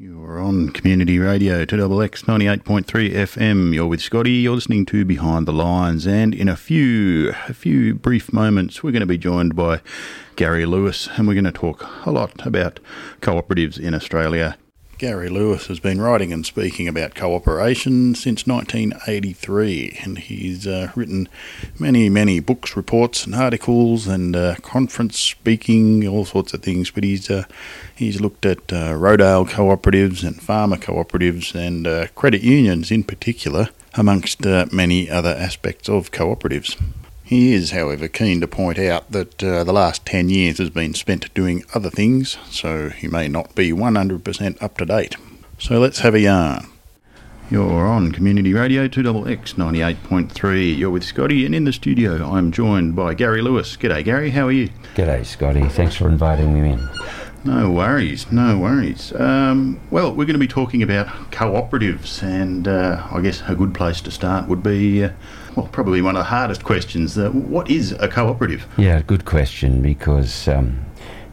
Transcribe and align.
You're 0.00 0.38
on 0.38 0.68
Community 0.68 1.18
Radio, 1.18 1.64
2XX 1.64 2.22
98.3 2.62 2.84
FM. 3.14 3.74
You're 3.74 3.88
with 3.88 4.00
Scotty. 4.00 4.30
You're 4.30 4.54
listening 4.54 4.86
to 4.86 5.04
Behind 5.04 5.44
the 5.44 5.52
Lines. 5.52 6.06
And 6.06 6.32
in 6.32 6.48
a 6.48 6.54
few, 6.54 7.30
a 7.48 7.52
few 7.52 7.96
brief 7.96 8.32
moments, 8.32 8.80
we're 8.80 8.92
going 8.92 9.00
to 9.00 9.06
be 9.06 9.18
joined 9.18 9.56
by 9.56 9.80
Gary 10.36 10.66
Lewis 10.66 11.08
and 11.16 11.26
we're 11.26 11.34
going 11.34 11.42
to 11.46 11.50
talk 11.50 11.84
a 12.06 12.12
lot 12.12 12.46
about 12.46 12.78
cooperatives 13.22 13.76
in 13.76 13.92
Australia. 13.92 14.56
Gary 14.98 15.28
Lewis 15.28 15.68
has 15.68 15.78
been 15.78 16.00
writing 16.00 16.32
and 16.32 16.44
speaking 16.44 16.88
about 16.88 17.14
cooperation 17.14 18.16
since 18.16 18.48
1983, 18.48 20.00
and 20.02 20.18
he's 20.18 20.66
uh, 20.66 20.90
written 20.96 21.28
many, 21.78 22.08
many 22.08 22.40
books, 22.40 22.76
reports, 22.76 23.24
and 23.24 23.32
articles, 23.32 24.08
and 24.08 24.34
uh, 24.34 24.56
conference 24.56 25.16
speaking, 25.16 26.04
all 26.08 26.24
sorts 26.24 26.52
of 26.52 26.64
things. 26.64 26.90
But 26.90 27.04
he's 27.04 27.30
uh, 27.30 27.44
he's 27.94 28.20
looked 28.20 28.44
at 28.44 28.72
uh, 28.72 28.94
Rochdale 28.94 29.46
cooperatives 29.46 30.26
and 30.26 30.42
farmer 30.42 30.76
cooperatives 30.76 31.54
and 31.54 31.86
uh, 31.86 32.08
credit 32.16 32.42
unions 32.42 32.90
in 32.90 33.04
particular, 33.04 33.68
amongst 33.94 34.44
uh, 34.44 34.66
many 34.72 35.08
other 35.08 35.30
aspects 35.30 35.88
of 35.88 36.10
cooperatives. 36.10 36.76
He 37.28 37.52
is, 37.52 37.72
however, 37.72 38.08
keen 38.08 38.40
to 38.40 38.48
point 38.48 38.78
out 38.78 39.12
that 39.12 39.44
uh, 39.44 39.62
the 39.62 39.72
last 39.74 40.06
10 40.06 40.30
years 40.30 40.56
has 40.56 40.70
been 40.70 40.94
spent 40.94 41.34
doing 41.34 41.62
other 41.74 41.90
things, 41.90 42.38
so 42.48 42.88
he 42.88 43.06
may 43.06 43.28
not 43.28 43.54
be 43.54 43.70
100% 43.70 44.62
up 44.62 44.78
to 44.78 44.86
date. 44.86 45.14
So 45.58 45.78
let's 45.78 45.98
have 45.98 46.14
a 46.14 46.20
yarn. 46.20 46.68
You're 47.50 47.86
on 47.86 48.12
Community 48.12 48.54
Radio 48.54 48.88
2XX 48.88 49.56
98.3. 49.56 50.78
You're 50.78 50.88
with 50.88 51.04
Scotty, 51.04 51.44
and 51.44 51.54
in 51.54 51.64
the 51.64 51.72
studio 51.74 52.32
I'm 52.32 52.50
joined 52.50 52.96
by 52.96 53.12
Gary 53.12 53.42
Lewis. 53.42 53.76
G'day, 53.76 54.02
Gary, 54.02 54.30
how 54.30 54.46
are 54.46 54.52
you? 54.52 54.70
G'day, 54.94 55.26
Scotty. 55.26 55.68
Thanks 55.68 55.96
for 55.96 56.08
inviting 56.08 56.54
me 56.54 56.70
in. 56.70 56.88
No 57.44 57.70
worries, 57.70 58.32
no 58.32 58.58
worries. 58.58 59.12
Um, 59.12 59.78
well, 59.90 60.10
we're 60.12 60.24
going 60.24 60.32
to 60.32 60.38
be 60.38 60.48
talking 60.48 60.82
about 60.82 61.08
cooperatives, 61.30 62.22
and 62.22 62.66
uh, 62.66 63.06
I 63.12 63.20
guess 63.20 63.42
a 63.46 63.54
good 63.54 63.74
place 63.74 64.00
to 64.00 64.10
start 64.10 64.48
would 64.48 64.62
be, 64.62 65.04
uh, 65.04 65.10
well, 65.58 65.68
probably 65.72 66.00
one 66.00 66.14
of 66.14 66.20
the 66.20 66.30
hardest 66.30 66.62
questions. 66.62 67.18
Uh, 67.18 67.30
what 67.30 67.68
is 67.68 67.90
a 67.92 68.06
cooperative? 68.06 68.66
Yeah, 68.76 69.02
good 69.02 69.24
question 69.24 69.82
because 69.82 70.46
um, 70.46 70.84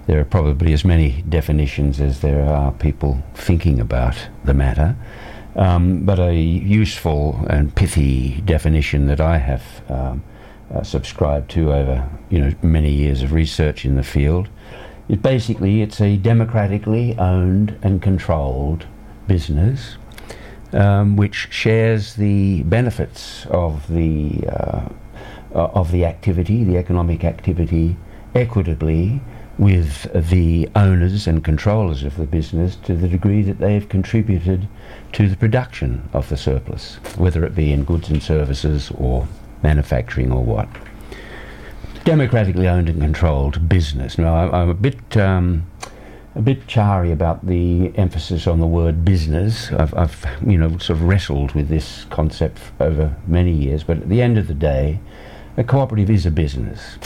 there 0.08 0.20
are 0.20 0.26
probably 0.26 0.74
as 0.74 0.84
many 0.84 1.22
definitions 1.30 2.02
as 2.02 2.22
there 2.22 2.44
are 2.44 2.72
people 2.72 3.24
thinking 3.36 3.80
about 3.80 4.16
the 4.44 4.56
matter. 4.56 4.96
Um, 5.56 6.06
but 6.06 6.20
a 6.20 6.34
useful 6.34 7.46
and 7.50 7.74
pithy 7.76 8.42
definition 8.42 9.06
that 9.08 9.22
I 9.22 9.38
have 9.38 9.64
um, 9.90 10.24
uh, 10.74 10.82
subscribed 10.82 11.52
to 11.52 11.72
over 11.72 12.10
you 12.30 12.40
know 12.40 12.54
many 12.64 12.92
years 12.92 13.22
of 13.22 13.32
research 13.32 13.86
in 13.86 13.96
the 13.96 14.04
field 14.04 14.50
is 15.08 15.18
basically, 15.18 15.84
it's 15.84 16.02
a 16.02 16.18
democratically 16.18 17.16
owned 17.20 17.78
and 17.84 18.02
controlled 18.02 18.88
business 19.28 19.98
um, 20.76 21.16
which 21.16 21.48
shares 21.52 22.16
the 22.16 22.64
benefits 22.64 23.46
of 23.48 23.88
the 23.88 24.44
uh, 24.48 24.90
uh, 25.54 25.70
of 25.74 25.92
the 25.92 26.06
activity, 26.06 26.64
the 26.64 26.78
economic 26.78 27.24
activity, 27.24 27.96
equitably 28.34 29.22
with 29.58 30.12
the 30.30 30.68
owners 30.76 31.28
and 31.28 31.46
controllers 31.46 32.04
of 32.04 32.18
the 32.18 32.26
business 32.26 32.76
to 32.76 32.94
the 32.94 33.08
degree 33.08 33.42
that 33.42 33.60
they 33.60 33.74
have 33.74 33.88
contributed 33.88 34.68
to 35.14 35.30
the 35.30 35.38
production 35.38 36.10
of 36.12 36.28
the 36.28 36.36
surplus, 36.36 36.96
whether 37.16 37.46
it 37.46 37.56
be 37.56 37.72
in 37.72 37.86
goods 37.86 38.10
and 38.10 38.22
services 38.22 38.92
or 38.96 39.26
manufacturing 39.64 40.30
or 40.30 40.44
what 40.44 40.68
democratically 42.04 42.68
owned 42.68 42.90
and 42.90 43.02
controlled 43.02 43.68
business. 43.70 44.18
Now, 44.18 44.50
I, 44.50 44.62
am 44.62 44.70
a 44.70 44.74
bit. 44.74 45.16
Um, 45.18 45.66
a 46.36 46.42
bit 46.42 46.68
chary 46.68 47.12
about 47.12 47.46
the 47.48 47.94
emphasis 47.96 48.46
on 48.46 48.60
the 48.60 48.68
word 48.68 49.06
business. 49.06 49.72
I've, 49.72 49.94
I've, 49.94 50.26
you 50.46 50.58
know, 50.58 50.70
sort 50.78 51.00
of 51.00 51.04
wrestled 51.04 51.54
with 51.54 51.70
this 51.70 52.06
concept 52.10 52.60
over 52.80 53.16
many 53.26 53.52
years, 53.52 53.84
but 53.84 53.98
at 53.98 54.10
the 54.10 54.22
end 54.22 54.38
of 54.38 54.48
the 54.48 54.54
day, 54.54 55.00
a 55.56 55.64
cooperative 55.64 56.10
is 56.10 56.26
a 56.26 56.32
business. 56.32 56.98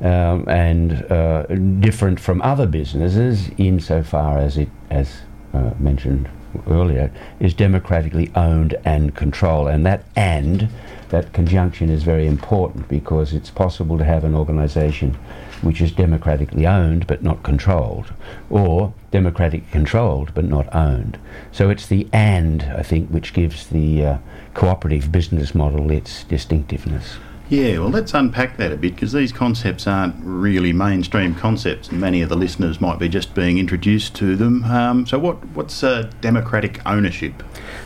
Um, 0.00 0.46
and 0.46 1.10
uh, 1.10 1.46
different 1.80 2.20
from 2.20 2.42
other 2.42 2.66
businesses 2.66 3.50
insofar 3.56 4.38
as 4.38 4.58
it, 4.58 4.68
as 4.90 5.22
uh, 5.52 5.70
mentioned 5.78 6.28
earlier, 6.68 7.10
is 7.40 7.54
democratically 7.54 8.30
owned 8.36 8.76
and 8.84 9.16
controlled. 9.16 9.68
And 9.68 9.84
that 9.86 10.04
and 10.14 10.68
that 11.08 11.32
conjunction 11.32 11.88
is 11.88 12.02
very 12.02 12.26
important 12.26 12.88
because 12.88 13.32
it's 13.32 13.50
possible 13.50 13.96
to 13.96 14.04
have 14.04 14.22
an 14.22 14.34
organisation 14.34 15.16
which 15.62 15.80
is 15.80 15.92
democratically 15.92 16.66
owned 16.66 17.06
but 17.06 17.22
not 17.22 17.42
controlled, 17.42 18.12
or 18.50 18.92
democratically 19.10 19.68
controlled 19.70 20.32
but 20.34 20.44
not 20.44 20.74
owned. 20.74 21.18
So 21.52 21.70
it's 21.70 21.86
the 21.86 22.08
and, 22.12 22.62
I 22.64 22.82
think, 22.82 23.10
which 23.10 23.32
gives 23.32 23.66
the 23.66 24.04
uh, 24.04 24.18
cooperative 24.54 25.12
business 25.12 25.54
model 25.54 25.90
its 25.90 26.24
distinctiveness. 26.24 27.18
Yeah, 27.48 27.78
well, 27.78 27.90
let's 27.90 28.12
unpack 28.12 28.56
that 28.56 28.72
a 28.72 28.76
bit 28.76 28.94
because 28.94 29.12
these 29.12 29.30
concepts 29.30 29.86
aren't 29.86 30.16
really 30.18 30.72
mainstream 30.72 31.32
concepts, 31.32 31.88
and 31.88 32.00
many 32.00 32.20
of 32.20 32.28
the 32.28 32.36
listeners 32.36 32.80
might 32.80 32.98
be 32.98 33.08
just 33.08 33.34
being 33.34 33.58
introduced 33.58 34.16
to 34.16 34.34
them. 34.34 34.64
Um, 34.64 35.06
so, 35.06 35.20
what 35.20 35.44
what's 35.50 35.84
uh, 35.84 36.10
democratic 36.20 36.84
ownership? 36.84 37.44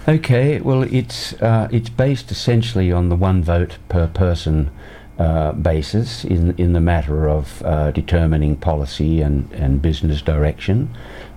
Okay, 0.09 0.63
well, 0.63 0.85
it's 0.85 1.35
uh, 1.43 1.69
it's 1.71 1.91
based 1.91 2.31
essentially 2.31 2.91
on 2.91 3.11
the 3.11 3.17
one 3.17 3.45
vote 3.45 3.77
per 3.91 4.07
person 4.07 4.71
uh, 5.21 5.53
basis 5.53 6.25
in 6.25 6.55
in 6.57 6.73
the 6.73 6.81
matter 6.81 7.29
of 7.29 7.63
uh, 7.63 7.91
determining 7.91 8.57
policy 8.57 9.21
and 9.21 9.53
and 9.53 9.83
business 9.83 10.23
direction, 10.23 10.89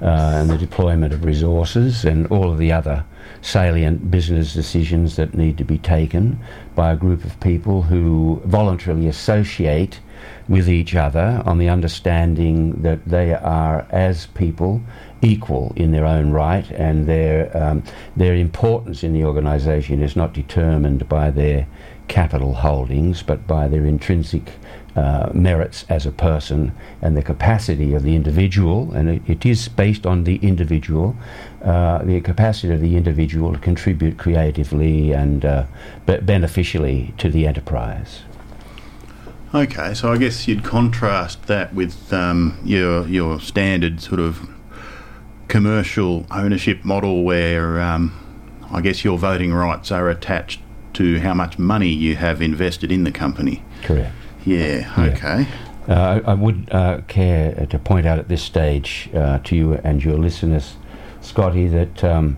uh, 0.01 0.39
and 0.39 0.49
the 0.49 0.57
deployment 0.57 1.13
of 1.13 1.25
resources 1.25 2.05
and 2.05 2.25
all 2.27 2.49
of 2.49 2.57
the 2.57 2.71
other 2.71 3.03
salient 3.41 4.09
business 4.09 4.53
decisions 4.53 5.17
that 5.17 5.33
need 5.33 5.57
to 5.57 5.65
be 5.65 5.77
taken 5.77 6.39
by 6.75 6.93
a 6.93 6.95
group 6.95 7.25
of 7.25 7.37
people 7.41 7.81
who 7.81 8.41
voluntarily 8.45 9.07
associate 9.07 9.99
with 10.47 10.69
each 10.69 10.95
other 10.95 11.43
on 11.45 11.57
the 11.57 11.67
understanding 11.67 12.81
that 12.83 13.03
they 13.05 13.33
are, 13.33 13.85
as 13.89 14.27
people, 14.27 14.81
equal 15.21 15.73
in 15.75 15.91
their 15.91 16.05
own 16.05 16.31
right, 16.31 16.69
and 16.71 17.05
their 17.05 17.55
um, 17.57 17.83
their 18.15 18.35
importance 18.35 19.03
in 19.03 19.11
the 19.11 19.25
organisation 19.25 20.01
is 20.01 20.15
not 20.15 20.33
determined 20.33 21.09
by 21.09 21.29
their 21.29 21.67
capital 22.13 22.53
holdings, 22.53 23.23
but 23.23 23.47
by 23.47 23.67
their 23.67 23.87
intrinsic 23.87 24.51
uh, 24.95 25.31
merits 25.33 25.83
as 25.89 26.05
a 26.05 26.11
person 26.11 26.71
and 27.01 27.17
the 27.17 27.23
capacity 27.23 27.95
of 27.95 28.03
the 28.03 28.15
individual, 28.15 28.91
and 28.93 29.09
it, 29.09 29.21
it 29.27 29.43
is 29.47 29.67
based 29.67 30.05
on 30.05 30.23
the 30.23 30.35
individual, 30.35 31.15
uh, 31.63 32.03
the 32.03 32.21
capacity 32.21 32.71
of 32.71 32.81
the 32.81 32.95
individual 32.95 33.51
to 33.51 33.57
contribute 33.57 34.19
creatively 34.19 35.11
and 35.11 35.43
uh, 35.43 35.65
be- 36.05 36.19
beneficially 36.19 37.15
to 37.17 37.31
the 37.31 37.47
enterprise. 37.47 38.21
Okay, 39.51 39.95
so 39.95 40.13
I 40.13 40.17
guess 40.17 40.47
you'd 40.47 40.63
contrast 40.63 41.47
that 41.47 41.73
with 41.73 42.13
um, 42.13 42.59
your 42.63 43.07
your 43.07 43.39
standard 43.39 44.01
sort 44.01 44.19
of 44.19 44.47
commercial 45.47 46.27
ownership 46.29 46.85
model, 46.85 47.23
where 47.23 47.81
um, 47.81 48.13
I 48.69 48.81
guess 48.81 49.03
your 49.03 49.17
voting 49.17 49.51
rights 49.51 49.91
are 49.91 50.09
attached 50.11 50.59
to 50.93 51.19
how 51.19 51.33
much 51.33 51.57
money 51.57 51.89
you 51.89 52.15
have 52.15 52.41
invested 52.41 52.91
in 52.91 53.03
the 53.03 53.11
company. 53.11 53.63
Correct. 53.83 54.13
Yeah, 54.45 54.93
okay. 54.97 55.47
Uh, 55.87 56.21
I, 56.25 56.33
would 56.33 56.69
uh, 56.71 57.01
care 57.07 57.65
to 57.65 57.79
point 57.79 58.05
out 58.05 58.19
at 58.19 58.29
this 58.29 58.41
stage 58.41 59.09
uh, 59.13 59.39
to 59.39 59.55
you 59.55 59.73
and 59.83 60.03
your 60.03 60.17
listeners, 60.17 60.75
Scotty, 61.21 61.67
that 61.67 62.03
um, 62.03 62.37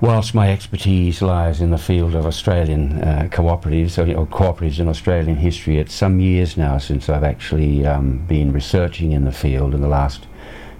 whilst 0.00 0.34
my 0.34 0.52
expertise 0.52 1.22
lies 1.22 1.60
in 1.60 1.70
the 1.70 1.78
field 1.78 2.14
of 2.14 2.24
Australian 2.24 3.02
uh, 3.02 3.28
cooperatives 3.32 3.98
or, 3.98 4.16
or, 4.16 4.26
cooperatives 4.26 4.78
in 4.78 4.88
Australian 4.88 5.36
history, 5.36 5.78
it's 5.78 5.94
some 5.94 6.20
years 6.20 6.56
now 6.56 6.78
since 6.78 7.08
I've 7.08 7.24
actually 7.24 7.84
um, 7.84 8.18
been 8.26 8.52
researching 8.52 9.12
in 9.12 9.24
the 9.24 9.32
field. 9.32 9.74
In 9.74 9.80
the 9.80 9.88
last 9.88 10.26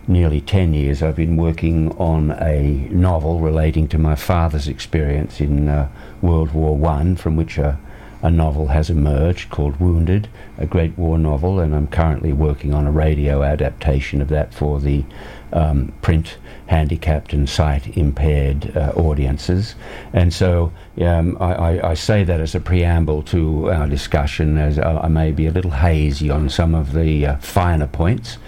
nearly 0.06 0.40
10 0.40 0.74
years, 0.74 1.02
I've 1.02 1.16
been 1.16 1.36
working 1.36 1.92
on 1.98 2.32
a 2.32 2.88
novel 2.90 3.40
relating 3.40 3.88
to 3.88 3.98
my 3.98 4.14
father's 4.14 4.68
experience 4.68 5.40
in 5.40 5.68
uh, 5.68 5.88
World 6.20 6.52
War 6.52 6.76
One, 6.76 7.16
from 7.16 7.36
which 7.36 7.58
a 7.58 7.78
a 8.22 8.30
novel 8.30 8.68
has 8.68 8.88
emerged 8.88 9.50
called 9.50 9.80
Wounded, 9.80 10.28
a 10.56 10.64
Great 10.64 10.96
War 10.96 11.18
novel, 11.18 11.58
and 11.58 11.74
I'm 11.74 11.88
currently 11.88 12.32
working 12.32 12.72
on 12.72 12.86
a 12.86 12.92
radio 12.92 13.42
adaptation 13.42 14.22
of 14.22 14.28
that 14.28 14.54
for 14.54 14.78
the 14.78 15.04
um, 15.52 15.92
print 16.02 16.38
handicapped 16.66 17.32
and 17.32 17.48
sight 17.48 17.96
impaired 17.96 18.74
uh, 18.76 18.92
audiences. 18.94 19.74
And 20.12 20.32
so 20.32 20.72
um, 21.00 21.36
I, 21.40 21.52
I, 21.52 21.90
I, 21.90 21.94
say 21.94 22.24
that 22.24 22.40
as 22.40 22.54
a 22.54 22.60
preamble 22.60 23.22
to 23.24 23.70
our 23.70 23.86
discussion, 23.86 24.56
as 24.56 24.78
I, 24.78 24.98
I 24.98 25.08
may 25.08 25.32
be 25.32 25.46
a 25.46 25.50
little 25.50 25.72
hazy 25.72 26.30
on 26.30 26.48
some 26.48 26.74
of 26.74 26.94
the 26.94 27.26
uh, 27.26 27.36
finer 27.38 27.86
points. 27.88 28.38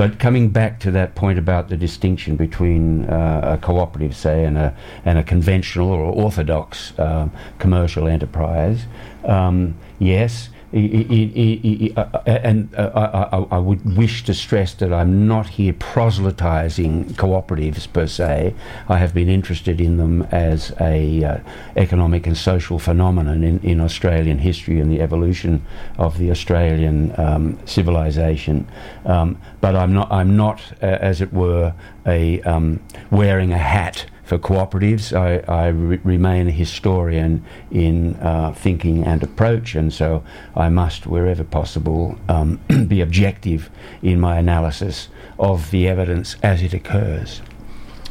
But 0.00 0.18
coming 0.18 0.48
back 0.48 0.80
to 0.80 0.90
that 0.92 1.14
point 1.14 1.38
about 1.38 1.68
the 1.68 1.76
distinction 1.76 2.36
between 2.36 3.04
uh, 3.04 3.58
a 3.58 3.62
cooperative, 3.62 4.16
say, 4.16 4.46
and 4.46 4.56
a, 4.56 4.74
and 5.04 5.18
a 5.18 5.22
conventional 5.22 5.90
or 5.90 6.00
orthodox 6.00 6.98
uh, 6.98 7.28
commercial 7.58 8.08
enterprise, 8.08 8.86
um, 9.26 9.74
yes, 9.98 10.48
and 10.72 12.74
I, 12.76 13.58
would 13.58 13.96
wish 13.96 14.24
to 14.24 14.34
stress 14.34 14.74
that 14.74 14.92
I'm 14.92 15.26
not 15.26 15.48
here 15.48 15.72
proselytizing 15.72 17.06
cooperatives 17.14 17.92
per 17.92 18.06
se. 18.06 18.54
I 18.88 18.98
have 18.98 19.12
been 19.12 19.28
interested 19.28 19.80
in 19.80 19.96
them 19.96 20.22
as 20.30 20.72
a 20.80 21.24
uh, 21.24 21.38
economic 21.76 22.26
and 22.26 22.36
social 22.36 22.78
phenomenon 22.78 23.42
in, 23.42 23.58
in 23.60 23.80
Australian 23.80 24.38
history 24.38 24.80
and 24.80 24.90
the 24.90 25.00
evolution 25.00 25.64
of 25.98 26.18
the 26.18 26.30
Australian 26.30 27.18
um, 27.18 27.58
civilization. 27.64 28.68
Um, 29.04 29.40
but 29.60 29.74
I'm 29.74 29.92
not, 29.92 30.10
I'm 30.12 30.36
not, 30.36 30.62
uh, 30.82 30.86
as 30.86 31.20
it 31.20 31.32
were, 31.32 31.74
a 32.06 32.40
um, 32.42 32.80
wearing 33.10 33.52
a 33.52 33.58
hat 33.58 34.06
for 34.30 34.38
cooperatives. 34.38 35.12
I, 35.12 35.42
I 35.52 35.66
re- 35.68 35.98
remain 36.04 36.46
a 36.46 36.52
historian 36.52 37.44
in 37.72 38.14
uh, 38.14 38.52
thinking 38.52 39.02
and 39.02 39.20
approach, 39.24 39.74
and 39.74 39.92
so 39.92 40.22
I 40.54 40.68
must, 40.68 41.04
wherever 41.04 41.42
possible, 41.42 42.16
um, 42.28 42.60
be 42.86 43.00
objective 43.00 43.70
in 44.02 44.20
my 44.20 44.38
analysis 44.38 45.08
of 45.40 45.72
the 45.72 45.88
evidence 45.88 46.36
as 46.44 46.62
it 46.62 46.72
occurs. 46.72 47.42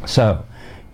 So, 0.06 0.46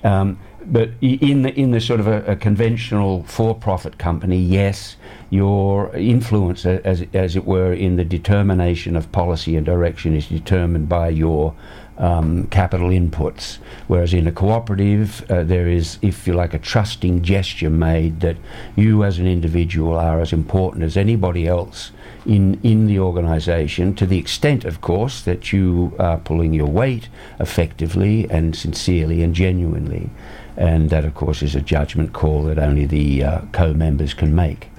um, 0.04 0.40
but 0.68 0.92
in 1.02 1.42
the 1.42 1.54
in 1.60 1.72
the 1.72 1.82
sort 1.82 2.00
of 2.00 2.08
a, 2.08 2.24
a 2.26 2.36
conventional 2.36 3.24
for-profit 3.24 3.98
company, 3.98 4.38
yes, 4.38 4.96
your 5.32 5.96
influence, 5.96 6.68
as 6.68 7.04
as 7.14 7.36
it 7.36 7.46
were, 7.46 7.74
in 7.74 7.96
the 7.96 8.06
determination 8.06 8.96
of 8.96 9.12
policy 9.12 9.56
and 9.56 9.66
direction 9.66 10.16
is 10.16 10.28
determined 10.28 10.88
by 10.88 11.10
your 11.10 11.56
um, 11.98 12.48
capital 12.48 12.90
inputs. 12.90 13.58
Whereas 13.88 14.14
in 14.14 14.28
a 14.28 14.32
cooperative, 14.32 15.30
uh, 15.30 15.44
there 15.44 15.68
is, 15.68 15.98
if 16.02 16.28
you 16.28 16.34
like, 16.34 16.54
a 16.54 16.60
trusting 16.60 17.22
gesture 17.22 17.70
made 17.70 18.20
that 18.22 18.38
you 18.76 19.04
as 19.04 19.20
an 19.20 19.28
individual 19.28 19.96
are 19.96 20.20
as 20.20 20.34
important 20.34 20.84
as 20.84 20.98
anybody 20.98 21.48
else 21.48 21.92
in, 22.26 22.60
in 22.64 22.88
the 22.88 23.00
organisation, 23.00 23.96
to 23.96 24.06
the 24.06 24.18
extent, 24.18 24.66
of 24.66 24.82
course, 24.82 25.22
that 25.22 25.54
you 25.54 25.94
are 26.00 26.18
pulling 26.18 26.54
your 26.54 26.68
weight 26.68 27.08
effectively 27.40 28.30
and 28.30 28.56
sincerely 28.56 29.22
and 29.22 29.36
genuinely. 29.36 30.10
And 30.58 30.90
that, 30.90 31.06
of 31.06 31.14
course, 31.16 31.44
is 31.44 31.56
a 31.56 31.62
judgment 31.62 32.14
call 32.14 32.44
that 32.44 32.58
only 32.58 32.86
the 32.86 33.24
uh, 33.24 33.42
co 33.52 33.74
members 33.74 34.14
can 34.14 34.34
make. 34.34 34.70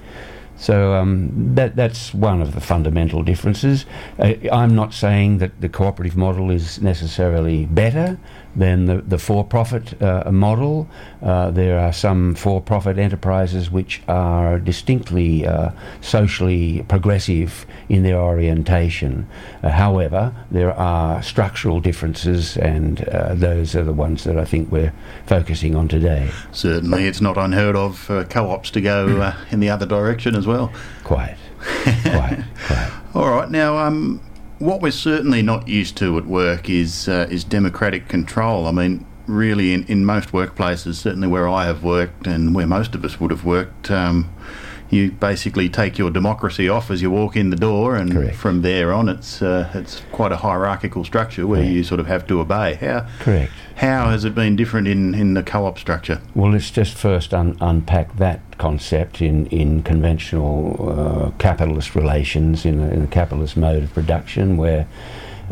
So 0.57 0.95
um, 0.95 1.55
that 1.55 1.75
that's 1.75 2.13
one 2.13 2.41
of 2.41 2.53
the 2.53 2.61
fundamental 2.61 3.23
differences. 3.23 3.85
Uh, 4.17 4.33
I'm 4.51 4.75
not 4.75 4.93
saying 4.93 5.37
that 5.37 5.61
the 5.61 5.69
cooperative 5.69 6.17
model 6.17 6.49
is 6.49 6.81
necessarily 6.81 7.65
better 7.65 8.17
than 8.57 8.85
the, 8.85 9.01
the 9.01 9.17
for 9.17 9.43
profit 9.45 10.01
uh, 10.01 10.29
model. 10.31 10.89
Uh, 11.21 11.51
there 11.51 11.79
are 11.79 11.93
some 11.93 12.33
for 12.35 12.59
profit 12.59 12.97
enterprises 12.97 13.69
which 13.69 14.01
are 14.07 14.59
distinctly 14.59 15.45
uh, 15.45 15.69
socially 16.01 16.83
progressive 16.87 17.65
in 17.87 18.03
their 18.03 18.17
orientation. 18.17 19.27
Uh, 19.63 19.69
however, 19.69 20.33
there 20.49 20.73
are 20.73 21.21
structural 21.21 21.79
differences, 21.79 22.57
and 22.57 23.07
uh, 23.09 23.35
those 23.35 23.75
are 23.75 23.83
the 23.83 23.93
ones 23.93 24.23
that 24.23 24.37
I 24.37 24.43
think 24.45 24.71
we're 24.71 24.93
focusing 25.27 25.75
on 25.75 25.87
today. 25.87 26.31
Certainly, 26.51 27.05
it's 27.05 27.21
not 27.21 27.37
unheard 27.37 27.75
of 27.75 27.97
for 27.97 28.25
co 28.25 28.49
ops 28.49 28.71
to 28.71 28.81
go 28.81 29.33
in 29.51 29.59
the 29.59 29.69
other 29.69 29.85
direction 29.85 30.35
as 30.35 30.47
well. 30.47 30.71
Quite. 31.03 31.37
quite, 32.03 32.43
quite. 32.65 32.91
All 33.13 33.29
right, 33.29 33.49
now 33.49 33.77
um, 33.77 34.21
what 34.59 34.81
we're 34.81 34.91
certainly 34.91 35.41
not 35.41 35.67
used 35.67 35.97
to 35.97 36.17
at 36.17 36.25
work 36.25 36.69
is 36.69 37.07
uh, 37.07 37.27
is 37.29 37.43
democratic 37.43 38.07
control. 38.07 38.67
I 38.67 38.71
mean, 38.71 39.05
really, 39.27 39.73
in, 39.73 39.83
in 39.85 40.05
most 40.05 40.31
workplaces, 40.31 40.95
certainly 40.95 41.27
where 41.27 41.47
I 41.47 41.65
have 41.65 41.83
worked 41.83 42.27
and 42.27 42.55
where 42.55 42.67
most 42.67 42.95
of 42.95 43.05
us 43.05 43.19
would 43.19 43.31
have 43.31 43.45
worked, 43.45 43.91
um, 43.91 44.33
you 44.89 45.11
basically 45.11 45.69
take 45.69 45.97
your 45.97 46.09
democracy 46.09 46.69
off 46.69 46.89
as 46.89 47.01
you 47.01 47.11
walk 47.11 47.35
in 47.35 47.49
the 47.49 47.55
door, 47.55 47.95
and 47.95 48.11
Correct. 48.11 48.35
from 48.35 48.61
there 48.61 48.93
on, 48.93 49.09
it's 49.09 49.41
uh, 49.41 49.69
it's 49.73 50.01
quite 50.11 50.31
a 50.31 50.37
hierarchical 50.37 51.03
structure 51.03 51.45
where 51.45 51.59
Correct. 51.59 51.73
you 51.73 51.83
sort 51.83 51.99
of 51.99 52.07
have 52.07 52.25
to 52.27 52.39
obey. 52.39 52.75
How 52.75 53.07
Correct. 53.19 53.51
How 53.75 54.09
has 54.09 54.25
it 54.25 54.33
been 54.33 54.55
different 54.55 54.87
in, 54.87 55.13
in 55.13 55.35
the 55.35 55.43
co-op 55.43 55.77
structure? 55.77 56.19
Well, 56.33 56.51
let's 56.51 56.71
just 56.71 56.95
first 56.95 57.33
un- 57.33 57.57
unpack 57.61 58.17
that 58.17 58.39
concept 58.57 59.21
in 59.21 59.45
in 59.47 59.83
conventional 59.83 60.75
uh, 60.89 61.37
capitalist 61.37 61.95
relations 61.95 62.65
in 62.65 62.79
a, 62.79 62.87
in 62.89 63.03
a 63.03 63.07
capitalist 63.07 63.57
mode 63.57 63.83
of 63.83 63.93
production, 63.93 64.57
where 64.57 64.87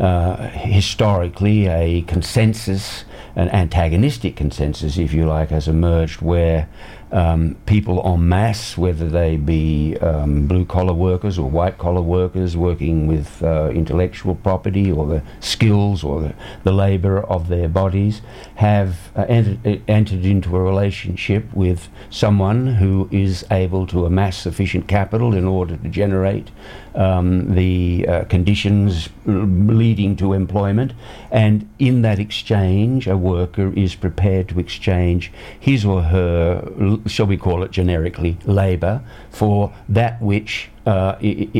uh, 0.00 0.48
historically 0.48 1.66
a 1.68 2.02
consensus, 2.02 3.04
an 3.34 3.48
antagonistic 3.50 4.36
consensus, 4.36 4.98
if 4.98 5.12
you 5.14 5.26
like, 5.26 5.50
has 5.50 5.68
emerged 5.68 6.20
where 6.20 6.68
um, 7.12 7.56
people 7.66 8.00
en 8.04 8.28
masse, 8.28 8.76
whether 8.76 9.08
they 9.08 9.36
be 9.36 9.96
um, 9.98 10.46
blue 10.46 10.64
collar 10.64 10.92
workers 10.92 11.38
or 11.38 11.48
white 11.48 11.78
collar 11.78 12.02
workers 12.02 12.56
working 12.56 13.06
with 13.06 13.42
uh, 13.42 13.70
intellectual 13.70 14.34
property 14.34 14.90
or 14.90 15.06
the 15.06 15.22
skills 15.40 16.02
or 16.02 16.20
the, 16.20 16.34
the 16.64 16.72
labour 16.72 17.22
of 17.22 17.48
their 17.48 17.68
bodies, 17.68 18.22
have 18.56 19.10
uh, 19.16 19.24
entered, 19.28 19.82
entered 19.88 20.24
into 20.24 20.56
a 20.56 20.60
relationship 20.60 21.44
with 21.54 21.88
someone 22.10 22.66
who 22.66 23.08
is 23.12 23.44
able 23.50 23.86
to 23.86 24.04
amass 24.04 24.36
sufficient 24.36 24.88
capital 24.88 25.34
in 25.34 25.44
order 25.44 25.76
to 25.76 25.88
generate 25.88 26.50
um, 26.96 27.54
the 27.54 28.06
uh, 28.08 28.24
conditions 28.24 29.08
leading 29.24 30.16
to 30.16 30.32
employment. 30.32 30.92
And 31.30 31.68
in 31.78 32.02
that 32.02 32.18
exchange, 32.18 33.06
a 33.06 33.16
worker 33.16 33.72
is 33.74 33.94
prepared 33.94 34.48
to 34.48 34.58
exchange 34.58 35.32
his 35.58 35.84
or 35.84 36.02
her, 36.02 36.98
shall 37.06 37.26
we 37.26 37.36
call 37.36 37.62
it 37.62 37.70
generically, 37.70 38.38
labour 38.44 39.02
for 39.30 39.72
that 39.88 40.20
which 40.20 40.70
uh, 40.86 41.16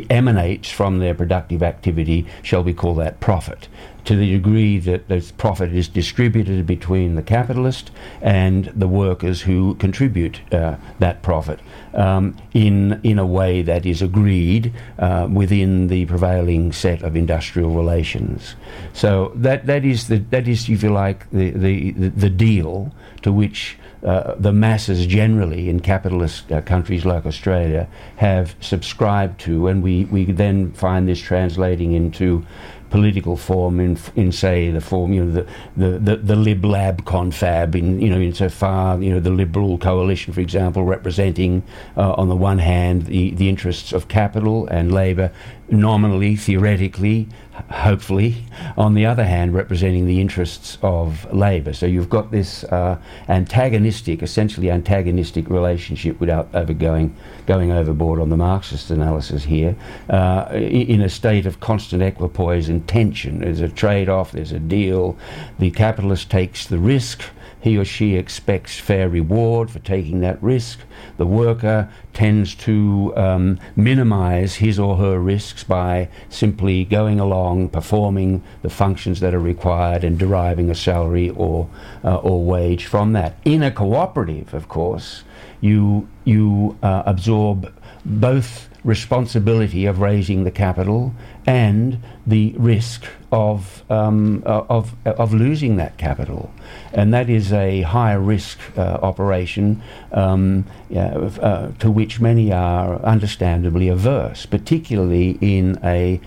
emanates 0.09 0.71
from 0.71 0.99
their 0.99 1.15
productive 1.15 1.63
activity, 1.63 2.27
shall 2.43 2.63
we 2.63 2.73
call 2.73 2.95
that 2.95 3.21
profit 3.21 3.69
to 4.07 4.15
the 4.15 4.31
degree 4.31 4.79
that 4.79 5.09
this 5.09 5.33
profit 5.33 5.73
is 5.75 5.89
distributed 5.89 6.65
between 6.65 7.17
the 7.17 7.23
capitalist 7.23 7.91
and 8.23 8.67
the 8.67 8.87
workers 8.87 9.43
who 9.43 9.75
contribute 9.75 10.41
uh, 10.55 10.77
that 11.01 11.23
profit 11.23 11.59
um, 11.95 12.37
in 12.55 13.01
in 13.03 13.19
a 13.19 13.27
way 13.27 13.63
that 13.63 13.85
is 13.85 14.01
agreed 14.01 14.73
uh, 15.01 15.29
within 15.31 15.89
the 15.89 16.07
prevailing 16.07 16.73
set 16.73 17.03
of 17.03 17.17
industrial 17.17 17.71
relations. 17.71 18.55
So 18.93 19.33
that 19.35 19.67
that 19.67 19.85
is 19.85 20.07
the 20.07 20.19
that 20.31 20.47
is 20.47 20.69
if 20.69 20.85
you 20.85 20.93
like 20.93 21.29
the 21.31 21.51
the, 21.51 21.91
the 21.93 22.31
deal 22.31 22.95
to 23.23 23.33
which. 23.33 23.77
Uh, 24.07 24.37
the 24.39 24.53
masses 24.53 25.05
generally 25.05 25.69
in 25.69 25.81
capitalist 25.81 26.53
uh, 26.53 26.61
countries 26.61 27.05
like 27.05 27.27
Australia 27.27 27.89
have 28.15 28.55
subscribed 28.61 29.41
to, 29.41 29.67
and 29.67 29.83
we, 29.83 30.05
we 30.05 30.25
then 30.25 30.71
find 30.73 31.09
this 31.09 31.21
translating 31.21 31.91
into 31.91 32.47
political 32.91 33.37
form 33.37 33.81
in, 33.81 33.99
in 34.15 34.31
say 34.31 34.71
the 34.71 34.81
form 34.81 35.13
you 35.13 35.25
know 35.25 35.33
the 35.33 35.47
the, 35.77 35.99
the, 35.99 36.17
the 36.17 36.37
lib 36.37 36.65
lab 36.65 37.05
confab 37.05 37.75
in 37.75 38.01
you 38.01 38.09
know 38.09 38.21
insofar 38.21 39.03
you 39.03 39.11
know 39.11 39.19
the 39.19 39.31
liberal 39.31 39.77
coalition 39.77 40.33
for 40.33 40.41
example 40.41 40.85
representing 40.85 41.63
uh, 41.97 42.13
on 42.13 42.29
the 42.29 42.37
one 42.37 42.59
hand 42.59 43.07
the, 43.07 43.33
the 43.33 43.49
interests 43.49 43.93
of 43.93 44.09
capital 44.09 44.67
and 44.69 44.93
labour 44.93 45.33
nominally 45.69 46.37
theoretically 46.37 47.29
hopefully 47.71 48.45
on 48.77 48.95
the 48.95 49.07
other 49.07 49.25
hand 49.25 49.55
representing 49.55 50.07
the 50.07 50.21
interests 50.21 50.79
of 50.83 51.31
labour 51.33 51.73
so 51.73 51.87
you've 51.87 52.11
got 52.11 52.31
this 52.31 52.65
uh, 52.65 52.99
antagonistic 53.29 54.23
essentially 54.23 54.71
antagonistic 54.71 55.49
relationship 55.49 56.19
without 56.21 56.49
ever 56.55 56.73
going 56.73 57.15
going 57.47 57.71
overboard 57.71 58.21
on 58.21 58.29
the 58.29 58.37
Marxist 58.37 58.91
analysis 58.91 59.45
here 59.45 59.77
uh, 60.11 60.49
in 60.53 61.01
a 61.01 61.09
state 61.09 61.47
of 61.47 61.61
constant 61.61 62.03
equipoise 62.03 62.69
and 62.69 62.87
tension. 62.89 63.41
There's 63.41 63.61
a 63.61 63.69
trade 63.69 64.09
off, 64.09 64.33
there's 64.33 64.53
a 64.53 64.59
deal. 64.59 65.17
The 65.59 65.71
capitalist 65.71 66.31
takes 66.31 66.67
the 66.67 66.79
risk. 66.79 67.23
He 67.61 67.77
or 67.77 67.85
she 67.85 68.15
expects 68.17 68.79
fair 68.79 69.09
reward 69.09 69.71
for 69.71 69.79
taking 69.81 70.21
that 70.21 70.43
risk. 70.43 70.81
The 71.17 71.27
worker 71.27 71.91
tends 72.13 72.55
to 72.57 73.13
um, 73.17 73.59
minimize 73.75 74.57
his 74.57 74.79
or 74.79 74.97
her 74.97 75.19
risks 75.19 75.65
by 75.65 76.09
simply 76.29 76.85
going 76.85 77.19
along, 77.19 77.71
performing 77.71 78.43
the 78.63 78.71
functions 78.71 79.21
that 79.21 79.35
are 79.35 79.41
required, 79.41 80.05
and 80.05 80.19
deriving 80.19 80.71
a 80.71 80.75
salary 80.75 81.31
or, 81.31 81.69
uh, 82.05 82.17
or 82.17 82.45
wage 82.45 82.87
from 82.87 83.13
that. 83.15 83.39
In 83.45 83.63
a 83.63 83.71
cooperative, 83.71 84.55
of 84.55 84.69
course, 84.69 85.25
you, 85.61 86.09
you 86.25 86.79
uh, 86.83 87.03
absorb 87.07 87.73
both 88.05 88.69
responsibility 88.85 89.85
of 89.85 90.01
raising 90.01 90.45
the 90.45 90.51
capital 90.51 91.13
and 91.47 92.01
the 92.27 92.55
risk 92.57 93.05
of, 93.31 93.89
um, 93.91 94.43
uh, 94.45 94.65
of, 94.69 94.95
of 95.05 95.33
losing 95.33 95.77
that 95.77 95.97
capital. 95.97 96.53
And 96.93 97.15
that 97.15 97.31
is 97.31 97.53
a 97.53 97.83
high 97.83 98.15
risk 98.15 98.59
uh, 98.77 98.99
operation 99.03 99.83
um, 100.13 100.65
uh, 100.95 101.69
to 101.79 101.91
which 101.91 102.21
many 102.21 102.53
are 102.53 103.01
understandably 103.03 103.89
averse, 103.89 104.45
particularly 104.45 105.39
in 105.41 105.79
a 105.85 106.21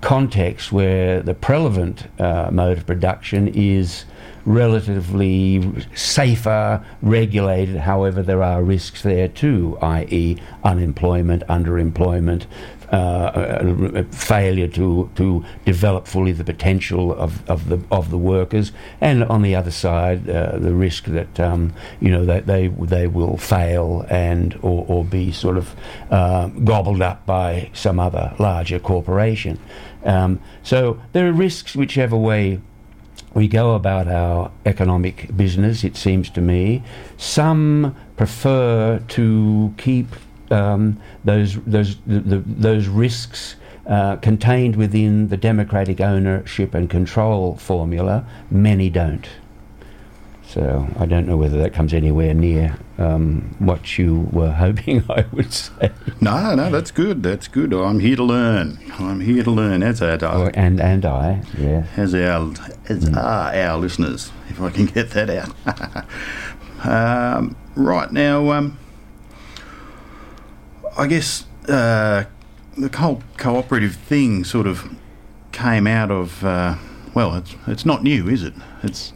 context 0.00 0.70
where 0.70 1.22
the 1.22 1.34
prevalent 1.34 2.08
uh, 2.20 2.50
mode 2.52 2.78
of 2.78 2.86
production 2.86 3.48
is 3.48 4.04
relatively 4.44 5.86
safer, 5.94 6.84
regulated. 7.00 7.76
However, 7.76 8.22
there 8.22 8.42
are 8.42 8.62
risks 8.62 9.02
there 9.02 9.28
too, 9.28 9.78
i.e., 9.80 10.36
unemployment, 10.62 11.42
underemployment, 11.46 12.44
uh, 12.90 14.04
failure 14.10 14.68
to 14.68 15.10
to 15.16 15.44
develop 15.64 16.06
fully 16.06 16.32
the 16.32 16.44
potential 16.44 17.12
of, 17.14 17.48
of 17.48 17.68
the 17.68 17.80
of 17.90 18.10
the 18.10 18.18
workers, 18.18 18.72
and 19.00 19.24
on 19.24 19.42
the 19.42 19.54
other 19.54 19.70
side, 19.70 20.28
uh, 20.28 20.58
the 20.58 20.74
risk 20.74 21.04
that 21.04 21.40
um, 21.40 21.72
you 22.00 22.10
know 22.10 22.24
that 22.24 22.46
they 22.46 22.68
they 22.68 23.06
will 23.06 23.36
fail 23.36 24.06
and 24.10 24.54
or, 24.62 24.84
or 24.88 25.04
be 25.04 25.32
sort 25.32 25.56
of 25.56 25.74
uh, 26.10 26.48
gobbled 26.48 27.02
up 27.02 27.24
by 27.26 27.70
some 27.72 27.98
other 27.98 28.34
larger 28.38 28.78
corporation. 28.78 29.58
Um, 30.04 30.40
so 30.62 31.00
there 31.12 31.26
are 31.28 31.32
risks 31.32 31.74
whichever 31.74 32.16
way 32.16 32.60
we 33.34 33.48
go 33.48 33.74
about 33.74 34.06
our 34.06 34.50
economic 34.64 35.36
business, 35.36 35.82
it 35.82 35.96
seems 35.96 36.30
to 36.30 36.40
me. 36.40 36.82
Some 37.16 37.96
prefer 38.16 39.00
to 39.08 39.74
keep 39.76 40.06
um, 40.50 41.00
those, 41.24 41.56
those, 41.64 41.96
the, 42.06 42.20
the, 42.20 42.38
those 42.46 42.88
risks 42.88 43.56
uh, 43.86 44.16
contained 44.16 44.76
within 44.76 45.28
the 45.28 45.36
democratic 45.36 46.00
ownership 46.00 46.74
and 46.74 46.88
control 46.88 47.56
formula. 47.56 48.26
Many 48.50 48.90
don't. 48.90 49.28
So 50.46 50.86
I 50.98 51.06
don't 51.06 51.26
know 51.26 51.36
whether 51.36 51.58
that 51.58 51.72
comes 51.72 51.92
anywhere 51.92 52.32
near 52.32 52.78
um, 52.98 53.56
what 53.58 53.98
you 53.98 54.28
were 54.30 54.52
hoping 54.64 55.04
I 55.10 55.24
would 55.32 55.52
say. 55.52 55.90
No, 56.20 56.54
no, 56.54 56.70
that's 56.70 56.90
good. 56.90 57.22
That's 57.22 57.48
good. 57.48 57.72
I'm 57.72 58.00
here 58.00 58.16
to 58.16 58.22
learn. 58.22 58.78
I'm 58.98 59.20
here 59.20 59.42
to 59.42 59.50
learn. 59.50 59.82
As 59.82 60.00
our 60.00 60.22
oh, 60.22 60.50
and 60.54 60.80
and 60.80 61.04
I, 61.04 61.42
yeah. 61.58 61.86
As 61.96 62.14
our 62.14 62.52
as 62.88 63.04
mm. 63.04 63.16
are 63.16 63.54
our 63.54 63.78
listeners, 63.78 64.30
if 64.48 64.60
I 64.60 64.70
can 64.70 64.86
get 64.86 65.10
that 65.10 65.30
out. 65.30 66.06
um, 66.86 67.56
right 67.74 68.12
now, 68.12 68.52
um, 68.52 68.78
I 70.96 71.06
guess 71.06 71.44
uh, 71.68 72.24
the 72.76 72.96
whole 72.96 73.22
cooperative 73.36 73.96
thing 73.96 74.44
sort 74.44 74.66
of 74.66 74.96
came 75.52 75.86
out 75.86 76.10
of. 76.10 76.44
Uh, 76.44 76.76
well, 77.14 77.36
it's 77.36 77.54
it's 77.66 77.86
not 77.86 78.02
new, 78.02 78.28
is 78.28 78.42
it? 78.42 78.54
It's 78.82 79.12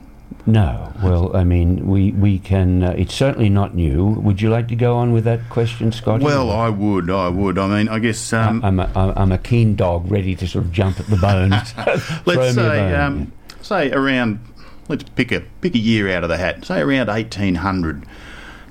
no. 0.47 0.93
Well, 1.03 1.37
I 1.37 1.45
mean, 1.45 1.87
we, 1.87 2.13
we 2.13 2.39
can. 2.39 2.83
Uh, 2.83 2.95
it's 2.97 3.15
certainly 3.15 3.51
not 3.51 3.75
new. 3.75 4.07
Would 4.07 4.41
you 4.41 4.49
like 4.49 4.69
to 4.69 4.77
go 4.77 4.97
on 4.97 5.13
with 5.13 5.25
that 5.25 5.49
question, 5.51 5.93
Scott? 5.93 6.21
Well, 6.21 6.51
I 6.51 6.71
would. 6.71 7.11
I 7.11 7.29
would. 7.29 7.59
I 7.59 7.67
mean, 7.67 7.89
I 7.89 7.99
guess. 7.99 8.33
Um, 8.33 8.65
I'm, 8.65 8.81
a, 8.81 8.91
I'm 9.17 9.31
a 9.31 9.39
keen 9.39 9.77
dog 9.77 10.11
ready 10.11 10.35
to 10.37 10.47
sort 10.47 10.65
of 10.65 10.73
jump 10.73 11.01
at 11.01 11.07
the 11.07 11.17
bone. 11.17 11.51
let's 12.27 12.55
say, 12.55 12.95
um, 12.95 13.31
say 13.61 13.91
around, 13.91 14.41
let's 14.89 15.05
pick 15.05 15.33
a, 15.33 15.41
pick 15.61 15.75
a 15.75 15.79
year 15.79 16.11
out 16.11 16.23
of 16.23 16.31
the 16.31 16.39
hat, 16.39 16.65
say 16.65 16.81
around 16.81 17.09
1800. 17.09 18.07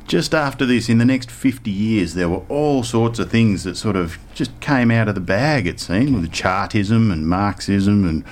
Just 0.08 0.34
after 0.34 0.66
this, 0.66 0.88
in 0.88 1.00
the 1.00 1.06
next 1.06 1.30
50 1.30 1.70
years, 1.70 2.14
there 2.14 2.30
were 2.30 2.44
all 2.48 2.84
sorts 2.84 3.20
of 3.20 3.30
things 3.30 3.66
that 3.66 3.76
sort 3.76 3.98
of 3.98 4.18
just 4.34 4.58
came 4.62 4.90
out 4.90 5.10
of 5.10 5.16
the 5.16 5.22
bag, 5.22 5.68
it 5.68 5.80
seemed, 5.82 6.16
with 6.16 6.32
Chartism 6.32 7.12
and 7.12 7.28
Marxism 7.28 8.08
and 8.08 8.24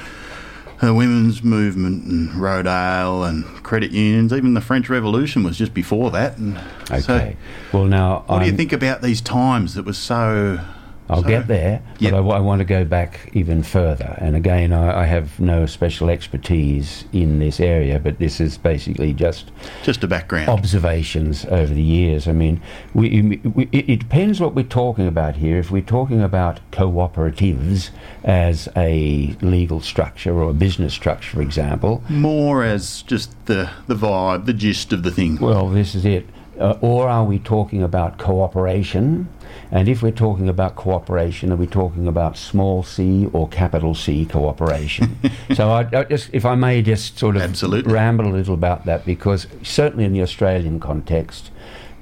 the 0.80 0.94
women's 0.94 1.44
movement 1.44 2.06
and 2.06 2.34
Rochdale 2.36 3.24
and 3.24 3.46
credit 3.64 3.92
unions. 3.92 4.32
Even 4.32 4.54
the 4.54 4.62
French 4.62 4.90
Revolution 4.90 5.44
was 5.44 5.58
just 5.58 5.74
before 5.74 6.12
that. 6.12 6.38
And 6.38 6.58
okay. 6.92 7.00
So 7.02 7.36
well, 7.74 7.86
now 7.86 8.24
what 8.28 8.40
do 8.40 8.46
you 8.46 8.56
think 8.56 8.72
about 8.72 9.02
these 9.02 9.22
times 9.22 9.74
that 9.74 9.86
were 9.86 9.94
so 9.94 10.60
I'll 11.08 11.22
so, 11.22 11.28
get 11.28 11.48
there, 11.48 11.84
yep. 12.00 12.14
but 12.14 12.18
I, 12.18 12.38
I, 12.38 12.40
want 12.40 12.60
to 12.60 12.66
go 12.66 12.84
back 12.84 13.30
even 13.34 13.62
further. 13.62 14.16
And 14.18 14.36
again, 14.36 14.74
I, 14.74 15.02
I, 15.02 15.06
have 15.06 15.40
no 15.40 15.68
special 15.68 16.10
expertise 16.10 17.06
in 17.14 17.38
this 17.38 17.60
area, 17.60 18.00
but 18.00 18.18
this 18.18 18.40
is 18.40 18.58
basically 18.58 19.14
just 19.14 19.52
just 19.84 20.04
a 20.04 20.08
background 20.08 20.50
observations 20.50 21.46
over 21.46 21.72
the 21.72 21.84
years. 21.84 22.28
I 22.28 22.32
mean, 22.32 22.60
we, 22.96 23.40
we, 23.44 23.70
it 23.72 24.00
depends 24.00 24.40
what 24.40 24.56
we're 24.56 24.64
talking 24.64 25.08
about 25.08 25.36
here. 25.36 25.58
If 25.58 25.70
we're 25.70 25.84
talking 25.84 26.22
about 26.22 26.60
cooperatives 26.72 27.92
as 28.24 28.68
a 28.76 29.36
legal 29.42 29.82
structure 29.82 30.34
or 30.34 30.50
a 30.50 30.54
business 30.54 30.94
structure, 30.94 31.36
for 31.36 31.42
example, 31.44 32.04
more 32.10 32.64
as 32.64 33.04
just 33.04 33.46
the 33.46 33.70
the 33.86 33.96
vibe, 33.96 34.46
the 34.46 34.54
gist 34.54 34.92
of 34.92 35.04
the 35.04 35.12
thing. 35.12 35.38
Well, 35.38 35.70
this 35.70 35.94
is 35.94 36.04
it. 36.04 36.28
Uh, 36.60 36.78
or 36.82 37.10
are 37.10 37.26
we 37.26 37.40
talking 37.40 37.84
about 37.84 38.18
cooperation? 38.18 39.28
And 39.72 39.90
if 39.90 40.02
we're 40.02 40.12
talking 40.12 40.48
about 40.48 40.76
cooperation, 40.76 41.52
are 41.52 41.56
we 41.56 41.68
talking 41.68 42.08
about 42.08 42.38
small 42.38 42.84
c 42.84 43.28
or 43.34 43.48
capital 43.50 43.94
C 43.94 44.26
cooperation? 44.26 45.18
so 45.56 45.70
I, 45.70 45.88
I, 45.92 46.04
just, 46.06 46.30
if 46.34 46.46
I 46.46 46.56
may 46.56 46.82
just 46.82 47.18
sort 47.18 47.36
of 47.36 47.42
Absolutely. 47.42 47.92
ramble 47.92 48.28
a 48.28 48.34
little 48.34 48.54
about 48.54 48.86
that, 48.86 49.06
because 49.06 49.48
certainly 49.64 50.06
in 50.06 50.14
the 50.14 50.22
Australian 50.22 50.80
context, 50.80 51.52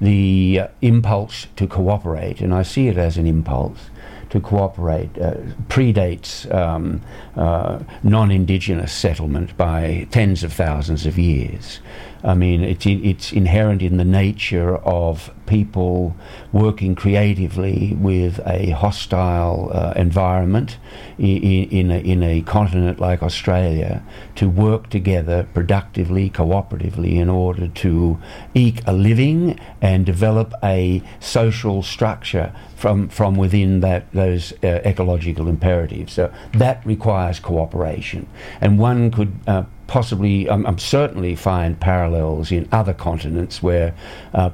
the 0.00 0.60
uh, 0.62 0.68
impulse 0.82 1.46
to 1.56 1.66
cooperate, 1.66 2.40
and 2.40 2.54
I 2.54 2.62
see 2.62 2.88
it 2.88 2.98
as 2.98 3.16
an 3.16 3.26
impulse, 3.26 3.90
to 4.30 4.40
cooperate 4.40 5.16
uh, 5.18 5.34
predates 5.68 6.52
um, 6.52 7.00
uh, 7.36 7.78
non 8.02 8.32
indigenous 8.32 8.92
settlement 8.92 9.56
by 9.56 10.08
tens 10.10 10.42
of 10.42 10.52
thousands 10.52 11.06
of 11.06 11.16
years. 11.16 11.78
I 12.24 12.34
mean, 12.34 12.62
it's, 12.62 12.86
it's 12.86 13.32
inherent 13.32 13.82
in 13.82 13.98
the 13.98 14.04
nature 14.04 14.76
of 14.78 15.30
people 15.46 16.16
working 16.52 16.94
creatively 16.94 17.96
with 18.00 18.40
a 18.46 18.70
hostile 18.70 19.70
uh, 19.72 19.92
environment 19.96 20.78
in, 21.18 21.68
in, 21.70 21.90
a, 21.90 21.98
in 21.98 22.22
a 22.22 22.42
continent 22.42 22.98
like 23.00 23.22
Australia 23.22 24.02
to 24.36 24.48
work 24.48 24.90
together 24.90 25.46
productively, 25.54 26.30
cooperatively 26.30 27.14
in 27.14 27.28
order 27.28 27.68
to 27.68 28.18
eke 28.54 28.80
a 28.86 28.92
living 28.92 29.58
and 29.80 30.06
develop 30.06 30.52
a 30.62 31.02
social 31.20 31.82
structure 31.82 32.54
from, 32.76 33.08
from 33.08 33.36
within 33.36 33.80
that, 33.80 34.10
those 34.12 34.52
uh, 34.62 34.80
ecological 34.84 35.48
imperatives. 35.48 36.12
So 36.12 36.32
that 36.52 36.84
requires 36.84 37.40
cooperation. 37.40 38.26
And 38.60 38.78
one 38.78 39.10
could 39.10 39.32
uh, 39.46 39.64
possibly, 39.86 40.48
um, 40.48 40.66
um, 40.66 40.78
certainly 40.78 41.34
find 41.34 41.78
parallels 41.78 42.50
in 42.50 42.68
other 42.72 42.94
continents 42.94 43.62
where 43.62 43.94
uh, 44.32 44.48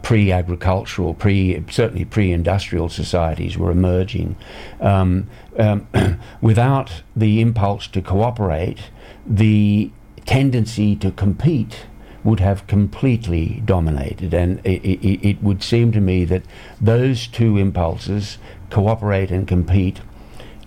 pre-agricultural, 0.84 1.14
pre 1.14 1.64
certainly 1.70 2.04
pre-industrial 2.04 2.88
societies 2.88 3.58
were 3.58 3.70
emerging. 3.70 4.36
Um, 4.80 5.28
um, 5.58 5.86
without 6.40 7.02
the 7.16 7.40
impulse 7.40 7.86
to 7.88 8.02
cooperate, 8.02 8.90
the 9.26 9.90
tendency 10.26 10.96
to 10.96 11.10
compete 11.10 11.86
would 12.22 12.40
have 12.40 12.66
completely 12.66 13.62
dominated, 13.64 14.34
and 14.34 14.60
it, 14.64 14.82
it, 14.84 15.26
it 15.26 15.42
would 15.42 15.62
seem 15.62 15.90
to 15.92 16.00
me 16.00 16.24
that 16.26 16.42
those 16.80 17.26
two 17.26 17.56
impulses, 17.56 18.38
cooperate 18.68 19.30
and 19.30 19.48
compete, 19.48 20.00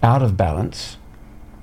out 0.01 0.21
of 0.21 0.35
balance. 0.35 0.97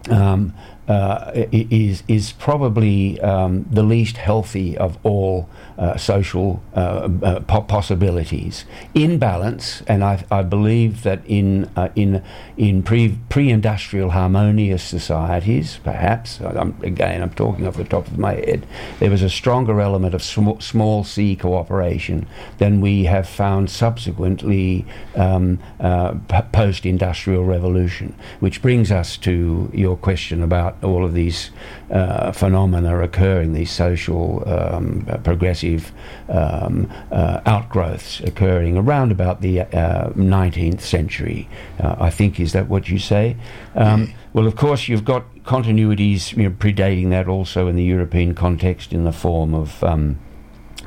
Um, 0.08 0.54
uh, 0.88 1.30
is 1.52 2.02
is 2.08 2.32
probably 2.32 3.20
um, 3.20 3.64
the 3.70 3.82
least 3.82 4.16
healthy 4.16 4.76
of 4.76 4.98
all 5.04 5.48
uh, 5.80 5.96
social 5.96 6.62
uh, 6.74 7.08
uh 7.22 7.40
possibilities. 7.40 8.66
In 8.92 9.18
balance, 9.18 9.82
and 9.88 10.04
I, 10.04 10.22
I 10.30 10.42
believe 10.42 11.04
that 11.04 11.22
in 11.24 11.70
uh, 11.74 11.88
in 11.96 12.22
in 12.58 12.82
pre 12.82 13.18
pre-industrial 13.30 14.10
harmonious 14.10 14.82
societies, 14.82 15.80
perhaps 15.82 16.38
I'm, 16.42 16.76
again 16.82 17.22
I'm 17.22 17.30
talking 17.30 17.66
off 17.66 17.78
the 17.78 17.84
top 17.84 18.06
of 18.08 18.18
my 18.18 18.34
head, 18.34 18.66
there 18.98 19.10
was 19.10 19.22
a 19.22 19.30
stronger 19.30 19.80
element 19.80 20.14
of 20.14 20.22
sm- 20.22 20.60
small 20.60 21.02
c 21.02 21.34
cooperation 21.34 22.26
than 22.58 22.82
we 22.82 23.04
have 23.04 23.26
found 23.26 23.70
subsequently 23.70 24.84
um, 25.16 25.58
p- 25.78 26.42
post-industrial 26.52 27.46
revolution, 27.46 28.14
which 28.40 28.60
brings 28.60 28.92
us 28.92 29.16
to 29.16 29.70
your 29.72 29.96
question 29.96 30.42
about 30.42 30.76
all 30.84 31.06
of 31.06 31.14
these 31.14 31.50
uh, 31.90 32.32
phenomena 32.32 33.00
occurring, 33.00 33.52
these 33.52 33.70
social 33.70 34.48
um, 34.48 35.06
progressive 35.24 35.92
um, 36.28 36.90
uh, 37.10 37.40
outgrowths 37.46 38.20
occurring 38.20 38.76
around 38.76 39.10
about 39.10 39.40
the 39.40 39.60
uh, 39.60 40.10
19th 40.10 40.80
century, 40.80 41.48
uh, 41.80 41.96
I 41.98 42.10
think. 42.10 42.38
Is 42.38 42.52
that 42.52 42.68
what 42.68 42.88
you 42.88 42.98
say? 42.98 43.36
Um, 43.74 44.12
well, 44.32 44.46
of 44.46 44.56
course, 44.56 44.88
you've 44.88 45.04
got 45.04 45.24
continuities 45.44 46.36
you 46.36 46.44
know, 46.44 46.50
predating 46.50 47.10
that 47.10 47.26
also 47.26 47.66
in 47.66 47.76
the 47.76 47.84
European 47.84 48.34
context 48.34 48.92
in 48.92 49.04
the 49.04 49.12
form 49.12 49.54
of. 49.54 49.82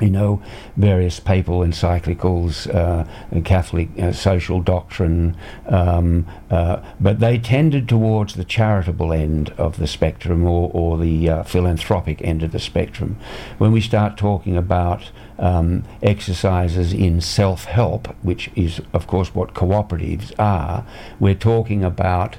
You 0.00 0.10
know, 0.10 0.42
various 0.76 1.20
papal 1.20 1.60
encyclicals, 1.60 2.72
uh, 2.74 3.04
Catholic 3.42 3.88
uh, 3.98 4.12
social 4.12 4.60
doctrine, 4.60 5.36
um, 5.66 6.26
uh, 6.50 6.82
but 6.98 7.20
they 7.20 7.38
tended 7.38 7.88
towards 7.88 8.34
the 8.34 8.44
charitable 8.44 9.12
end 9.12 9.50
of 9.50 9.78
the 9.78 9.86
spectrum 9.86 10.44
or, 10.46 10.68
or 10.74 10.98
the 10.98 11.28
uh, 11.28 11.42
philanthropic 11.44 12.20
end 12.22 12.42
of 12.42 12.50
the 12.50 12.58
spectrum. 12.58 13.16
When 13.58 13.70
we 13.70 13.80
start 13.80 14.16
talking 14.16 14.56
about 14.56 15.12
um, 15.38 15.84
exercises 16.02 16.92
in 16.92 17.20
self 17.20 17.64
help, 17.64 18.08
which 18.22 18.50
is, 18.54 18.80
of 18.92 19.06
course, 19.06 19.34
what 19.34 19.54
cooperatives 19.54 20.32
are, 20.38 20.86
we're 21.18 21.34
talking 21.34 21.84
about 21.84 22.36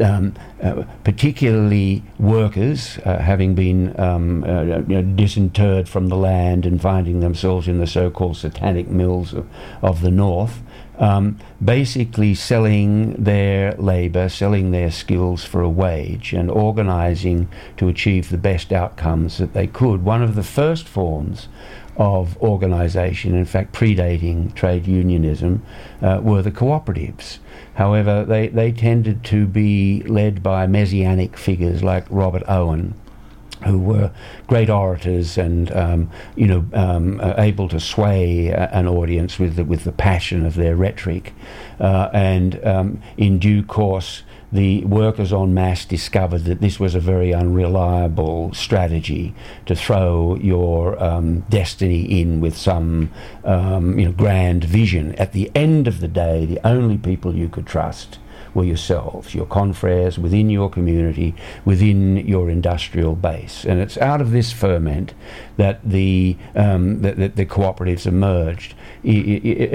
um, 0.00 0.34
uh, 0.62 0.84
particularly 1.04 2.02
workers 2.18 2.98
uh, 3.04 3.18
having 3.18 3.54
been 3.54 3.98
um, 4.00 4.44
uh, 4.44 4.62
you 4.62 4.82
know, 4.82 5.02
disinterred 5.02 5.88
from 5.88 6.08
the 6.08 6.16
land 6.16 6.66
and 6.66 6.80
finding 6.80 7.20
themselves 7.20 7.68
in 7.68 7.78
the 7.78 7.86
so-called 7.86 8.36
satanic 8.36 8.88
mills 8.88 9.32
of, 9.32 9.48
of 9.82 10.02
the 10.02 10.10
north, 10.10 10.60
um, 10.98 11.38
basically 11.64 12.34
selling 12.34 13.12
their 13.12 13.72
labour, 13.74 14.28
selling 14.28 14.72
their 14.72 14.90
skills 14.90 15.44
for 15.44 15.60
a 15.60 15.68
wage, 15.68 16.32
and 16.32 16.50
organising 16.50 17.48
to 17.76 17.88
achieve 17.88 18.30
the 18.30 18.38
best 18.38 18.72
outcomes 18.72 19.38
that 19.38 19.54
they 19.54 19.66
could. 19.66 20.04
One 20.04 20.22
of 20.22 20.34
the 20.34 20.42
first 20.42 20.88
forms 20.88 21.48
of 21.98 22.36
organisation, 22.38 23.34
in 23.34 23.44
fact, 23.44 23.72
predating 23.72 24.54
trade 24.54 24.86
unionism, 24.86 25.62
uh, 26.00 26.20
were 26.22 26.42
the 26.42 26.52
cooperatives. 26.52 27.38
However, 27.74 28.24
they, 28.24 28.48
they 28.48 28.72
tended 28.72 29.24
to 29.24 29.46
be 29.46 30.02
led 30.04 30.42
by 30.42 30.66
messianic 30.66 31.36
figures 31.36 31.82
like 31.82 32.06
Robert 32.08 32.44
Owen 32.48 32.94
who 33.66 33.78
were 33.78 34.12
great 34.46 34.70
orators 34.70 35.36
and 35.36 35.72
um, 35.72 36.10
you 36.36 36.46
know 36.46 36.64
um, 36.72 37.20
uh, 37.20 37.34
able 37.38 37.68
to 37.68 37.80
sway 37.80 38.52
uh, 38.52 38.68
an 38.70 38.86
audience 38.86 39.38
with 39.38 39.56
the, 39.56 39.64
with 39.64 39.84
the 39.84 39.92
passion 39.92 40.46
of 40.46 40.54
their 40.54 40.76
rhetoric, 40.76 41.34
uh, 41.80 42.08
and 42.12 42.64
um, 42.64 43.02
in 43.16 43.38
due 43.38 43.62
course. 43.62 44.22
The 44.50 44.84
workers 44.84 45.32
en 45.32 45.52
masse 45.52 45.84
discovered 45.84 46.44
that 46.44 46.60
this 46.60 46.80
was 46.80 46.94
a 46.94 47.00
very 47.00 47.34
unreliable 47.34 48.52
strategy 48.54 49.34
to 49.66 49.76
throw 49.76 50.36
your 50.36 51.02
um, 51.02 51.40
destiny 51.50 52.20
in 52.20 52.40
with 52.40 52.56
some 52.56 53.10
um, 53.44 53.98
you 53.98 54.06
know, 54.06 54.12
grand 54.12 54.64
vision. 54.64 55.14
At 55.16 55.32
the 55.32 55.50
end 55.54 55.86
of 55.86 56.00
the 56.00 56.08
day, 56.08 56.46
the 56.46 56.66
only 56.66 56.96
people 56.96 57.34
you 57.34 57.50
could 57.50 57.66
trust 57.66 58.18
were 58.58 58.64
yourselves, 58.64 59.34
your 59.34 59.46
confreres 59.46 60.18
within 60.18 60.50
your 60.50 60.68
community, 60.68 61.34
within 61.64 62.16
your 62.16 62.50
industrial 62.50 63.14
base. 63.14 63.64
And 63.64 63.80
it's 63.80 63.96
out 63.98 64.20
of 64.20 64.32
this 64.32 64.52
ferment 64.52 65.14
that 65.56 65.78
the, 65.84 66.36
um, 66.56 67.02
that, 67.02 67.16
that 67.18 67.36
the 67.36 67.46
cooperatives 67.46 68.04
emerged. 68.06 68.74
I, 69.04 69.08
I, 69.08 69.12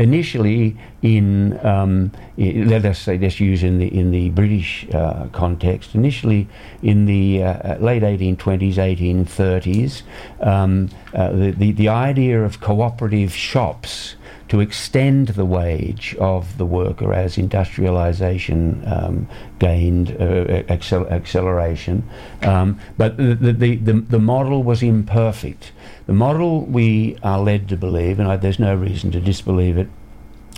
initially, 0.07 0.77
in 1.01 1.59
um, 1.65 2.11
let 2.37 2.85
us 2.85 2.99
say, 2.99 3.17
let's 3.17 3.39
use 3.39 3.63
in 3.63 3.79
the 3.79 3.87
in 3.87 4.11
the 4.11 4.29
British 4.29 4.87
uh, 4.93 5.27
context. 5.31 5.95
Initially, 5.95 6.47
in 6.81 7.05
the 7.05 7.43
uh, 7.43 7.77
late 7.77 8.03
1820s, 8.03 8.75
1830s, 8.75 10.01
um, 10.45 10.89
uh, 11.13 11.31
the, 11.31 11.51
the 11.51 11.71
the 11.71 11.89
idea 11.89 12.43
of 12.43 12.59
cooperative 12.59 13.33
shops 13.33 14.15
to 14.53 14.59
extend 14.59 15.29
the 15.29 15.45
wage 15.45 16.15
of 16.19 16.59
the 16.59 16.65
worker 16.65 17.11
as 17.11 17.39
industrialization 17.39 18.83
um, 18.85 19.27
gained 19.57 20.11
uh, 20.11 20.61
accel- 20.69 21.09
acceleration. 21.09 22.07
Um, 22.43 22.79
but 22.95 23.17
the, 23.17 23.33
the, 23.33 23.75
the, 23.77 23.93
the, 23.93 24.19
model 24.19 24.61
was 24.61 24.83
imperfect. 24.83 25.71
The 26.05 26.13
model 26.13 26.67
we 26.67 27.17
are 27.23 27.39
led 27.39 27.67
to 27.69 27.77
believe, 27.77 28.19
and 28.19 28.27
I, 28.27 28.35
there's 28.35 28.59
no 28.59 28.75
reason 28.75 29.09
to 29.13 29.19
disbelieve 29.19 29.75
it, 29.75 29.87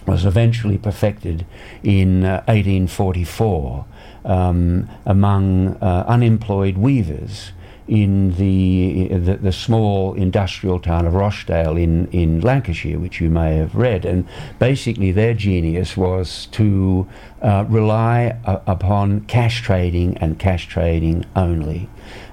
was 0.05 0.25
eventually 0.25 0.77
perfected 0.77 1.45
in 1.81 2.25
uh, 2.25 2.43
1844 2.47 3.85
um, 4.25 4.89
among 5.05 5.77
uh, 5.77 6.03
unemployed 6.05 6.77
weavers 6.77 7.51
in 7.87 8.35
the, 8.35 9.07
the, 9.09 9.35
the 9.37 9.51
small 9.51 10.13
industrial 10.15 10.79
town 10.79 11.05
of 11.05 11.13
Rochdale 11.13 11.77
in 11.77 12.07
in 12.07 12.41
Lancashire, 12.41 12.97
which 12.97 13.21
you 13.21 13.29
may 13.29 13.57
have 13.57 13.75
read, 13.75 14.05
and 14.05 14.27
basically 14.57 15.11
their 15.11 15.33
genius 15.33 15.95
was 15.95 16.47
to 16.47 17.07
uh, 17.41 17.65
rely 17.69 18.37
a, 18.45 18.61
upon 18.65 19.21
cash 19.21 19.61
trading 19.61 20.17
and 20.17 20.39
cash 20.39 20.67
trading 20.67 21.25
only, 21.35 21.87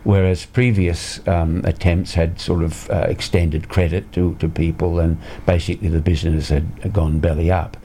whereas 0.05 0.47
previous 0.47 1.27
um, 1.29 1.63
attempts 1.65 2.15
had 2.15 2.41
sort 2.41 2.63
of 2.63 2.89
uh, 2.91 3.07
extended 3.09 3.69
credit 3.69 4.11
to, 4.13 4.35
to 4.37 4.49
people, 4.49 4.99
and 4.99 5.19
basically 5.45 5.89
the 5.89 6.01
business 6.01 6.49
had 6.49 6.93
gone 6.93 7.21
belly 7.21 7.51
up. 7.51 7.77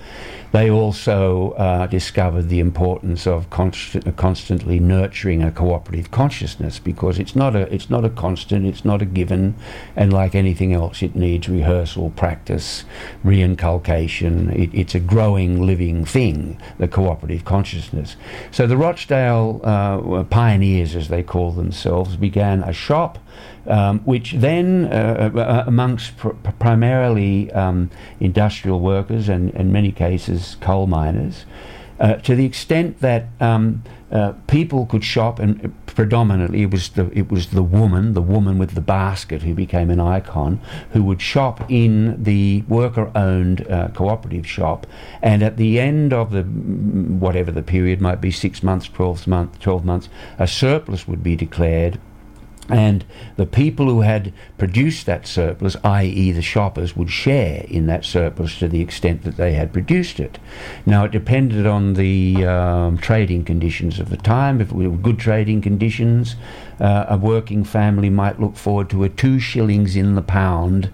They 0.51 0.69
also 0.69 1.51
uh, 1.51 1.87
discovered 1.87 2.49
the 2.49 2.59
importance 2.59 3.27
of 3.27 3.49
const- 3.49 4.15
constantly 4.15 4.79
nurturing 4.79 5.43
a 5.43 5.51
cooperative 5.51 6.09
consciousness 6.11 6.79
because 6.79 7.19
it's 7.19 7.35
not 7.35 7.55
a 7.55 7.71
it's 7.73 7.89
not 7.89 8.05
a 8.05 8.09
constant, 8.09 8.65
it's 8.65 8.85
not 8.85 9.01
a 9.01 9.05
given, 9.05 9.55
and 9.95 10.13
like 10.13 10.35
anything 10.35 10.73
else, 10.73 11.01
it 11.01 11.15
needs 11.15 11.49
rehearsal, 11.49 12.11
practice, 12.11 12.85
reinculcation. 13.25 14.53
It, 14.57 14.73
it's 14.73 14.95
a 14.95 14.99
growing, 14.99 15.65
living 15.65 16.05
thing, 16.05 16.59
the 16.77 16.87
cooperative 16.87 17.43
consciousness. 17.43 18.15
So 18.51 18.67
the 18.67 18.77
Rochdale 18.77 19.61
uh, 19.63 20.23
pioneers, 20.23 20.95
as 20.95 21.09
they 21.09 21.23
call 21.23 21.51
themselves, 21.51 22.15
began 22.15 22.63
a 22.63 22.73
shop 22.73 23.19
um, 23.67 23.99
which 23.99 24.33
then, 24.33 24.85
uh, 24.85 25.31
uh, 25.35 25.39
uh, 25.39 25.63
amongst 25.67 26.17
pr- 26.17 26.29
primarily 26.59 27.51
um, 27.51 27.89
industrial 28.19 28.79
workers 28.79 29.29
and, 29.29 29.51
in 29.51 29.71
many 29.71 29.91
cases, 29.91 30.57
coal 30.61 30.87
miners, 30.87 31.45
uh, 31.99 32.13
to 32.15 32.35
the 32.35 32.45
extent 32.45 32.99
that 32.99 33.25
um, 33.39 33.83
uh, 34.11 34.33
people 34.47 34.85
could 34.85 35.03
shop, 35.03 35.39
and 35.39 35.73
predominantly 35.87 36.61
it 36.61 36.71
was 36.71 36.89
the 36.89 37.09
it 37.11 37.31
was 37.31 37.47
the 37.47 37.63
woman, 37.63 38.13
the 38.13 38.21
woman 38.21 38.59
with 38.59 38.75
the 38.75 38.81
basket, 38.81 39.41
who 39.41 39.53
became 39.53 39.89
an 39.89 39.99
icon, 39.99 40.61
who 40.91 41.03
would 41.03 41.21
shop 41.21 41.69
in 41.69 42.23
the 42.23 42.63
worker-owned 42.69 43.69
uh, 43.69 43.87
cooperative 43.89 44.47
shop, 44.47 44.85
and 45.21 45.41
at 45.41 45.57
the 45.57 45.79
end 45.79 46.13
of 46.13 46.31
the 46.31 46.43
whatever 46.43 47.51
the 47.51 47.63
period 47.63 47.99
might 47.99 48.21
be, 48.21 48.31
six 48.31 48.61
months, 48.61 48.87
twelve 48.87 49.25
months, 49.27 49.57
twelve 49.59 49.83
months, 49.83 50.07
a 50.37 50.47
surplus 50.47 51.07
would 51.07 51.23
be 51.23 51.35
declared 51.35 51.99
and 52.69 53.05
the 53.37 53.45
people 53.45 53.85
who 53.85 54.01
had 54.01 54.33
produced 54.57 55.05
that 55.05 55.25
surplus, 55.27 55.77
i.e., 55.83 56.31
the 56.31 56.41
shoppers, 56.41 56.95
would 56.95 57.09
share 57.09 57.65
in 57.69 57.87
that 57.87 58.03
surplus 58.03 58.59
to 58.59 58.67
the 58.67 58.81
extent 58.81 59.23
that 59.23 59.37
they 59.37 59.53
had 59.53 59.71
produced 59.71 60.19
it. 60.19 60.37
Now, 60.85 61.05
it 61.05 61.11
depended 61.11 61.65
on 61.65 61.93
the 61.93 62.45
um, 62.45 62.97
trading 62.97 63.45
conditions 63.45 63.99
of 63.99 64.09
the 64.09 64.17
time. 64.17 64.59
If 64.59 64.71
it 64.71 64.75
were 64.75 64.89
good 64.89 65.19
trading 65.19 65.61
conditions, 65.61 66.35
uh, 66.79 67.05
a 67.07 67.17
working 67.17 67.63
family 67.63 68.09
might 68.09 68.39
look 68.39 68.55
forward 68.55 68.89
to 68.89 69.03
a 69.03 69.09
two 69.09 69.39
shillings 69.39 69.95
in 69.95 70.15
the 70.15 70.21
pound 70.21 70.91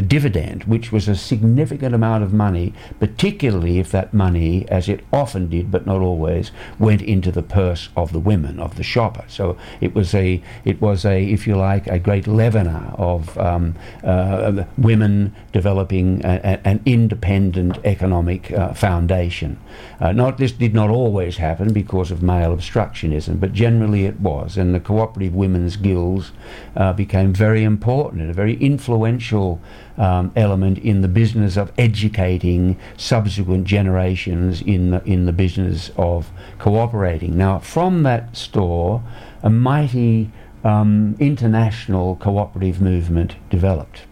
dividend, 0.00 0.64
which 0.64 0.90
was 0.90 1.08
a 1.08 1.14
significant 1.14 1.94
amount 1.94 2.24
of 2.24 2.32
money, 2.32 2.72
particularly 2.98 3.78
if 3.78 3.90
that 3.90 4.14
money, 4.14 4.66
as 4.68 4.88
it 4.88 5.04
often 5.12 5.48
did, 5.48 5.70
but 5.70 5.86
not 5.86 6.00
always, 6.00 6.50
went 6.78 7.02
into 7.02 7.30
the 7.30 7.42
purse 7.42 7.90
of 7.96 8.12
the 8.12 8.18
women, 8.18 8.58
of 8.58 8.76
the 8.76 8.82
shopper. 8.82 9.24
So 9.28 9.58
it 9.80 9.94
was 9.94 10.14
a, 10.14 10.42
it 10.64 10.80
was 10.80 11.04
a, 11.04 11.22
if 11.22 11.46
you 11.46 11.56
like, 11.56 11.86
a 11.88 11.98
great 11.98 12.24
leavener 12.24 12.98
of 12.98 13.36
um, 13.36 13.74
uh, 14.02 14.64
women 14.78 15.34
developing 15.52 16.24
a, 16.24 16.36
a, 16.36 16.66
an 16.66 16.80
independent 16.86 17.78
economic 17.84 18.50
uh, 18.52 18.72
foundation. 18.72 19.58
Uh, 20.00 20.12
not 20.12 20.38
this 20.38 20.52
did 20.52 20.72
not 20.72 20.90
always 20.90 21.36
happen 21.36 21.72
because 21.72 22.10
of 22.10 22.22
male 22.22 22.56
obstructionism, 22.56 23.38
but 23.38 23.52
generally 23.52 24.06
it 24.06 24.20
was, 24.20 24.56
and 24.56 24.74
the 24.74 24.80
cooperative 24.80 25.34
women's 25.34 25.76
guilds 25.76 26.32
uh, 26.76 26.92
became 26.92 27.32
very 27.32 27.64
important 27.64 28.22
and 28.22 28.30
a 28.30 28.34
very 28.34 28.56
influential 28.56 29.60
um, 29.98 30.32
element 30.36 30.78
in 30.78 31.00
the 31.00 31.08
business 31.08 31.56
of 31.56 31.72
educating 31.78 32.78
subsequent 32.96 33.66
generations 33.66 34.62
in 34.62 34.90
the, 34.90 35.04
in 35.04 35.26
the 35.26 35.32
business 35.32 35.90
of 35.96 36.30
cooperating. 36.58 37.36
Now, 37.36 37.58
from 37.58 38.02
that 38.04 38.36
store, 38.36 39.02
a 39.42 39.50
mighty 39.50 40.30
um, 40.64 41.16
international 41.18 42.16
cooperative 42.16 42.80
movement 42.80 43.36
developed. 43.50 44.02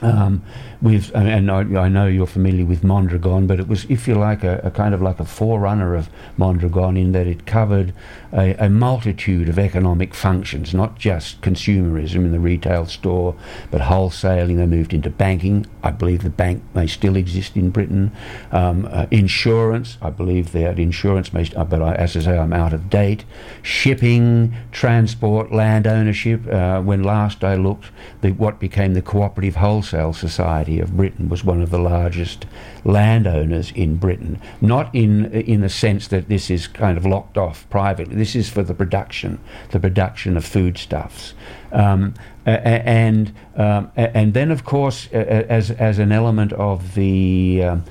Um, 0.00 0.42
with 0.82 1.14
and 1.14 1.50
I, 1.50 1.60
I, 1.80 1.88
know 1.88 2.06
you're 2.06 2.26
familiar 2.26 2.64
with 2.64 2.82
Mondragon, 2.82 3.46
but 3.46 3.60
it 3.60 3.68
was, 3.68 3.84
if 3.84 4.08
you 4.08 4.16
like, 4.16 4.42
a, 4.42 4.60
a, 4.64 4.70
kind 4.70 4.94
of 4.94 5.00
like 5.00 5.20
a 5.20 5.24
forerunner 5.24 5.94
of 5.94 6.10
Mondragon 6.36 6.96
in 6.96 7.12
that 7.12 7.26
it 7.28 7.46
covered 7.46 7.94
a, 8.32 8.54
a, 8.54 8.68
multitude 8.68 9.48
of 9.48 9.60
economic 9.60 10.12
functions, 10.12 10.74
not 10.74 10.98
just 10.98 11.40
consumerism 11.40 12.16
in 12.16 12.32
the 12.32 12.40
retail 12.40 12.86
store, 12.86 13.36
but 13.70 13.82
wholesaling. 13.82 14.56
They 14.56 14.66
moved 14.66 14.92
into 14.92 15.08
banking. 15.08 15.66
I 15.84 15.92
believe 15.92 16.24
the 16.24 16.30
bank 16.30 16.64
may 16.74 16.88
still 16.88 17.14
exist 17.14 17.56
in 17.56 17.70
Britain. 17.70 18.10
Um, 18.50 18.88
uh, 18.90 19.06
insurance. 19.12 19.98
I 20.02 20.10
believe 20.10 20.50
that 20.50 20.80
insurance 20.80 21.32
may, 21.32 21.48
uh, 21.54 21.64
but 21.64 21.80
I, 21.80 21.94
as 21.94 22.16
I 22.16 22.20
say, 22.20 22.38
I'm 22.38 22.52
out 22.52 22.72
of 22.72 22.90
date. 22.90 23.24
Shipping, 23.62 24.52
transport, 24.72 25.52
land 25.52 25.86
ownership. 25.86 26.44
Uh, 26.48 26.80
when 26.80 27.04
last 27.04 27.44
I 27.44 27.54
looked, 27.54 27.92
the, 28.20 28.32
what 28.32 28.58
became 28.58 28.94
the 28.94 29.02
Cooperative 29.02 29.56
Wholesale 29.56 30.12
Society 30.12 30.71
of 30.80 30.96
Britain 30.96 31.28
was 31.28 31.44
one 31.44 31.60
of 31.60 31.70
the 31.70 31.78
largest 31.78 32.46
landowners 32.84 33.70
in 33.72 33.96
Britain. 33.96 34.40
Not 34.60 34.94
in 34.94 35.32
in 35.32 35.60
the 35.60 35.68
sense 35.68 36.08
that 36.08 36.28
this 36.28 36.50
is 36.50 36.66
kind 36.66 36.98
of 36.98 37.06
locked 37.06 37.38
off 37.38 37.68
privately. 37.70 38.14
This 38.14 38.34
is 38.34 38.48
for 38.48 38.62
the 38.62 38.74
production, 38.74 39.38
the 39.70 39.80
production 39.80 40.36
of 40.36 40.44
foodstuffs. 40.44 41.34
Um, 41.72 42.14
and 42.44 43.32
um, 43.56 43.92
and 43.96 44.34
then 44.34 44.50
of 44.50 44.64
course 44.64 45.06
as 45.12 45.70
as 45.70 45.98
an 45.98 46.10
element 46.12 46.52
of 46.54 46.94
the 46.94 47.62
um, 47.62 47.84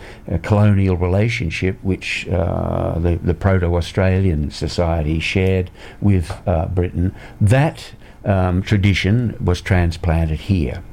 colonial 0.44 0.98
relationship 0.98 1.78
which 1.82 2.28
uh, 2.28 3.00
the 3.00 3.16
the 3.18 3.34
proto-Australian 3.34 4.52
society 4.52 5.20
shared 5.20 5.72
with 6.02 6.32
uh, 6.46 6.66
Britain 6.68 7.16
that 7.40 7.94
um, 8.26 8.62
tradition 8.62 9.38
was 9.44 9.62
transplanted 9.62 10.42
here 10.42 10.84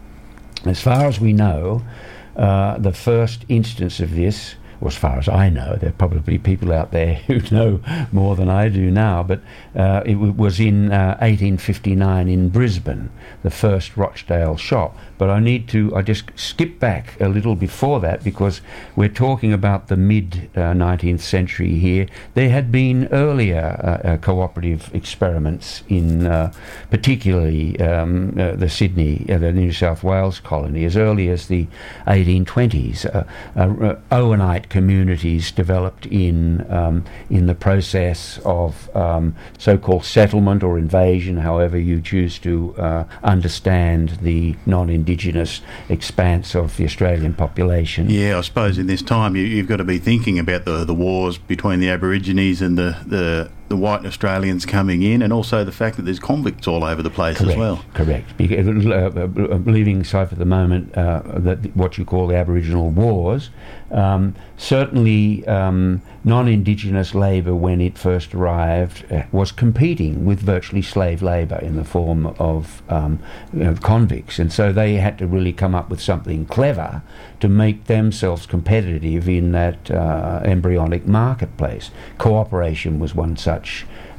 As 0.64 0.80
far 0.80 1.06
as 1.06 1.20
we 1.20 1.32
know, 1.32 1.82
uh, 2.36 2.78
the 2.78 2.92
first 2.92 3.44
instance 3.48 4.00
of 4.00 4.14
this 4.14 4.54
as 4.86 4.96
far 4.96 5.18
as 5.18 5.28
I 5.28 5.48
know, 5.48 5.76
there 5.76 5.90
are 5.90 5.92
probably 5.92 6.38
people 6.38 6.72
out 6.72 6.92
there 6.92 7.14
who 7.26 7.40
know 7.54 7.80
more 8.12 8.36
than 8.36 8.48
I 8.48 8.68
do 8.68 8.90
now, 8.90 9.22
but 9.22 9.40
uh, 9.74 10.02
it 10.06 10.14
w- 10.14 10.32
was 10.32 10.60
in 10.60 10.92
uh, 10.92 11.18
1859 11.20 12.28
in 12.28 12.48
Brisbane, 12.48 13.10
the 13.42 13.50
first 13.50 13.96
Rochdale 13.96 14.56
shop. 14.56 14.96
But 15.18 15.30
I 15.30 15.40
need 15.40 15.68
to, 15.70 15.94
I 15.96 16.02
just 16.02 16.30
skip 16.36 16.78
back 16.78 17.20
a 17.20 17.28
little 17.28 17.56
before 17.56 17.98
that 18.00 18.22
because 18.22 18.60
we're 18.94 19.08
talking 19.08 19.52
about 19.52 19.88
the 19.88 19.96
mid 19.96 20.48
uh, 20.54 20.72
19th 20.72 21.20
century 21.20 21.74
here. 21.74 22.06
There 22.34 22.50
had 22.50 22.70
been 22.70 23.08
earlier 23.08 23.80
uh, 23.82 24.08
uh, 24.08 24.16
cooperative 24.18 24.94
experiments 24.94 25.82
in 25.88 26.26
uh, 26.26 26.52
particularly 26.90 27.80
um, 27.80 28.32
the 28.32 28.68
Sydney, 28.68 29.24
the 29.26 29.52
New 29.52 29.72
South 29.72 30.04
Wales 30.04 30.38
colony, 30.38 30.84
as 30.84 30.96
early 30.96 31.28
as 31.28 31.48
the 31.48 31.66
1820s. 32.06 33.26
Owenite 33.56 34.67
communities 34.68 35.50
developed 35.52 36.06
in 36.06 36.70
um, 36.70 37.04
in 37.30 37.46
the 37.46 37.54
process 37.54 38.38
of 38.44 38.94
um, 38.96 39.34
so-called 39.58 40.04
settlement 40.04 40.62
or 40.62 40.78
invasion, 40.78 41.38
however 41.38 41.78
you 41.78 42.00
choose 42.00 42.38
to 42.40 42.74
uh, 42.78 43.04
understand 43.22 44.18
the 44.22 44.56
non-indigenous 44.66 45.60
expanse 45.88 46.54
of 46.54 46.76
the 46.76 46.84
Australian 46.84 47.34
population. 47.34 48.08
Yeah, 48.10 48.38
I 48.38 48.40
suppose 48.42 48.78
in 48.78 48.86
this 48.86 49.02
time 49.02 49.36
you, 49.36 49.56
have 49.58 49.66
got 49.66 49.76
to 49.76 49.84
be 49.84 49.98
thinking 49.98 50.38
about 50.38 50.64
the 50.64 50.84
the 50.84 50.94
wars 50.94 51.38
between 51.38 51.80
the 51.80 51.90
Aborigines 51.90 52.62
and 52.62 52.76
the 52.76 52.96
the 53.06 53.50
the 53.68 53.76
white 53.76 54.06
Australians 54.06 54.64
coming 54.64 55.02
in, 55.02 55.22
and 55.22 55.32
also 55.32 55.62
the 55.62 55.72
fact 55.72 55.96
that 55.96 56.02
there's 56.02 56.18
convicts 56.18 56.66
all 56.66 56.84
over 56.84 57.02
the 57.02 57.10
place 57.10 57.38
correct, 57.38 57.52
as 57.52 57.58
well. 57.58 57.84
Correct. 57.94 58.36
Because, 58.36 58.66
uh, 58.86 59.10
uh, 59.14 59.56
leaving 59.70 60.00
aside 60.00 60.30
for 60.30 60.36
the 60.36 60.46
moment 60.46 60.96
uh, 60.96 61.22
that 61.26 61.76
what 61.76 61.98
you 61.98 62.04
call 62.04 62.26
the 62.26 62.36
Aboriginal 62.36 62.90
wars, 62.90 63.50
um, 63.90 64.34
certainly 64.56 65.46
um, 65.46 66.00
non-Indigenous 66.24 67.14
labour, 67.14 67.54
when 67.54 67.80
it 67.80 67.98
first 67.98 68.34
arrived, 68.34 69.10
uh, 69.12 69.24
was 69.32 69.52
competing 69.52 70.24
with 70.24 70.40
virtually 70.40 70.82
slave 70.82 71.22
labour 71.22 71.58
in 71.58 71.76
the 71.76 71.84
form 71.84 72.26
of 72.38 72.82
um, 72.88 73.18
you 73.52 73.64
know, 73.64 73.74
convicts, 73.74 74.38
and 74.38 74.52
so 74.52 74.72
they 74.72 74.94
had 74.94 75.18
to 75.18 75.26
really 75.26 75.52
come 75.52 75.74
up 75.74 75.90
with 75.90 76.00
something 76.00 76.46
clever 76.46 77.02
to 77.40 77.48
make 77.48 77.84
themselves 77.84 78.46
competitive 78.46 79.28
in 79.28 79.52
that 79.52 79.90
uh, 79.90 80.40
embryonic 80.44 81.06
marketplace. 81.06 81.90
Cooperation 82.16 82.98
was 82.98 83.14
one 83.14 83.36
such 83.36 83.57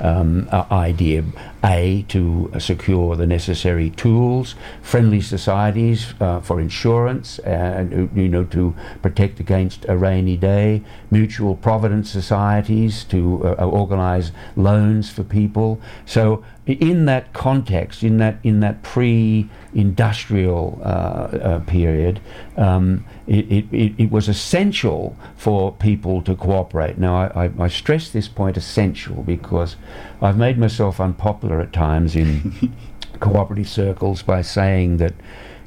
um, 0.01 0.47
idea. 0.71 1.23
A, 1.61 2.05
to 2.07 2.49
secure 2.57 3.17
the 3.17 3.27
necessary 3.27 3.89
tools, 3.89 4.55
friendly 4.81 5.19
societies 5.19 6.13
uh, 6.21 6.39
for 6.39 6.61
insurance, 6.61 7.37
and 7.39 8.09
you 8.15 8.29
know 8.29 8.45
to 8.45 8.73
protect 9.01 9.41
against 9.41 9.85
a 9.89 9.97
rainy 9.97 10.37
day, 10.37 10.81
mutual 11.11 11.55
provident 11.55 12.07
societies 12.07 13.03
to 13.05 13.45
uh, 13.45 13.65
organise 13.65 14.31
loans 14.55 15.09
for 15.09 15.25
people. 15.25 15.81
So 16.05 16.45
in 16.65 17.05
that 17.05 17.33
context, 17.33 18.03
in 18.03 18.19
that 18.19 18.37
in 18.43 18.59
that 18.61 18.83
pre-industrial 18.83 20.79
uh, 20.81 20.85
uh, 20.85 21.59
period, 21.61 22.21
um, 22.55 23.03
it, 23.29 23.65
it, 23.71 23.93
it, 23.97 24.11
was 24.11 24.27
essential 24.27 25.15
for 25.35 25.71
people 25.71 26.21
to 26.23 26.35
cooperate. 26.35 26.97
Now, 26.97 27.15
I, 27.15 27.45
I, 27.45 27.51
I, 27.59 27.67
stress 27.67 28.09
this 28.09 28.27
point 28.27 28.57
essential 28.57 29.21
because 29.21 29.75
I've 30.19 30.37
made 30.37 30.57
myself 30.57 30.99
unpopular 30.99 31.61
at 31.61 31.71
times 31.71 32.15
in 32.15 32.73
cooperative 33.19 33.69
circles 33.69 34.23
by 34.23 34.41
saying 34.41 34.97
that 34.97 35.13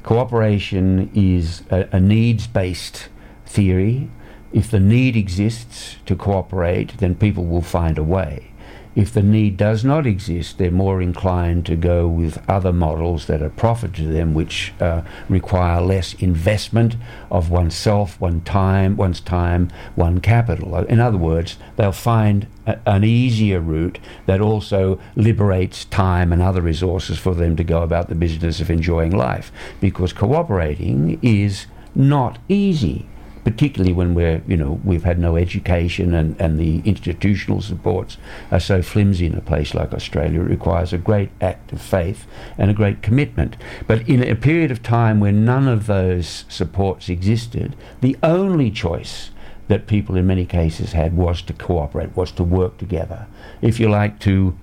cooperation 0.03 1.09
is 1.13 1.63
a, 1.69 1.87
a 1.93 1.99
needs-based 2.01 3.07
theory. 3.45 4.09
If 4.51 4.69
the 4.69 4.81
need 4.81 5.15
exists 5.15 5.97
to 6.05 6.17
cooperate, 6.17 6.97
then 6.97 7.15
people 7.15 7.45
will 7.45 7.61
find 7.61 7.97
a 7.97 8.03
way. 8.03 8.51
If 8.95 9.11
the 9.11 9.23
need 9.23 9.57
does 9.57 9.83
not 9.83 10.05
exist, 10.05 10.59
they're 10.59 10.69
more 10.69 11.01
inclined 11.01 11.65
to 11.65 11.75
go 11.75 12.07
with 12.07 12.47
other 12.47 12.71
models 12.71 13.25
that 13.25 13.41
are 13.41 13.49
profit 13.49 13.95
to 13.95 14.03
them, 14.03 14.35
which 14.35 14.71
uh, 14.79 15.01
require 15.27 15.81
less 15.81 16.13
investment 16.15 16.95
of 17.31 17.49
oneself, 17.49 18.21
one 18.21 18.41
time, 18.41 18.95
one's 18.95 19.19
time, 19.19 19.71
one 19.95 20.19
capital. 20.19 20.77
In 20.77 20.99
other 20.99 21.17
words, 21.17 21.57
they'll 21.75 21.91
find 21.91 22.45
a, 22.67 22.77
an 22.85 23.03
easier 23.03 23.59
route 23.59 23.97
that 24.27 24.39
also 24.39 24.99
liberates 25.15 25.85
time 25.85 26.31
and 26.31 26.41
other 26.41 26.61
resources 26.61 27.17
for 27.17 27.33
them 27.33 27.55
to 27.55 27.63
go 27.63 27.81
about 27.81 28.09
the 28.09 28.15
business 28.15 28.59
of 28.59 28.69
enjoying 28.69 29.15
life. 29.15 29.51
Because 29.81 30.13
cooperating 30.13 31.19
is 31.23 31.65
not 31.95 32.37
easy 32.47 33.07
particularly 33.43 33.93
when 33.93 34.13
we're, 34.13 34.41
you 34.47 34.57
know, 34.57 34.79
we've 34.83 35.03
had 35.03 35.19
no 35.19 35.35
education 35.35 36.13
and, 36.13 36.39
and 36.39 36.57
the 36.57 36.81
institutional 36.85 37.61
supports 37.61 38.17
are 38.51 38.59
so 38.59 38.81
flimsy 38.81 39.25
in 39.25 39.35
a 39.35 39.41
place 39.41 39.73
like 39.73 39.93
Australia. 39.93 40.41
It 40.41 40.49
requires 40.49 40.93
a 40.93 40.97
great 40.97 41.29
act 41.41 41.73
of 41.73 41.81
faith 41.81 42.25
and 42.57 42.71
a 42.71 42.73
great 42.73 43.01
commitment. 43.01 43.57
But 43.87 44.07
in 44.07 44.23
a 44.23 44.35
period 44.35 44.71
of 44.71 44.81
time 44.81 45.19
when 45.19 45.45
none 45.45 45.67
of 45.67 45.87
those 45.87 46.45
supports 46.47 47.09
existed, 47.09 47.75
the 48.01 48.17
only 48.23 48.71
choice 48.71 49.31
that 49.67 49.87
people 49.87 50.15
in 50.15 50.27
many 50.27 50.45
cases 50.45 50.93
had 50.93 51.15
was 51.15 51.41
to 51.41 51.53
cooperate, 51.53 52.15
was 52.15 52.31
to 52.33 52.43
work 52.43 52.77
together. 52.77 53.27
If 53.61 53.79
you 53.79 53.89
like, 53.89 54.19
to 54.19 54.57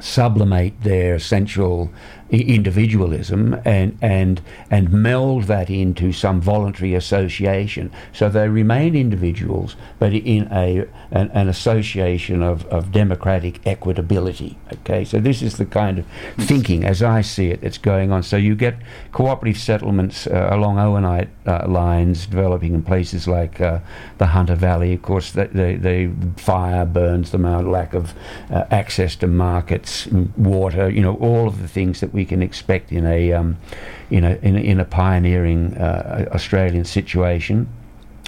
sublimate 0.00 0.80
their 0.82 1.14
essential 1.14 1.92
individualism 2.30 3.60
and 3.64 3.98
and 4.00 4.40
and 4.70 4.92
meld 4.92 5.44
that 5.44 5.68
into 5.68 6.12
some 6.12 6.40
voluntary 6.40 6.94
association. 6.94 7.90
So 8.12 8.28
they 8.28 8.48
remain 8.48 8.94
individuals, 8.94 9.76
but 9.98 10.12
in 10.12 10.48
a 10.52 10.86
an, 11.10 11.30
an 11.32 11.48
association 11.48 12.42
of, 12.42 12.64
of 12.66 12.92
democratic 12.92 13.62
equitability. 13.64 14.56
Okay, 14.72 15.04
so 15.04 15.18
this 15.18 15.42
is 15.42 15.56
the 15.56 15.66
kind 15.66 15.98
of 15.98 16.06
thinking, 16.38 16.84
as 16.84 17.02
I 17.02 17.20
see 17.22 17.50
it, 17.50 17.60
that's 17.62 17.78
going 17.78 18.12
on. 18.12 18.22
So 18.22 18.36
you 18.36 18.54
get 18.54 18.76
cooperative 19.12 19.60
settlements 19.60 20.26
uh, 20.26 20.48
along 20.52 20.76
Owenite 20.76 21.28
uh, 21.46 21.66
lines 21.68 22.26
developing 22.26 22.74
in 22.74 22.82
places 22.82 23.26
like 23.26 23.60
uh, 23.60 23.80
the 24.18 24.26
Hunter 24.26 24.54
Valley. 24.54 24.94
Of 24.94 25.02
course, 25.02 25.32
the, 25.32 25.46
the, 25.46 25.76
the 25.76 26.40
fire 26.40 26.84
burns 26.84 27.30
them 27.30 27.44
out, 27.44 27.64
lack 27.64 27.94
of 27.94 28.14
uh, 28.50 28.64
access 28.70 29.16
to 29.16 29.26
markets, 29.26 30.06
water. 30.36 30.88
You 30.90 31.02
know, 31.02 31.16
all 31.16 31.48
of 31.48 31.60
the 31.60 31.68
things 31.68 32.00
that 32.00 32.12
we 32.12 32.19
we 32.20 32.26
can 32.26 32.42
expect 32.42 32.92
in 32.92 33.06
a 33.06 33.32
um, 33.32 33.56
in 34.10 34.24
a 34.24 34.34
in 34.42 34.54
a, 34.56 34.60
in 34.60 34.78
a 34.78 34.84
pioneering 34.84 35.74
uh, 35.78 36.28
Australian 36.32 36.84
situation. 36.84 37.66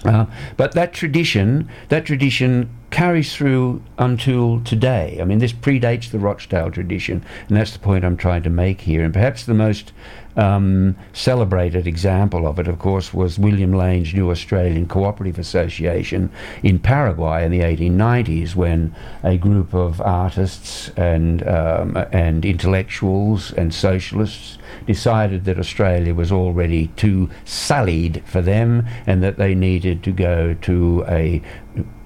Uh, 0.05 0.27
but 0.57 0.73
that 0.73 0.93
tradition, 0.93 1.69
that 1.89 2.05
tradition 2.07 2.69
carries 2.91 3.37
through 3.37 3.81
until 3.99 4.61
today. 4.65 5.19
I 5.21 5.25
mean, 5.25 5.39
this 5.39 5.53
predates 5.53 6.11
the 6.11 6.19
Rochdale 6.19 6.71
tradition, 6.71 7.23
and 7.49 7.57
that's 7.57 7.73
the 7.73 7.79
point 7.79 8.05
I'm 8.05 8.17
trying 8.17 8.43
to 8.43 8.51
make 8.51 8.81
here. 8.81 9.05
And 9.05 9.13
perhaps 9.13 9.45
the 9.45 9.55
most 9.55 9.93
um, 10.37 10.97
celebrated 11.13 11.87
example 11.87 12.47
of 12.47 12.59
it, 12.59 12.69
of 12.69 12.79
course, 12.79 13.13
was 13.13 13.39
William 13.39 13.73
Lane's 13.73 14.15
New 14.15 14.31
Australian 14.31 14.87
Cooperative 14.87 15.39
Association 15.39 16.31
in 16.63 16.79
Paraguay 16.79 17.45
in 17.45 17.51
the 17.51 17.61
1890s, 17.61 18.55
when 18.55 18.95
a 19.23 19.37
group 19.37 19.75
of 19.75 20.01
artists 20.01 20.91
and 20.97 21.47
um, 21.47 21.97
and 22.13 22.45
intellectuals 22.45 23.53
and 23.53 23.75
socialists 23.75 24.59
decided 24.87 25.45
that 25.45 25.59
Australia 25.59 26.15
was 26.15 26.33
already 26.33 26.89
too 26.97 27.31
sullied 27.45 28.23
for 28.27 28.43
them, 28.43 28.87
and 29.07 29.23
that 29.23 29.39
they 29.39 29.55
needed 29.55 30.03
to 30.05 30.13
go 30.13 30.55
to 30.55 31.05
a 31.09 31.43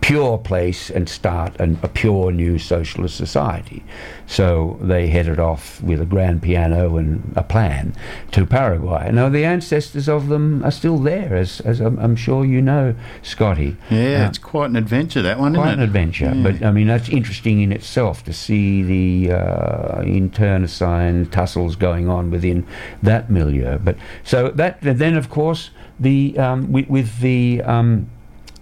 pure 0.01 0.39
place 0.39 0.89
and 0.89 1.09
start 1.09 1.59
an, 1.59 1.77
a 1.83 1.89
pure 1.89 2.31
new 2.31 2.61
socialist 2.61 3.17
society. 3.17 3.83
So 4.25 4.79
they 4.81 5.09
headed 5.09 5.41
off 5.41 5.83
with 5.83 6.01
a 6.01 6.07
grand 6.07 6.43
piano 6.43 6.97
and 6.97 7.33
a 7.35 7.43
plan 7.43 7.93
to 8.31 8.47
Paraguay. 8.47 9.11
Now 9.11 9.29
the 9.29 9.45
ancestors 9.45 10.09
of 10.09 10.29
them 10.29 10.65
are 10.65 10.71
still 10.71 10.99
there, 10.99 11.35
as, 11.35 11.61
as 11.63 11.81
I'm, 11.81 11.99
I'm 11.99 12.15
sure 12.15 12.45
you 12.45 12.63
know, 12.63 12.95
Scotty. 13.23 13.77
Yeah, 13.91 14.25
uh, 14.25 14.29
it's 14.29 14.39
quite 14.39 14.71
an 14.71 14.77
adventure 14.77 15.23
that 15.23 15.41
one. 15.41 15.55
Quite 15.55 15.75
an 15.75 15.81
adventure, 15.81 16.33
yeah. 16.33 16.43
but 16.53 16.65
I 16.65 16.71
mean 16.71 16.87
that's 16.87 17.09
interesting 17.09 17.61
in 17.61 17.73
itself 17.73 18.23
to 18.27 18.33
see 18.33 18.83
the 18.85 19.33
uh, 19.35 20.03
internecine 20.03 21.27
tussles 21.31 21.75
going 21.75 22.09
on 22.09 22.31
within 22.31 22.56
that 23.03 23.31
milieu. 23.31 23.79
But 23.79 23.97
so 24.23 24.51
that 24.51 24.79
then, 24.81 25.17
of 25.17 25.29
course, 25.29 25.71
the 25.99 26.39
um, 26.39 26.71
with, 26.71 26.89
with 26.89 27.21
the 27.21 27.63
um, 27.63 28.09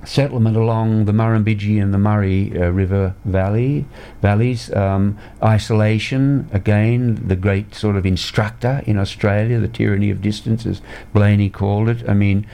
settlement 0.07 0.57
along 0.57 1.07
the 1.07 1.13
Murrumbidgee 1.13 1.83
and 1.83 1.93
the 1.93 1.99
Murray 1.99 2.53
uh, 2.57 2.71
River 2.71 3.15
Valley 3.25 3.87
valleys. 4.21 4.73
Um, 4.75 5.19
isolation 5.43 6.49
again, 6.53 7.27
the 7.27 7.37
great 7.37 7.75
sort 7.75 7.97
of 7.97 8.07
instructor 8.07 8.83
in 8.87 8.99
Australia, 8.99 9.59
the 9.59 9.69
tyranny 9.69 10.11
of 10.11 10.21
distance, 10.23 10.67
as 10.67 10.81
Blainey 11.15 11.53
called 11.53 11.89
it. 11.89 12.09
I 12.09 12.15
mean, 12.15 12.47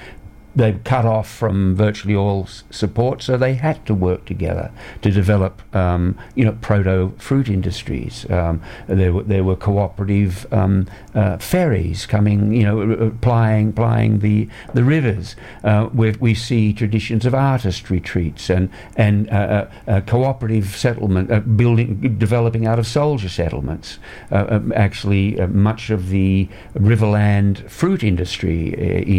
they 0.56 0.72
cut 0.84 1.04
off 1.04 1.28
from 1.28 1.74
virtually 1.76 2.14
all 2.14 2.44
s- 2.44 2.64
support, 2.70 3.22
so 3.22 3.36
they 3.36 3.54
had 3.54 3.84
to 3.86 3.94
work 3.94 4.24
together 4.24 4.70
to 5.02 5.10
develop, 5.10 5.62
um, 5.74 6.18
you 6.34 6.44
know, 6.44 6.56
proto 6.60 7.12
fruit 7.18 7.48
industries. 7.48 8.28
Um, 8.30 8.60
there 8.86 9.12
were 9.12 9.22
there 9.22 9.44
were 9.44 9.56
cooperative 9.56 10.52
um, 10.52 10.86
uh, 11.14 11.38
ferries 11.38 12.06
coming, 12.06 12.52
you 12.52 12.64
know, 12.64 12.92
uh, 12.92 13.10
plying 13.20 13.72
plying 13.72 14.20
the 14.20 14.48
the 14.74 14.84
rivers. 14.84 15.36
Uh, 15.62 15.86
where 15.86 16.14
we 16.20 16.34
see 16.34 16.72
traditions 16.72 17.26
of 17.26 17.34
artist 17.34 17.90
retreats 17.90 18.50
and 18.50 18.70
and 18.96 19.28
uh, 19.30 19.32
uh, 19.32 19.70
uh, 19.90 20.00
cooperative 20.02 20.76
settlement 20.76 21.30
uh, 21.30 21.40
building 21.40 22.16
developing 22.18 22.66
out 22.66 22.78
of 22.78 22.86
soldier 22.86 23.28
settlements. 23.28 23.98
Um, 24.30 24.72
actually, 24.74 25.34
much 25.46 25.90
of 25.90 26.08
the 26.08 26.48
riverland 26.74 27.68
fruit 27.70 28.02
industry 28.02 28.68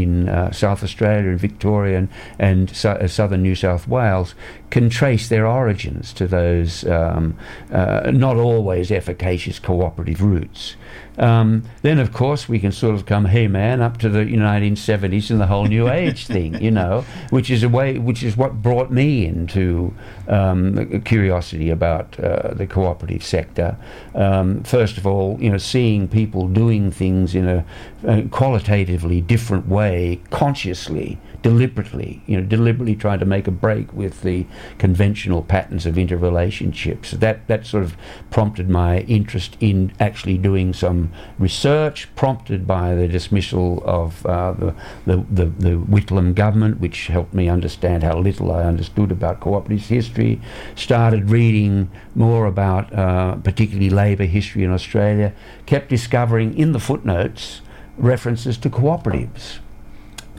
in 0.01 0.27
South 0.51 0.83
Australia 0.83 1.20
Victoria 1.35 1.97
and, 1.97 2.09
and 2.39 2.75
so, 2.75 2.91
uh, 2.91 3.07
southern 3.07 3.41
New 3.41 3.55
South 3.55 3.87
Wales 3.87 4.35
can 4.71 4.89
trace 4.89 5.27
their 5.27 5.45
origins 5.45 6.13
to 6.13 6.25
those 6.25 6.85
um, 6.85 7.37
uh, 7.71 8.09
not 8.11 8.37
always 8.37 8.89
efficacious 8.89 9.59
cooperative 9.59 10.21
roots. 10.21 10.75
Um, 11.17 11.63
then, 11.81 11.99
of 11.99 12.13
course, 12.13 12.47
we 12.47 12.57
can 12.57 12.71
sort 12.71 12.95
of 12.95 13.05
come, 13.05 13.25
hey 13.25 13.47
man, 13.47 13.81
up 13.81 13.97
to 13.97 14.09
the 14.09 14.19
1970s 14.19 15.29
and 15.29 15.41
the 15.41 15.45
whole 15.45 15.65
New 15.65 15.89
Age 15.91 16.25
thing, 16.25 16.59
you 16.61 16.71
know, 16.71 17.01
which 17.29 17.49
is 17.49 17.63
a 17.63 17.69
way, 17.69 17.97
which 17.97 18.23
is 18.23 18.37
what 18.37 18.61
brought 18.61 18.91
me 18.91 19.25
into 19.25 19.93
um, 20.29 21.01
curiosity 21.01 21.69
about 21.69 22.17
uh, 22.19 22.53
the 22.53 22.65
cooperative 22.65 23.23
sector. 23.23 23.77
Um, 24.15 24.63
first 24.63 24.97
of 24.97 25.05
all, 25.05 25.37
you 25.39 25.49
know, 25.49 25.57
seeing 25.57 26.07
people 26.07 26.47
doing 26.47 26.91
things 26.91 27.35
in 27.35 27.47
a, 27.47 27.65
a 28.05 28.23
qualitatively 28.29 29.19
different 29.19 29.67
way, 29.67 30.21
consciously, 30.29 31.19
deliberately, 31.41 32.21
you 32.27 32.37
know, 32.37 32.45
deliberately 32.45 32.95
trying 32.95 33.19
to 33.19 33.25
make 33.25 33.47
a 33.47 33.51
break 33.51 33.91
with 33.93 34.21
the 34.21 34.45
conventional 34.77 35.41
patterns 35.41 35.85
of 35.85 35.95
interrelationships. 35.95 37.11
That 37.11 37.47
that 37.47 37.65
sort 37.65 37.83
of 37.83 37.97
prompted 38.29 38.69
my 38.69 38.99
interest 39.01 39.57
in 39.59 39.93
actually 39.99 40.37
doing 40.37 40.73
some 40.73 41.11
research, 41.39 42.13
prompted 42.15 42.67
by 42.67 42.95
the 42.95 43.07
dismissal 43.07 43.81
of 43.85 44.25
uh, 44.25 44.53
the, 44.53 44.75
the, 45.05 45.25
the 45.29 45.45
the 45.45 45.75
Whitlam 45.77 46.35
government, 46.35 46.79
which 46.79 47.07
helped 47.07 47.33
me 47.33 47.49
understand 47.49 48.03
how 48.03 48.17
little 48.17 48.51
I 48.51 48.63
understood 48.63 49.11
about 49.11 49.39
cooperatives 49.39 49.87
history. 49.87 50.39
Started 50.75 51.29
reading 51.29 51.89
more 52.13 52.45
about 52.45 52.93
uh, 52.93 53.35
particularly 53.37 53.89
labour 53.89 54.25
history 54.25 54.63
in 54.63 54.71
Australia. 54.71 55.33
Kept 55.65 55.89
discovering 55.89 56.57
in 56.57 56.71
the 56.71 56.79
footnotes 56.79 57.61
references 57.97 58.57
to 58.57 58.69
cooperatives. 58.69 59.59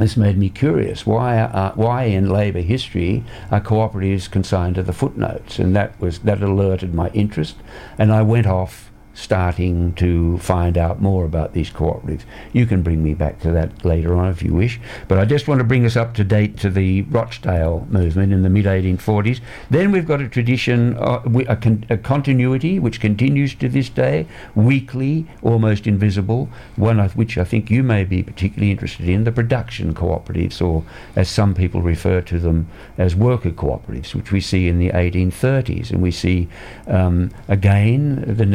This 0.02 0.16
made 0.16 0.36
me 0.36 0.48
curious. 0.48 1.06
Why, 1.06 1.38
uh, 1.38 1.74
why 1.74 2.04
in 2.06 2.28
labour 2.28 2.60
history 2.60 3.22
are 3.52 3.60
cooperatives 3.60 4.28
consigned 4.28 4.74
to 4.74 4.82
the 4.82 4.92
footnotes? 4.92 5.60
And 5.60 5.76
that 5.76 5.98
was 6.00 6.18
that 6.20 6.42
alerted 6.42 6.92
my 6.92 7.08
interest, 7.10 7.54
and 7.98 8.12
I 8.12 8.22
went 8.22 8.48
off 8.48 8.90
starting 9.14 9.92
to 9.94 10.38
find 10.38 10.78
out 10.78 11.00
more 11.00 11.24
about 11.24 11.52
these 11.52 11.70
cooperatives. 11.70 12.22
You 12.52 12.66
can 12.66 12.82
bring 12.82 13.02
me 13.02 13.14
back 13.14 13.40
to 13.40 13.50
that 13.52 13.84
later 13.84 14.14
on 14.14 14.28
if 14.28 14.42
you 14.42 14.54
wish, 14.54 14.80
but 15.08 15.18
I 15.18 15.24
just 15.24 15.48
want 15.48 15.58
to 15.58 15.64
bring 15.64 15.84
us 15.84 15.96
up 15.96 16.14
to 16.14 16.24
date 16.24 16.56
to 16.58 16.70
the 16.70 17.02
Rochdale 17.02 17.86
movement 17.90 18.32
in 18.32 18.42
the 18.42 18.48
mid 18.48 18.64
1840s. 18.64 19.40
Then 19.70 19.92
we've 19.92 20.06
got 20.06 20.20
a 20.20 20.28
tradition, 20.28 20.96
uh, 20.96 21.22
a, 21.48 21.56
con- 21.56 21.84
a 21.90 21.98
continuity 21.98 22.78
which 22.78 23.00
continues 23.00 23.54
to 23.56 23.68
this 23.68 23.88
day, 23.88 24.26
weakly, 24.54 25.26
almost 25.42 25.86
invisible, 25.86 26.48
one 26.76 26.98
of 26.98 27.16
which 27.16 27.36
I 27.36 27.44
think 27.44 27.70
you 27.70 27.82
may 27.82 28.04
be 28.04 28.22
particularly 28.22 28.70
interested 28.70 29.08
in, 29.08 29.24
the 29.24 29.32
production 29.32 29.94
cooperatives, 29.94 30.62
or 30.62 30.84
as 31.16 31.28
some 31.28 31.54
people 31.54 31.82
refer 31.82 32.20
to 32.22 32.38
them 32.38 32.68
as 32.98 33.14
worker 33.14 33.50
cooperatives, 33.50 34.14
which 34.14 34.32
we 34.32 34.40
see 34.40 34.68
in 34.68 34.78
the 34.78 34.90
1830s. 34.90 35.90
And 35.90 36.02
we 36.02 36.10
see 36.10 36.48
um, 36.86 37.30
again 37.48 38.24
the 38.26 38.46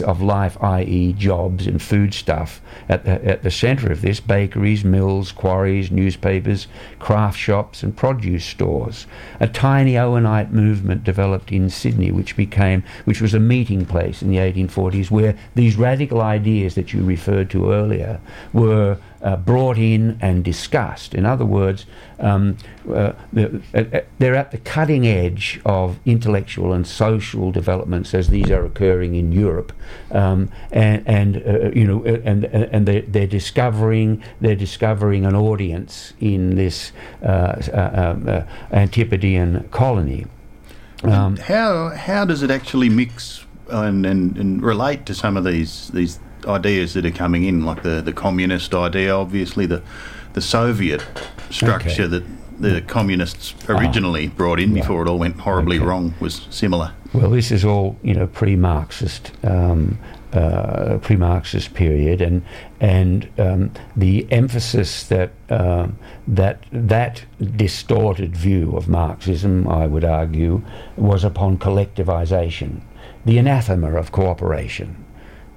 of 0.00 0.22
life, 0.22 0.56
i.e., 0.62 1.12
jobs 1.12 1.66
and 1.66 1.80
foodstuff, 1.80 2.60
at 2.88 3.04
the, 3.04 3.24
at 3.24 3.42
the 3.42 3.50
centre 3.50 3.92
of 3.92 4.02
this 4.02 4.20
bakeries, 4.20 4.84
mills, 4.84 5.32
quarries, 5.32 5.90
newspapers, 5.90 6.66
craft 6.98 7.38
shops, 7.38 7.82
and 7.82 7.96
produce 7.96 8.44
stores. 8.44 9.06
A 9.40 9.46
tiny 9.46 9.94
Owenite 9.94 10.50
movement 10.50 11.04
developed 11.04 11.52
in 11.52 11.70
Sydney, 11.70 12.10
which 12.10 12.36
became, 12.36 12.82
which 13.04 13.20
was 13.20 13.34
a 13.34 13.40
meeting 13.40 13.84
place 13.84 14.22
in 14.22 14.30
the 14.30 14.36
1840s, 14.36 15.10
where 15.10 15.36
these 15.54 15.76
radical 15.76 16.20
ideas 16.20 16.74
that 16.74 16.92
you 16.92 17.02
referred 17.02 17.50
to 17.50 17.72
earlier 17.72 18.20
were 18.52 18.98
uh, 19.22 19.36
brought 19.36 19.78
in 19.78 20.18
and 20.20 20.44
discussed. 20.44 21.14
In 21.14 21.26
other 21.26 21.44
words, 21.44 21.86
um, 22.20 22.56
uh, 22.92 23.12
the, 23.32 23.62
uh, 23.74 24.00
they're 24.18 24.34
at 24.34 24.50
the 24.50 24.58
cutting 24.58 25.06
edge 25.06 25.60
of 25.64 25.98
intellectual 26.04 26.72
and 26.72 26.86
social 26.86 27.50
developments 27.52 28.14
as 28.14 28.28
these 28.28 28.50
are 28.50 28.64
occurring 28.64 29.14
in 29.14 29.32
Europe, 29.32 29.72
um, 30.10 30.50
and, 30.70 31.02
and 31.06 31.36
uh, 31.36 31.70
you 31.70 31.86
know, 31.86 32.04
and 32.04 32.44
and 32.44 32.86
they're, 32.86 33.02
they're 33.02 33.26
discovering 33.26 34.22
they're 34.40 34.56
discovering 34.56 35.24
an 35.24 35.34
audience 35.34 36.12
in 36.20 36.56
this 36.56 36.92
uh, 37.22 37.26
uh, 37.26 38.14
um, 38.16 38.28
uh, 38.28 38.42
Antipodean 38.72 39.68
colony. 39.70 40.26
Um, 41.04 41.36
how 41.36 41.90
how 41.90 42.24
does 42.24 42.42
it 42.42 42.50
actually 42.50 42.88
mix 42.88 43.44
and, 43.68 44.04
and, 44.04 44.36
and 44.36 44.62
relate 44.62 45.06
to 45.06 45.14
some 45.14 45.36
of 45.36 45.44
these 45.44 45.88
these 45.88 46.18
ideas 46.46 46.94
that 46.94 47.04
are 47.06 47.10
coming 47.10 47.44
in, 47.44 47.64
like 47.64 47.82
the, 47.82 48.00
the 48.02 48.12
communist 48.12 48.74
idea, 48.74 49.14
obviously 49.14 49.66
the 49.66 49.82
the 50.34 50.40
Soviet 50.42 51.02
structure 51.50 52.04
Okay. 52.04 52.06
that 52.18 52.24
the 52.60 52.80
communists 52.82 53.54
originally 53.68 54.28
brought 54.28 54.60
in 54.60 54.72
Right. 54.74 54.82
before 54.82 55.02
it 55.02 55.08
all 55.08 55.18
went 55.18 55.40
horribly 55.40 55.78
Okay. 55.78 55.86
wrong 55.86 56.14
was 56.20 56.46
similar. 56.50 56.92
Well, 57.12 57.30
this 57.30 57.50
is 57.50 57.64
all 57.64 57.96
you 58.02 58.14
know 58.14 58.26
pre-Marxist, 58.26 59.32
um, 59.42 59.98
uh, 60.34 60.98
pre-Marxist 61.00 61.72
period, 61.72 62.20
and 62.20 62.42
and 62.80 63.26
um, 63.38 63.70
the 63.96 64.26
emphasis 64.30 65.04
that 65.08 65.30
um, 65.48 65.96
that 66.28 66.62
that 66.70 67.24
distorted 67.56 68.36
view 68.36 68.76
of 68.76 68.86
Marxism, 68.88 69.66
I 69.66 69.86
would 69.86 70.04
argue, 70.04 70.60
was 70.96 71.24
upon 71.24 71.56
collectivization, 71.58 72.82
the 73.24 73.38
anathema 73.38 73.94
of 73.96 74.12
cooperation. 74.12 74.96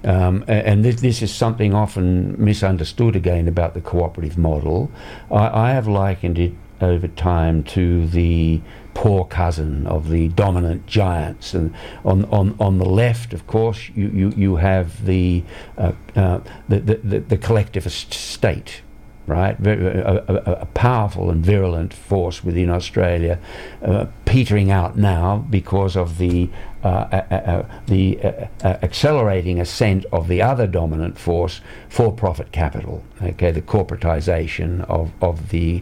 Um, 0.04 0.44
and 0.48 0.84
this, 0.84 1.00
this 1.00 1.22
is 1.22 1.32
something 1.32 1.74
often 1.74 2.34
misunderstood 2.42 3.14
again 3.14 3.46
about 3.46 3.74
the 3.74 3.80
cooperative 3.80 4.36
model. 4.36 4.90
I, 5.30 5.68
I 5.68 5.72
have 5.72 5.86
likened 5.86 6.38
it 6.38 6.52
over 6.80 7.06
time 7.06 7.62
to 7.62 8.06
the 8.08 8.60
poor 8.94 9.24
cousin 9.24 9.86
of 9.86 10.10
the 10.10 10.28
dominant 10.28 10.86
giants. 10.86 11.54
And 11.54 11.74
on, 12.04 12.24
on, 12.26 12.56
on 12.60 12.78
the 12.78 12.84
left, 12.84 13.32
of 13.32 13.46
course, 13.46 13.90
you, 13.94 14.08
you, 14.08 14.30
you 14.30 14.56
have 14.56 15.06
the, 15.06 15.44
uh, 15.78 15.92
uh, 16.16 16.40
the, 16.68 16.80
the, 16.80 17.20
the, 17.20 17.38
collectivist 17.38 18.12
state. 18.12 18.82
Right, 19.24 19.56
Very- 19.56 20.00
a, 20.00 20.16
a, 20.26 20.34
a 20.62 20.66
powerful 20.66 21.30
and 21.30 21.46
virulent 21.46 21.94
force 21.94 22.42
within 22.42 22.68
Australia, 22.68 23.38
uh, 23.80 24.06
petering 24.32 24.70
out 24.70 24.96
now 24.96 25.36
because 25.50 25.94
of 25.94 26.16
the 26.16 26.48
uh, 26.82 27.06
uh, 27.12 27.26
uh, 27.30 27.34
uh, 27.34 27.66
the 27.86 28.18
uh, 28.20 28.48
accelerating 28.82 29.60
ascent 29.60 30.04
of 30.10 30.26
the 30.26 30.42
other 30.42 30.66
dominant 30.66 31.16
force, 31.16 31.60
for-profit 31.88 32.50
capital. 32.50 33.04
Okay, 33.22 33.52
the 33.52 33.62
corporatization 33.62 34.84
of 34.88 35.12
of 35.22 35.50
the 35.50 35.80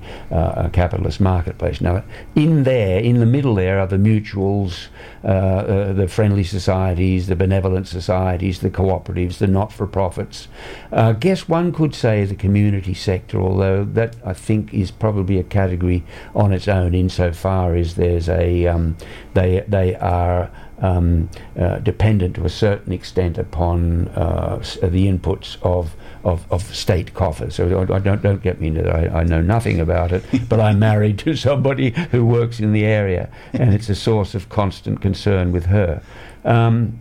capitalist 0.74 1.18
marketplace. 1.18 1.80
Now, 1.80 2.04
in 2.34 2.64
there, 2.64 3.00
in 3.00 3.18
the 3.18 3.24
middle 3.24 3.54
there, 3.54 3.80
are 3.80 3.86
the 3.86 3.96
mutuals, 3.96 4.88
the 5.22 6.06
friendly 6.06 6.44
societies, 6.44 7.28
the 7.28 7.36
benevolent 7.36 7.88
societies, 7.88 8.60
the 8.60 8.68
cooperatives, 8.68 9.38
the 9.38 9.46
not-for-profits. 9.46 10.48
Uh, 10.92 11.12
guess 11.12 11.48
one 11.48 11.72
could 11.72 11.94
say 11.94 12.26
the 12.26 12.34
community 12.34 12.92
sector, 12.92 13.40
although 13.40 13.84
that 13.84 14.16
I 14.22 14.34
think 14.34 14.74
is 14.74 14.90
probably 14.90 15.38
a 15.38 15.44
category 15.44 16.04
on 16.34 16.52
its 16.52 16.68
own, 16.68 16.94
insofar 16.94 17.74
as 17.74 17.94
there's 17.94 18.28
a 18.28 18.39
um, 18.66 18.96
they 19.34 19.64
they 19.68 19.96
are 19.96 20.50
um, 20.80 21.28
uh, 21.58 21.78
dependent 21.78 22.36
to 22.36 22.44
a 22.44 22.48
certain 22.48 22.92
extent 22.92 23.38
upon 23.38 24.08
uh, 24.08 24.56
the 24.82 25.06
inputs 25.06 25.56
of, 25.62 25.94
of, 26.24 26.50
of 26.50 26.62
state 26.74 27.14
coffers. 27.14 27.56
So 27.56 27.82
I, 27.82 27.98
don't 27.98 28.22
don't 28.22 28.42
get 28.42 28.60
me 28.60 28.68
into 28.68 28.82
that. 28.82 28.94
I, 28.94 29.20
I 29.20 29.24
know 29.24 29.40
nothing 29.40 29.80
about 29.80 30.12
it, 30.12 30.24
but 30.48 30.60
I'm 30.60 30.78
married 30.78 31.18
to 31.20 31.36
somebody 31.36 31.90
who 32.10 32.24
works 32.24 32.60
in 32.60 32.72
the 32.72 32.84
area, 32.84 33.30
and 33.52 33.74
it's 33.74 33.88
a 33.88 33.94
source 33.94 34.34
of 34.34 34.48
constant 34.48 35.00
concern 35.00 35.52
with 35.52 35.66
her. 35.66 36.02
Um, 36.44 37.00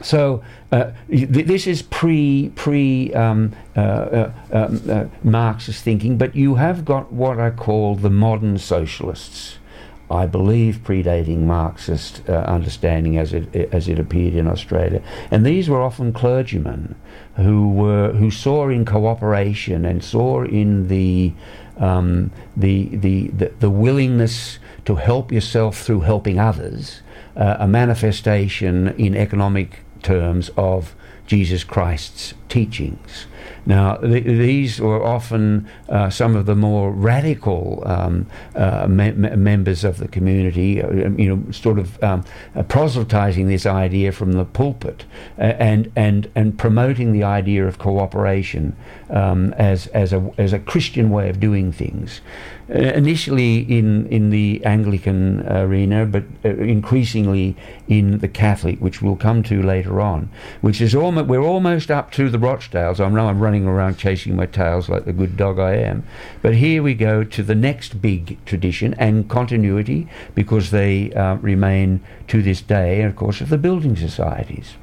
so 0.00 0.42
uh, 0.70 0.92
th- 1.08 1.28
this 1.28 1.66
is 1.66 1.82
pre 1.82 2.50
pre 2.54 3.12
um, 3.14 3.52
uh, 3.76 3.80
uh, 3.80 4.32
um, 4.52 4.82
uh, 4.88 5.04
Marxist 5.22 5.82
thinking, 5.82 6.16
but 6.16 6.34
you 6.36 6.54
have 6.54 6.84
got 6.84 7.12
what 7.12 7.40
I 7.40 7.50
call 7.50 7.96
the 7.96 8.10
modern 8.10 8.58
socialists 8.58 9.57
I 10.10 10.26
believe 10.26 10.80
predating 10.84 11.40
Marxist 11.40 12.22
uh, 12.28 12.32
understanding 12.32 13.18
as 13.18 13.32
it 13.32 13.54
as 13.72 13.88
it 13.88 13.98
appeared 13.98 14.34
in 14.34 14.46
Australia. 14.46 15.02
And 15.30 15.44
these 15.44 15.68
were 15.68 15.82
often 15.82 16.12
clergymen 16.12 16.94
who 17.36 17.70
were 17.70 18.12
who 18.12 18.30
saw 18.30 18.68
in 18.68 18.84
cooperation 18.84 19.84
and 19.84 20.02
saw 20.02 20.44
in 20.44 20.88
the 20.88 21.32
um, 21.76 22.30
the, 22.56 22.88
the, 22.92 23.28
the 23.28 23.52
the 23.60 23.70
willingness 23.70 24.58
to 24.86 24.96
help 24.96 25.30
yourself 25.30 25.78
through 25.82 26.00
helping 26.00 26.38
others 26.38 27.02
uh, 27.36 27.56
a 27.58 27.68
manifestation 27.68 28.88
in 28.96 29.14
economic 29.14 29.80
terms 30.02 30.50
of 30.56 30.94
Jesus 31.26 31.64
Christ's 31.64 32.32
teachings. 32.48 33.26
Now, 33.66 33.96
th- 33.96 34.24
these 34.24 34.80
were 34.80 35.02
often 35.02 35.68
uh, 35.88 36.10
some 36.10 36.36
of 36.36 36.46
the 36.46 36.54
more 36.54 36.90
radical 36.90 37.82
um, 37.86 38.26
uh, 38.54 38.86
me- 38.88 39.12
members 39.12 39.84
of 39.84 39.98
the 39.98 40.08
community, 40.08 40.82
uh, 40.82 41.10
you 41.10 41.36
know, 41.36 41.50
sort 41.52 41.78
of 41.78 42.02
um, 42.02 42.24
uh, 42.54 42.62
proselytizing 42.62 43.48
this 43.48 43.66
idea 43.66 44.12
from 44.12 44.32
the 44.32 44.44
pulpit 44.44 45.04
and, 45.36 45.90
and, 45.96 46.30
and 46.34 46.58
promoting 46.58 47.12
the 47.12 47.24
idea 47.24 47.66
of 47.66 47.78
cooperation 47.78 48.76
um, 49.10 49.52
as, 49.54 49.86
as, 49.88 50.12
a, 50.12 50.30
as 50.38 50.52
a 50.52 50.58
Christian 50.58 51.10
way 51.10 51.28
of 51.28 51.40
doing 51.40 51.72
things. 51.72 52.20
Uh, 52.70 52.80
initially 52.80 53.60
in, 53.60 54.06
in 54.08 54.28
the 54.28 54.62
Anglican 54.62 55.40
arena, 55.48 56.04
but 56.04 56.22
uh, 56.44 56.50
increasingly 56.50 57.56
in 57.88 58.18
the 58.18 58.28
Catholic, 58.28 58.78
which 58.78 59.00
we'll 59.00 59.16
come 59.16 59.42
to 59.42 59.62
later 59.62 60.02
on, 60.02 60.28
which 60.60 60.82
is 60.82 60.94
almost, 60.94 61.28
we're 61.28 61.42
almost 61.42 61.90
up 61.90 62.12
to 62.12 62.28
the 62.28 62.36
Rochdales. 62.36 63.00
I 63.00 63.08
know 63.08 63.26
I'm 63.26 63.37
running 63.38 63.66
around 63.66 63.98
chasing 63.98 64.36
my 64.36 64.46
tails 64.46 64.88
like 64.88 65.04
the 65.04 65.12
good 65.12 65.36
dog 65.36 65.58
I 65.58 65.74
am. 65.76 66.04
But 66.42 66.54
here 66.54 66.82
we 66.82 66.94
go 66.94 67.24
to 67.24 67.42
the 67.42 67.54
next 67.54 68.00
big 68.02 68.44
tradition 68.44 68.94
and 68.94 69.28
continuity 69.28 70.08
because 70.34 70.70
they 70.70 71.12
uh, 71.12 71.36
remain 71.36 72.00
to 72.28 72.42
this 72.42 72.60
day, 72.60 73.02
of 73.02 73.16
course, 73.16 73.40
of 73.40 73.48
the 73.48 73.58
building 73.58 73.96
societies 73.96 74.74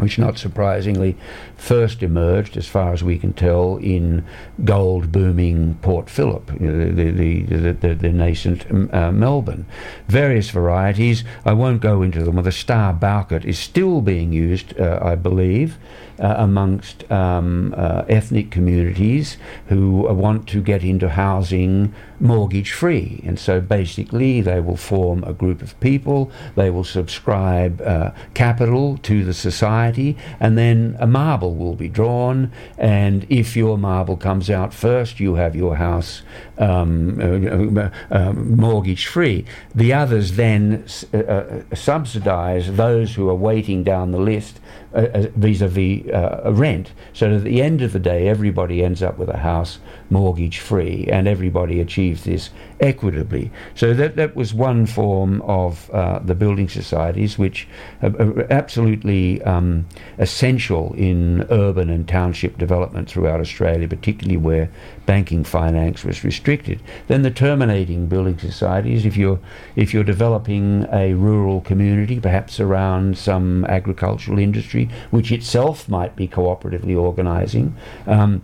which 0.00 0.18
not 0.18 0.38
surprisingly 0.38 1.16
first 1.56 2.02
emerged, 2.02 2.56
as 2.56 2.66
far 2.66 2.92
as 2.92 3.04
we 3.04 3.18
can 3.18 3.32
tell, 3.32 3.76
in 3.76 4.24
gold 4.64 5.12
booming 5.12 5.74
Port 5.82 6.08
Phillip, 6.08 6.46
the, 6.46 7.10
the, 7.12 7.72
the, 7.72 7.94
the, 7.94 8.12
nascent 8.12 8.66
uh, 8.94 9.12
Melbourne. 9.12 9.66
Various 10.08 10.50
varieties, 10.50 11.24
I 11.44 11.52
won't 11.52 11.80
go 11.80 12.02
into 12.02 12.24
them. 12.24 12.42
The 12.42 12.52
Starr 12.52 12.92
Bowkett 12.92 13.44
is 13.44 13.58
still 13.58 14.00
being 14.00 14.32
used, 14.32 14.78
uh, 14.80 14.98
I 15.02 15.14
believe, 15.14 15.78
uh, 16.20 16.34
amongst 16.38 17.10
um, 17.10 17.74
uh, 17.76 18.04
ethnic 18.08 18.50
communities 18.50 19.38
who 19.68 20.02
want 20.12 20.46
to 20.48 20.60
get 20.60 20.84
into 20.84 21.08
housing 21.08 21.94
mortgage 22.20 22.72
free. 22.72 23.22
And 23.24 23.38
so 23.38 23.60
basically, 23.60 24.40
they 24.40 24.60
will 24.60 24.76
form 24.76 25.24
a 25.24 25.32
group 25.32 25.62
of 25.62 25.78
people, 25.80 26.30
they 26.54 26.70
will 26.70 26.84
subscribe 26.84 27.80
uh, 27.80 28.10
capital 28.34 28.98
to 28.98 29.24
the 29.24 29.32
society, 29.34 30.16
and 30.38 30.58
then 30.58 30.96
a 31.00 31.06
marble 31.06 31.54
will 31.54 31.74
be 31.74 31.88
drawn. 31.88 32.52
And 32.76 33.26
if 33.30 33.56
your 33.56 33.78
marble 33.78 34.16
comes 34.16 34.50
out 34.50 34.74
first, 34.74 35.20
you 35.20 35.34
have 35.36 35.56
your 35.56 35.76
house 35.76 36.22
um, 36.58 37.18
uh, 37.20 37.90
uh, 38.10 38.32
mortgage 38.32 39.06
free. 39.06 39.44
The 39.74 39.92
others 39.94 40.36
then 40.36 40.84
uh, 41.14 41.62
subsidize 41.74 42.76
those 42.76 43.14
who 43.14 43.28
are 43.30 43.34
waiting 43.34 43.82
down 43.82 44.10
the 44.10 44.20
list 44.20 44.60
vis 44.92 45.60
a 45.60 45.68
vis 45.68 46.04
rent. 46.46 46.92
So 47.12 47.34
at 47.34 47.44
the 47.44 47.62
end 47.62 47.82
of 47.82 47.92
the 47.92 47.98
day, 47.98 48.28
everybody 48.28 48.84
ends 48.84 49.02
up 49.02 49.18
with 49.18 49.28
a 49.28 49.38
house 49.38 49.78
mortgage 50.10 50.58
free 50.58 51.06
and 51.10 51.28
everybody 51.28 51.80
achieves 51.80 52.24
this 52.24 52.50
equitably. 52.80 53.50
So 53.74 53.92
that, 53.94 54.16
that 54.16 54.34
was 54.34 54.54
one 54.54 54.86
form 54.86 55.42
of 55.42 55.90
uh, 55.90 56.18
the 56.20 56.34
building 56.34 56.68
societies, 56.68 57.38
which 57.38 57.68
are, 58.02 58.50
absolutely 58.50 59.42
um, 59.42 59.86
essential 60.18 60.94
in 60.94 61.46
urban 61.50 61.90
and 61.90 62.08
township 62.08 62.56
development 62.56 63.08
throughout 63.08 63.40
Australia, 63.40 63.86
particularly 63.86 64.38
where 64.38 64.70
banking 65.04 65.44
finance 65.44 66.04
was 66.04 66.24
restricted. 66.24 66.80
Then 67.08 67.22
the 67.22 67.30
terminating 67.30 68.06
building 68.06 68.38
societies, 68.38 69.04
if 69.04 69.16
you're 69.16 69.40
if 69.76 69.92
you're 69.92 70.04
developing 70.04 70.86
a 70.92 71.14
rural 71.14 71.60
community, 71.60 72.18
perhaps 72.18 72.60
around 72.60 73.18
some 73.18 73.64
agricultural 73.66 74.38
industry, 74.38 74.88
which 75.10 75.30
itself 75.32 75.88
might 75.88 76.16
be 76.16 76.26
cooperatively 76.26 76.96
organising, 76.96 77.76
um, 78.06 78.42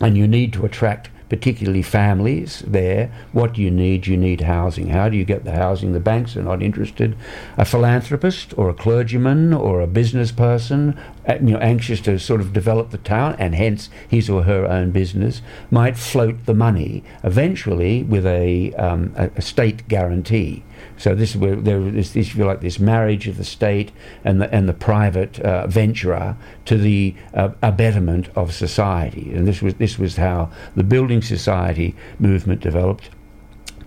and 0.00 0.16
you 0.16 0.26
need 0.26 0.52
to 0.52 0.64
attract 0.64 1.10
particularly 1.30 1.80
families 1.80 2.62
there. 2.66 3.10
What 3.32 3.54
do 3.54 3.62
you 3.62 3.70
need? 3.70 4.06
You 4.06 4.18
need 4.18 4.42
housing. 4.42 4.88
How 4.90 5.08
do 5.08 5.16
you 5.16 5.24
get 5.24 5.44
the 5.44 5.52
housing? 5.52 5.92
The 5.92 6.00
banks 6.00 6.36
are 6.36 6.42
not 6.42 6.62
interested. 6.62 7.16
A 7.56 7.64
philanthropist 7.64 8.52
or 8.58 8.68
a 8.68 8.74
clergyman 8.74 9.54
or 9.54 9.80
a 9.80 9.86
business 9.86 10.32
person, 10.32 10.98
you 11.28 11.52
know, 11.52 11.58
anxious 11.58 12.00
to 12.02 12.18
sort 12.18 12.40
of 12.40 12.52
develop 12.52 12.90
the 12.90 12.98
town 12.98 13.36
and 13.38 13.54
hence 13.54 13.88
his 14.08 14.28
or 14.28 14.42
her 14.42 14.66
own 14.66 14.90
business, 14.90 15.40
might 15.70 15.96
float 15.96 16.44
the 16.44 16.54
money 16.54 17.02
eventually 17.22 18.02
with 18.02 18.26
a, 18.26 18.74
um, 18.74 19.14
a, 19.16 19.30
a 19.36 19.40
state 19.40 19.86
guarantee. 19.88 20.64
So 21.00 21.14
this 21.14 21.30
is 21.30 21.38
where 21.38 21.56
there 21.56 21.80
is 21.80 22.12
this, 22.12 22.28
if 22.28 22.36
you 22.36 22.44
like, 22.44 22.60
this 22.60 22.78
marriage 22.78 23.26
of 23.26 23.38
the 23.38 23.44
state 23.44 23.90
and 24.22 24.38
the 24.38 24.54
and 24.54 24.68
the 24.68 24.74
private 24.74 25.40
uh, 25.40 25.66
venturer 25.66 26.36
to 26.66 26.76
the 26.76 27.14
uh, 27.32 27.70
betterment 27.70 28.28
of 28.36 28.52
society, 28.52 29.32
and 29.32 29.48
this 29.48 29.62
was 29.62 29.76
this 29.76 29.98
was 29.98 30.16
how 30.16 30.50
the 30.76 30.84
building 30.84 31.22
society 31.22 31.96
movement 32.18 32.60
developed 32.60 33.08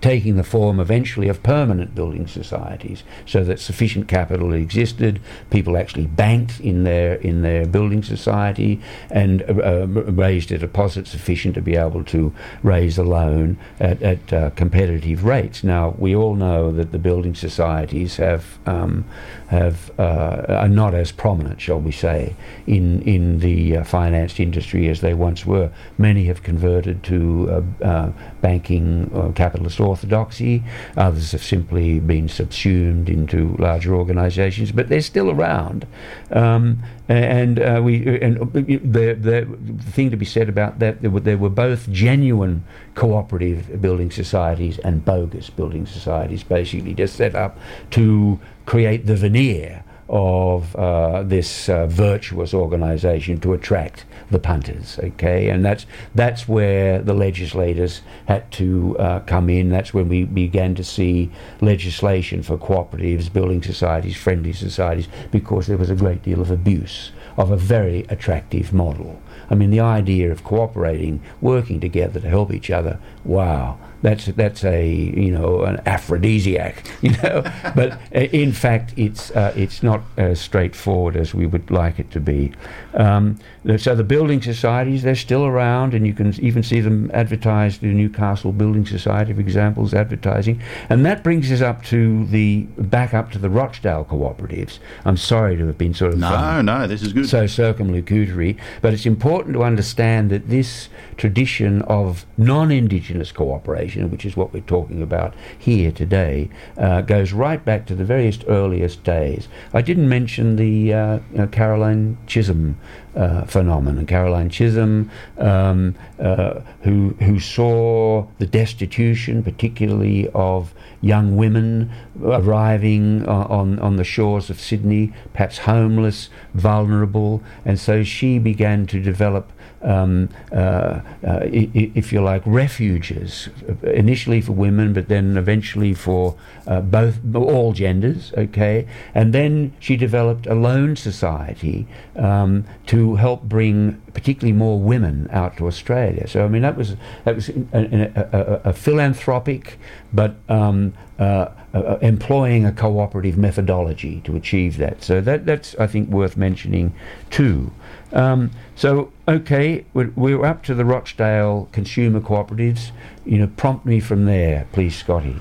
taking 0.04 0.36
the 0.36 0.44
form 0.44 0.82
eventually 0.82 1.30
of 1.30 1.42
permanent 1.42 1.96
building 1.96 2.28
societies, 2.28 3.04
so 3.26 3.42
that 3.46 3.58
sufficient 3.58 4.06
capital 4.10 4.52
existed, 4.54 5.22
people 5.50 5.78
actually 5.78 6.06
banked 6.06 6.60
in 6.60 6.84
their 6.84 7.16
in 7.16 7.42
their 7.42 7.66
building 7.66 8.04
society 8.04 8.82
and 9.10 9.42
uh, 9.44 9.54
uh, 9.64 9.86
raised 9.88 10.52
a 10.52 10.58
deposit 10.58 11.08
sufficient 11.08 11.56
to 11.56 11.62
be 11.62 11.78
able 11.78 12.04
to 12.04 12.34
raise 12.64 12.98
a 12.98 13.04
loan 13.04 13.58
at, 13.80 14.02
at 14.02 14.34
uh, 14.34 14.50
competitive 14.52 15.24
rates. 15.24 15.64
Now 15.64 15.96
we 15.98 16.14
all 16.14 16.36
know 16.36 16.74
that 16.74 16.92
the 16.92 17.00
building 17.00 17.34
societies 17.34 18.18
have 18.18 18.60
um, 18.66 19.06
have 19.48 19.92
uh, 20.00 20.46
are 20.48 20.70
not 20.70 20.94
as 20.94 21.12
prominent, 21.12 21.62
shall 21.62 21.80
we 21.80 21.92
say, 21.92 22.36
in 22.68 23.02
in 23.04 23.40
the 23.40 23.78
uh, 23.78 23.84
financed 23.84 24.40
industry 24.40 24.90
as 24.90 25.02
they 25.02 25.14
once 25.14 25.46
were. 25.46 25.72
Many 25.98 26.26
have 26.26 26.44
converted 26.44 27.04
to 27.04 27.66
uh, 27.82 28.12
banking 28.42 29.34
capitalist 29.36 29.80
orthodoxy. 29.80 30.64
Others 30.98 31.32
have 31.32 31.44
simply 31.44 32.00
been 32.00 32.28
subsumed 32.28 33.10
into 33.10 33.56
larger 33.58 33.96
organisations, 33.96 34.72
but 34.72 34.90
they're 34.90 35.02
still 35.02 35.30
around. 35.32 35.86
Um, 36.32 36.84
and 37.10 37.60
uh, 37.60 37.82
we 37.84 38.22
and 38.22 38.38
the, 38.54 39.14
the 39.14 39.46
thing 39.92 40.10
to 40.10 40.18
be 40.18 40.26
said 40.26 40.48
about 40.48 40.80
that 40.80 41.02
there 41.02 41.12
were, 41.12 41.20
there 41.20 41.38
were 41.38 41.50
both 41.50 41.92
genuine 41.92 42.64
cooperative 42.96 43.82
building 43.82 44.10
societies 44.10 44.80
and 44.80 45.04
bogus 45.04 45.50
building 45.50 45.86
societies, 45.86 46.44
basically 46.44 46.94
just 46.94 47.16
set 47.16 47.36
up 47.36 47.58
to 47.92 48.40
create 48.66 49.06
the 49.06 49.16
veneer 49.16 49.84
of 50.10 50.76
uh, 50.76 51.24
this 51.24 51.70
uh, 51.70 51.88
virtuous 51.88 52.54
organisation 52.54 53.40
to 53.40 53.54
attract 53.54 54.06
the 54.30 54.40
punters. 54.40 55.00
Okay, 55.00 55.50
and 55.50 55.64
that's 55.64 55.86
that's 56.14 56.48
where 56.48 57.02
the 57.02 57.14
legislators 57.14 58.02
had 58.28 58.52
to 58.52 58.98
uh, 59.00 59.20
come 59.22 59.50
in. 59.50 59.70
That's 59.70 59.94
when 59.94 60.10
we 60.10 60.26
began 60.26 60.76
to 60.76 60.84
see 60.84 61.32
legislation 61.62 62.44
for 62.44 62.58
cooperatives, 62.58 63.32
building 63.32 63.64
societies, 63.64 64.16
friendly 64.16 64.54
societies, 64.54 65.08
because 65.32 65.68
there 65.68 65.78
was 65.78 65.90
a 65.90 65.96
great 65.96 66.22
deal 66.24 66.42
of 66.42 66.52
abuse 66.52 67.12
of 67.38 67.52
a 67.52 67.58
very 67.58 68.06
attractive 68.10 68.74
model. 68.74 69.22
I 69.50 69.56
mean, 69.56 69.72
the 69.72 69.80
idea 69.80 70.32
of 70.32 70.44
cooperating, 70.44 71.22
working 71.42 71.80
together 71.80 72.20
to 72.20 72.30
help 72.30 72.54
each 72.54 72.70
other. 72.70 73.00
Wow, 73.24 73.80
that's 74.04 74.26
that's 74.26 74.64
a 74.66 74.86
you 74.86 75.32
know 75.32 75.62
an 75.64 75.82
aphrodisiac, 75.86 76.86
you 77.02 77.12
know. 77.24 77.42
but 77.74 77.94
uh, 78.14 78.20
in 78.20 78.52
fact, 78.52 78.94
it's 78.98 79.32
uh, 79.32 79.54
it's 79.56 79.82
not 79.82 80.02
as 80.18 80.40
straightforward 80.40 81.16
as 81.16 81.34
we 81.34 81.48
would 81.48 81.72
like 81.72 81.98
it 82.00 82.12
to 82.12 82.20
be. 82.20 82.52
Um, 82.94 83.40
so 83.78 83.96
the 83.96 84.04
building 84.04 84.42
societies 84.42 85.04
they're 85.04 85.16
still 85.16 85.46
around, 85.46 85.94
and 85.94 86.06
you 86.06 86.14
can 86.14 86.38
even 86.44 86.62
see 86.64 86.82
them 86.82 87.10
advertised. 87.14 87.80
The 87.80 87.94
Newcastle 87.94 88.52
Building 88.52 88.86
Society, 88.86 89.34
for 89.34 89.40
example, 89.40 89.86
is 89.86 89.94
advertising, 89.94 90.62
and 90.90 91.06
that 91.06 91.24
brings 91.24 91.50
us 91.50 91.62
up 91.62 91.82
to 91.86 92.26
the 92.26 92.64
back 92.78 93.14
up 93.14 93.32
to 93.32 93.40
the 93.40 93.50
Rochdale 93.50 94.06
cooperatives. 94.06 94.80
I'm 95.06 95.18
sorry 95.18 95.56
to 95.56 95.66
have 95.68 95.78
been 95.78 95.94
sort 95.94 96.14
of 96.14 96.20
no, 96.20 96.36
um, 96.36 96.66
no, 96.66 96.88
this 96.88 97.02
is 97.02 97.14
good. 97.14 97.30
So 97.30 97.46
circumlocutory, 97.46 98.60
but 98.82 98.94
it's 98.94 99.06
important 99.06 99.54
to 99.56 99.64
understand 99.64 100.30
that 100.32 100.50
this 100.50 100.90
tradition 101.16 101.82
of 101.84 102.26
non-indigenous 102.38 103.32
cooperation 103.32 103.93
which 103.96 104.26
is 104.26 104.36
what 104.36 104.54
we're 104.54 104.62
talking 104.62 105.02
about 105.02 105.34
here 105.58 105.92
today, 105.92 106.50
uh, 106.78 107.02
goes 107.02 107.34
right 107.34 107.64
back 107.64 107.86
to 107.88 107.96
the 107.96 108.06
very 108.06 108.32
earliest 108.48 109.04
days. 109.04 109.48
I 109.74 109.82
didn't 109.82 110.10
mention 110.10 110.56
the 110.56 110.94
uh, 110.94 111.20
Caroline 111.52 112.18
Chisholm 112.26 112.78
uh, 113.16 113.44
phenomenon. 113.46 114.06
Caroline 114.06 114.50
Chisholm, 114.50 115.12
um, 115.38 115.96
uh, 116.20 116.62
who 116.82 117.10
who 117.20 117.40
saw 117.40 118.26
the 118.40 118.48
destitution, 118.48 119.44
particularly 119.44 120.30
of 120.30 120.74
young 121.02 121.36
women 121.36 121.92
arriving 122.24 123.28
on 123.28 123.80
on 123.80 123.98
the 123.98 124.04
shores 124.04 124.50
of 124.50 124.60
Sydney, 124.60 125.14
perhaps 125.34 125.60
homeless, 125.60 126.30
vulnerable, 126.54 127.44
and 127.66 127.80
so 127.80 128.04
she 128.04 128.40
began 128.40 128.88
to 128.88 129.00
develop 129.00 129.52
um, 129.84 130.30
uh, 130.52 130.56
uh, 130.56 131.40
if 131.44 132.14
you 132.14 132.22
like, 132.22 132.42
refuges, 132.46 133.50
initially 133.84 134.42
for 134.42 134.54
women, 134.54 134.94
but 134.94 135.08
then 135.08 135.38
eventually 135.38 135.94
for 135.94 136.36
uh, 136.68 136.82
both 136.82 137.20
all 137.36 137.74
genders. 137.74 138.34
Okay, 138.38 138.88
and 139.14 139.34
then 139.34 139.74
she 139.80 139.98
developed 139.98 140.48
a 140.48 140.56
loan 140.56 140.96
society 140.96 141.88
um, 142.16 142.66
to 142.88 143.16
help 143.16 143.44
bring 143.44 144.02
particularly 144.14 144.54
more 144.54 144.80
women 144.80 145.28
out 145.32 145.58
to 145.58 145.68
Australia. 145.68 146.28
So 146.28 146.46
I 146.46 146.48
mean 146.48 146.62
that 146.62 146.78
was 146.78 146.96
that 147.26 147.36
was 147.36 147.50
a, 147.50 148.62
a, 148.66 148.74
philanthropic, 148.74 149.80
but 150.14 150.36
um, 150.50 150.94
uh, 151.20 151.50
uh, 151.74 151.98
employing 152.02 152.66
a 152.66 152.72
cooperative 152.72 153.38
methodology 153.38 154.22
to 154.22 154.36
achieve 154.36 154.78
that. 154.78 155.04
So 155.04 155.22
that 155.22 155.46
that's 155.46 155.76
I 155.76 155.88
think 155.88 156.10
worth 156.10 156.38
mentioning 156.38 156.94
too. 157.30 157.72
Um, 158.14 158.52
so, 158.76 159.12
okay, 159.28 159.86
we're, 159.94 160.12
we're, 160.16 160.46
up 160.46 160.64
to 160.66 160.76
the 160.76 160.86
Rochdale 160.86 161.68
Consumer 161.72 162.20
Cooperatives. 162.22 162.92
You 163.26 163.40
know, 163.40 163.48
prompt 163.48 163.86
me 163.86 164.00
from 164.00 164.26
there, 164.26 164.68
please, 164.72 164.96
Scotty. 164.96 165.38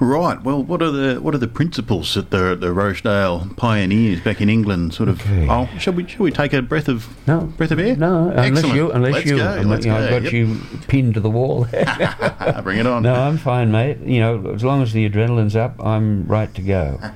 Right. 0.00 0.40
Well, 0.42 0.62
what 0.62 0.80
are 0.80 0.92
the 0.92 1.20
what 1.20 1.34
are 1.34 1.38
the 1.38 1.48
principles 1.48 2.14
that 2.14 2.30
the 2.30 2.54
the 2.54 2.72
Rochdale 2.72 3.50
pioneers 3.56 4.20
back 4.20 4.40
in 4.40 4.48
England 4.48 4.94
sort 4.94 5.08
of? 5.08 5.20
Okay. 5.20 5.48
Oh, 5.50 5.68
shall 5.76 5.92
we 5.92 6.06
shall 6.06 6.22
we 6.22 6.30
take 6.30 6.52
a 6.52 6.62
breath 6.62 6.86
of 6.86 7.08
no 7.26 7.40
breath 7.40 7.72
of 7.72 7.80
air? 7.80 7.96
No, 7.96 8.28
Excellent. 8.28 8.58
unless 8.58 8.74
you 8.76 8.92
unless 8.92 9.12
Let's 9.14 9.26
you, 9.26 9.36
go. 9.38 9.62
Let's 9.66 9.84
you 9.84 9.90
know. 9.90 9.98
I've 9.98 10.10
got 10.10 10.22
Yep. 10.22 10.32
you 10.32 10.60
pinned 10.86 11.14
to 11.14 11.20
the 11.20 11.28
wall. 11.30 11.64
Bring 12.62 12.78
it 12.78 12.86
on. 12.86 13.02
no, 13.02 13.12
I'm 13.12 13.38
fine, 13.38 13.72
mate. 13.72 13.98
You 14.04 14.20
know, 14.20 14.52
as 14.54 14.62
long 14.62 14.82
as 14.82 14.92
the 14.92 15.08
adrenaline's 15.08 15.56
up, 15.56 15.84
I'm 15.84 16.26
right 16.28 16.54
to 16.54 16.62
go. 16.62 17.00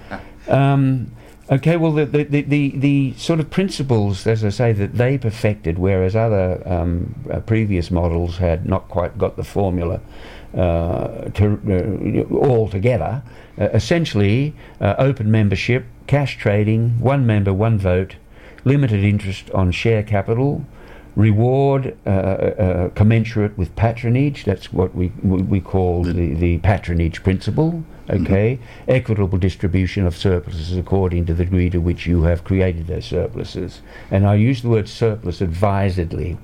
Um, 0.49 1.13
okay, 1.53 1.77
well, 1.77 1.93
the, 1.93 2.07
the, 2.07 2.43
the, 2.43 2.71
the, 2.71 3.15
sort 3.17 3.39
of 3.41 3.51
principles, 3.51 4.27
as 4.27 4.45
I 4.45 4.49
say, 4.49 4.73
that 4.73 4.95
they 4.95 5.19
perfected, 5.19 5.79
whereas 5.79 6.17
other 6.17 6.63
um, 6.67 7.15
uh, 7.31 7.41
previous 7.41 7.91
models 7.91 8.39
had 8.39 8.67
not 8.67 8.89
quite 8.89 9.19
got 9.19 9.37
the 9.37 9.45
formula 9.45 10.01
uh, 10.55 11.29
to 11.31 12.29
uh, 12.31 12.35
all 12.35 12.69
together. 12.69 13.23
Uh, 13.59 13.65
essentially, 13.75 14.55
uh, 14.81 14.95
open 14.99 15.31
membership, 15.31 15.85
cash 16.07 16.39
trading, 16.39 16.99
one 16.99 17.27
member, 17.27 17.53
one 17.53 17.79
vote, 17.79 18.17
limited 18.65 19.05
interest 19.05 19.51
on 19.51 19.71
share 19.71 20.03
capital, 20.03 20.65
reward 21.17 21.97
uh, 22.07 22.11
uh, 22.11 22.89
commensurate 22.91 23.57
with 23.59 23.75
patronage. 23.77 24.45
That's 24.45 24.73
what 24.73 24.95
we 24.95 25.13
we, 25.23 25.43
we 25.43 25.61
call 25.61 26.05
the, 26.05 26.35
the 26.35 26.59
patronage 26.59 27.23
principle. 27.23 27.85
Mm-hmm. 28.13 28.27
Okay, 28.27 28.59
equitable 28.87 29.39
distribution 29.39 30.07
of 30.07 30.17
surpluses 30.17 30.77
according 30.77 31.27
to 31.27 31.35
the 31.35 31.45
degree 31.45 31.71
to 31.71 31.79
which 31.79 32.07
you 32.07 32.23
have 32.25 32.45
created 32.45 32.87
those 32.87 33.07
surpluses. 33.07 33.81
And 34.11 34.27
I 34.27 34.35
use 34.35 34.63
the 34.63 34.69
word 34.69 34.89
surplus 34.89 35.41
advisedly 35.41 36.37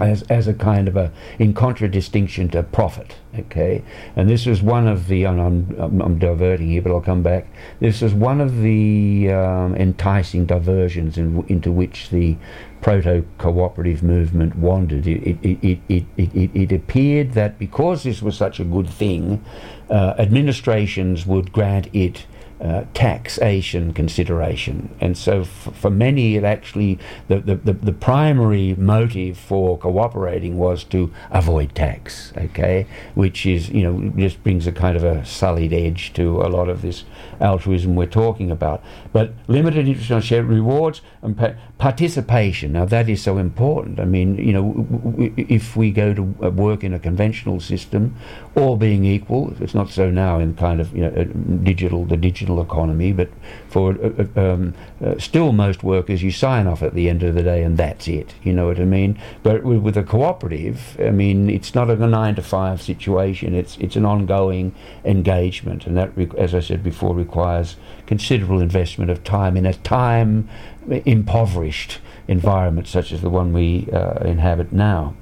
as, 0.00 0.22
as 0.22 0.48
a 0.48 0.54
kind 0.54 0.88
of 0.88 0.96
a 0.96 1.12
in 1.38 1.54
contradistinction 1.54 2.48
to 2.50 2.62
profit. 2.62 3.16
Okay, 3.38 3.82
and 4.14 4.28
this 4.28 4.46
is 4.46 4.62
one 4.62 4.86
of 4.86 5.08
the 5.08 5.24
and 5.24 5.40
I'm, 5.40 5.76
I'm 5.78 6.02
I'm 6.02 6.18
diverting 6.18 6.68
here, 6.68 6.82
but 6.82 6.92
I'll 6.92 7.00
come 7.00 7.22
back. 7.22 7.46
This 7.80 8.02
is 8.02 8.12
one 8.12 8.40
of 8.40 8.58
the 8.60 9.30
um, 9.30 9.74
enticing 9.76 10.46
diversions 10.46 11.16
in, 11.16 11.44
into 11.48 11.72
which 11.72 12.10
the 12.10 12.36
proto 12.82 13.24
cooperative 13.38 14.02
movement 14.02 14.56
wandered. 14.56 15.06
It 15.06 15.38
it, 15.42 15.58
it, 15.62 15.78
it, 15.88 16.04
it, 16.16 16.50
it 16.54 16.72
appeared 16.72 17.32
that 17.32 17.58
because 17.58 18.02
this 18.02 18.20
was 18.20 18.36
such 18.36 18.60
a 18.60 18.64
good 18.64 18.88
thing, 18.88 19.42
uh, 19.88 20.14
administrations 20.18 21.26
would 21.26 21.52
grant 21.52 21.88
it 21.94 22.26
uh, 22.62 22.84
taxation 22.94 23.92
consideration. 23.92 24.94
And 25.00 25.18
so 25.18 25.44
for 25.44 25.90
many, 25.90 26.36
it 26.36 26.44
actually, 26.44 26.98
the, 27.26 27.40
the, 27.40 27.56
the, 27.56 27.72
the 27.72 27.92
primary 27.92 28.74
motive 28.76 29.36
for 29.36 29.76
cooperating 29.76 30.56
was 30.56 30.84
to 30.84 31.12
avoid 31.30 31.74
tax, 31.74 32.32
okay? 32.36 32.86
Which 33.14 33.46
is, 33.46 33.68
you 33.70 33.82
know, 33.82 34.12
just 34.16 34.42
brings 34.44 34.66
a 34.68 34.72
kind 34.72 34.96
of 34.96 35.02
a 35.02 35.24
sullied 35.24 35.72
edge 35.72 36.12
to 36.14 36.40
a 36.40 36.48
lot 36.48 36.68
of 36.68 36.82
this 36.82 37.04
altruism 37.40 37.96
we're 37.96 38.06
talking 38.06 38.50
about. 38.50 38.82
But 39.12 39.34
limited 39.46 39.86
interest 39.86 40.10
on 40.10 40.22
share 40.22 40.42
rewards 40.42 41.02
and 41.20 41.36
pa- 41.36 41.52
participation, 41.78 42.72
now 42.72 42.86
that 42.86 43.08
is 43.08 43.22
so 43.22 43.36
important. 43.38 44.00
I 44.00 44.06
mean, 44.06 44.36
you 44.36 44.52
know, 44.52 44.72
w- 44.72 45.28
w- 45.28 45.46
if 45.48 45.76
we 45.76 45.90
go 45.90 46.14
to 46.14 46.34
uh, 46.42 46.50
work 46.50 46.82
in 46.82 46.94
a 46.94 46.98
conventional 46.98 47.60
system, 47.60 48.16
all 48.56 48.76
being 48.76 49.04
equal, 49.04 49.54
it's 49.60 49.74
not 49.74 49.90
so 49.90 50.10
now 50.10 50.38
in 50.38 50.54
kind 50.54 50.80
of, 50.80 50.96
you 50.96 51.02
know, 51.02 51.10
uh, 51.10 51.24
digital, 51.62 52.04
the 52.06 52.16
digital 52.16 52.62
economy, 52.62 53.12
but 53.12 53.28
for 53.72 53.92
uh, 53.92 54.24
uh, 54.36 54.52
um, 54.52 54.74
uh, 55.02 55.18
still 55.18 55.52
most 55.52 55.82
workers, 55.82 56.22
you 56.22 56.30
sign 56.30 56.66
off 56.66 56.82
at 56.82 56.94
the 56.94 57.08
end 57.08 57.22
of 57.22 57.34
the 57.34 57.42
day 57.42 57.62
and 57.62 57.78
that's 57.78 58.06
it. 58.06 58.34
You 58.42 58.52
know 58.52 58.66
what 58.66 58.78
I 58.78 58.84
mean? 58.84 59.18
But 59.42 59.64
with, 59.64 59.80
with 59.80 59.96
a 59.96 60.02
cooperative, 60.02 60.96
I 61.00 61.10
mean, 61.10 61.48
it's 61.48 61.74
not 61.74 61.88
a 61.88 61.96
nine 61.96 62.34
to 62.34 62.42
five 62.42 62.82
situation. 62.82 63.54
It's 63.54 63.78
it's 63.78 63.96
an 63.96 64.04
ongoing 64.04 64.74
engagement, 65.04 65.86
and 65.86 65.96
that, 65.96 66.10
as 66.36 66.54
I 66.54 66.60
said 66.60 66.84
before, 66.84 67.14
requires 67.14 67.76
considerable 68.06 68.60
investment 68.60 69.10
of 69.10 69.24
time 69.24 69.56
in 69.56 69.64
a 69.64 69.74
time 69.74 70.48
impoverished 70.90 72.00
environment 72.28 72.88
such 72.88 73.12
as 73.12 73.22
the 73.22 73.30
one 73.30 73.52
we 73.52 73.88
uh, 73.92 74.18
inhabit 74.24 74.72
now. 74.72 75.14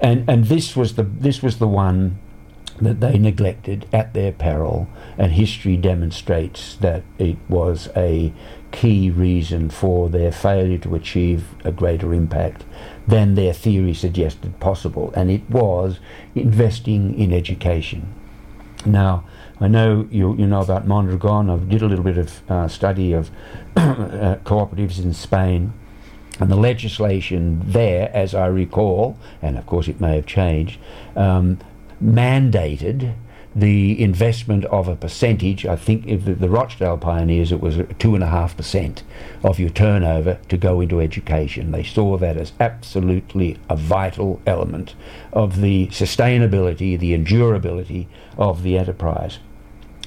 And 0.00 0.28
and 0.28 0.46
this 0.46 0.76
was 0.76 0.96
the 0.96 1.04
this 1.04 1.42
was 1.42 1.58
the 1.58 1.68
one 1.68 2.18
that 2.80 3.00
they 3.00 3.18
neglected 3.18 3.86
at 3.92 4.14
their 4.14 4.32
peril, 4.32 4.88
and 5.16 5.32
history 5.32 5.76
demonstrates 5.76 6.76
that 6.76 7.02
it 7.18 7.36
was 7.48 7.88
a 7.96 8.32
key 8.72 9.10
reason 9.10 9.70
for 9.70 10.08
their 10.08 10.32
failure 10.32 10.78
to 10.78 10.94
achieve 10.94 11.54
a 11.64 11.70
greater 11.70 12.12
impact 12.12 12.64
than 13.06 13.34
their 13.34 13.52
theory 13.52 13.94
suggested 13.94 14.58
possible, 14.58 15.12
and 15.14 15.30
it 15.30 15.48
was 15.48 16.00
investing 16.34 17.18
in 17.18 17.32
education. 17.32 18.12
Now, 18.84 19.24
I 19.60 19.68
know 19.68 20.08
you, 20.10 20.36
you 20.36 20.46
know 20.46 20.60
about 20.60 20.86
Mondragon. 20.86 21.48
I 21.48 21.56
did 21.56 21.82
a 21.82 21.86
little 21.86 22.04
bit 22.04 22.18
of 22.18 22.50
uh, 22.50 22.68
study 22.68 23.12
of 23.12 23.30
uh, 23.76 24.36
cooperatives 24.44 25.02
in 25.02 25.14
Spain. 25.14 25.72
And 26.40 26.50
the 26.50 26.56
legislation 26.56 27.62
there, 27.64 28.10
as 28.12 28.34
I 28.34 28.46
recall, 28.46 29.16
and 29.40 29.56
of 29.56 29.66
course 29.66 29.86
it 29.86 30.00
may 30.00 30.16
have 30.16 30.26
changed, 30.26 30.80
um, 31.14 31.58
mandated 32.04 33.14
the 33.56 34.02
investment 34.02 34.64
of 34.66 34.88
a 34.88 34.96
percentage. 34.96 35.64
I 35.64 35.76
think 35.76 36.06
the, 36.06 36.34
the 36.34 36.48
Rochdale 36.48 36.98
pioneers, 36.98 37.52
it 37.52 37.60
was 37.60 37.78
two 37.98 38.14
and 38.14 38.24
a 38.24 38.28
half 38.28 38.56
percent 38.56 39.04
of 39.44 39.60
your 39.60 39.70
turnover 39.70 40.38
to 40.48 40.56
go 40.56 40.80
into 40.80 41.00
education. 41.00 41.70
They 41.70 41.84
saw 41.84 42.16
that 42.18 42.36
as 42.36 42.52
absolutely 42.58 43.58
a 43.70 43.76
vital 43.76 44.40
element 44.44 44.94
of 45.32 45.60
the 45.60 45.86
sustainability, 45.88 46.98
the 46.98 47.16
endurability 47.16 48.06
of 48.36 48.62
the 48.64 48.76
enterprise. 48.76 49.38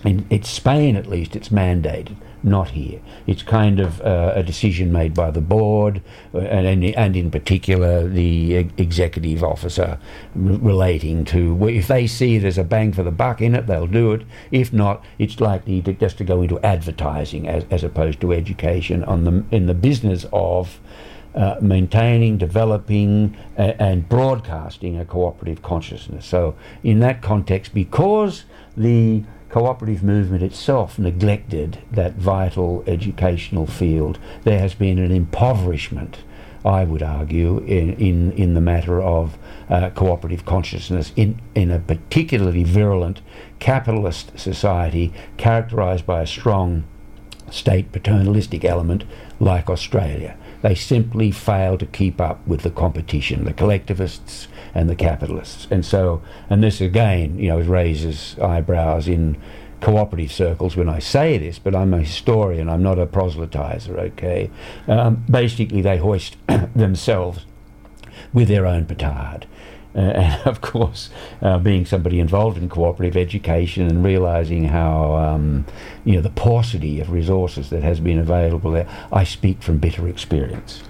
In, 0.03 0.27
in 0.29 0.43
Spain, 0.43 0.95
at 0.95 1.07
least, 1.07 1.35
it's 1.35 1.49
mandated 1.49 2.17
not 2.43 2.69
here. 2.69 2.99
It's 3.25 3.43
kind 3.43 3.79
of 3.79 4.01
uh, 4.01 4.33
a 4.35 4.43
decision 4.43 4.91
made 4.91 5.13
by 5.13 5.31
the 5.31 5.41
board, 5.41 6.01
uh, 6.33 6.39
and, 6.39 6.83
and 6.83 7.15
in 7.15 7.31
particular 7.31 8.07
the 8.07 8.55
executive 8.77 9.43
officer 9.43 9.99
relating 10.35 11.25
to 11.25 11.67
if 11.67 11.87
they 11.87 12.07
see 12.07 12.37
there's 12.37 12.57
a 12.57 12.63
bang 12.63 12.93
for 12.93 13.03
the 13.03 13.11
buck 13.11 13.41
in 13.41 13.55
it, 13.55 13.67
they'll 13.67 13.87
do 13.87 14.13
it. 14.13 14.23
If 14.51 14.71
not, 14.71 15.03
it's 15.17 15.39
likely 15.39 15.81
to, 15.83 15.93
just 15.93 16.17
to 16.19 16.23
go 16.23 16.41
into 16.41 16.59
advertising 16.59 17.47
as, 17.47 17.65
as 17.71 17.83
opposed 17.83 18.21
to 18.21 18.33
education 18.33 19.03
on 19.03 19.23
the 19.23 19.43
in 19.51 19.65
the 19.67 19.73
business 19.73 20.25
of. 20.31 20.79
Uh, 21.35 21.55
maintaining, 21.61 22.35
developing, 22.35 23.37
uh, 23.59 23.73
and 23.77 24.09
broadcasting 24.09 24.97
a 24.97 25.05
cooperative 25.05 25.61
consciousness. 25.61 26.25
So, 26.25 26.55
in 26.81 26.99
that 27.01 27.21
context, 27.21 27.75
because 27.75 28.45
the 28.75 29.23
cooperative 29.49 30.03
movement 30.03 30.43
itself 30.43 30.99
neglected 30.99 31.79
that 31.91 32.13
vital 32.15 32.83
educational 32.85 33.65
field, 33.65 34.19
there 34.43 34.59
has 34.59 34.73
been 34.73 34.99
an 34.99 35.11
impoverishment, 35.11 36.19
I 36.65 36.83
would 36.83 37.01
argue, 37.01 37.59
in, 37.59 37.93
in, 37.93 38.31
in 38.33 38.53
the 38.53 38.61
matter 38.61 39.01
of 39.01 39.37
uh, 39.69 39.89
cooperative 39.91 40.45
consciousness 40.45 41.11
in, 41.15 41.39
in 41.55 41.71
a 41.71 41.79
particularly 41.79 42.63
virulent 42.63 43.21
capitalist 43.59 44.37
society 44.37 45.13
characterized 45.37 46.05
by 46.05 46.21
a 46.21 46.27
strong 46.27 46.83
state 47.49 47.91
paternalistic 47.91 48.65
element 48.65 49.05
like 49.39 49.69
Australia. 49.69 50.37
They 50.61 50.75
simply 50.75 51.31
fail 51.31 51.77
to 51.77 51.85
keep 51.85 52.19
up 52.19 52.45
with 52.47 52.61
the 52.61 52.71
competition, 52.71 53.45
the 53.45 53.53
collectivists 53.53 54.47
and 54.77 54.87
the 54.87 54.95
capitalists. 54.95 55.67
And 55.71 55.83
so, 55.83 56.21
and 56.51 56.63
this 56.63 56.79
again, 56.79 57.39
you 57.39 57.49
know, 57.49 57.59
raises 57.59 58.37
eyebrows 58.39 59.07
in 59.07 59.35
cooperative 59.81 60.31
circles 60.31 60.77
when 60.77 60.87
I 60.87 60.99
say 60.99 61.39
this, 61.39 61.57
but 61.57 61.73
I'm 61.75 61.95
a 61.95 61.99
historian, 61.99 62.69
I'm 62.69 62.83
not 62.83 62.99
a 62.99 63.07
proselytizer, 63.07 63.97
okay? 63.97 64.51
Um, 64.87 65.25
basically, 65.29 65.81
they 65.81 65.97
hoist 65.97 66.37
themselves 66.75 67.45
with 68.33 68.47
their 68.49 68.67
own 68.67 68.85
petard. 68.85 69.47
Uh, 69.95 69.99
and 69.99 70.47
of 70.47 70.61
course, 70.61 71.09
uh, 71.41 71.57
being 71.57 71.83
somebody 71.83 72.19
involved 72.19 72.59
in 72.59 72.69
cooperative 72.69 73.17
education 73.17 73.87
and 73.87 74.03
realizing 74.03 74.65
how 74.65 75.15
um, 75.15 75.65
you 76.05 76.13
know 76.13 76.21
the 76.21 76.29
paucity 76.29 76.99
of 76.99 77.09
resources 77.09 77.71
that 77.71 77.81
has 77.81 77.99
been 77.99 78.19
available 78.19 78.71
there, 78.71 78.87
I 79.11 79.23
speak 79.23 79.63
from 79.63 79.79
bitter 79.79 80.07
experience. 80.07 80.83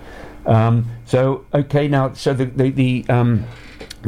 Um, 0.46 0.90
so 1.06 1.46
okay, 1.54 1.88
now 1.88 2.14
so 2.14 2.34
the 2.34 2.46
the, 2.46 2.70
the 2.70 3.06
um, 3.08 3.46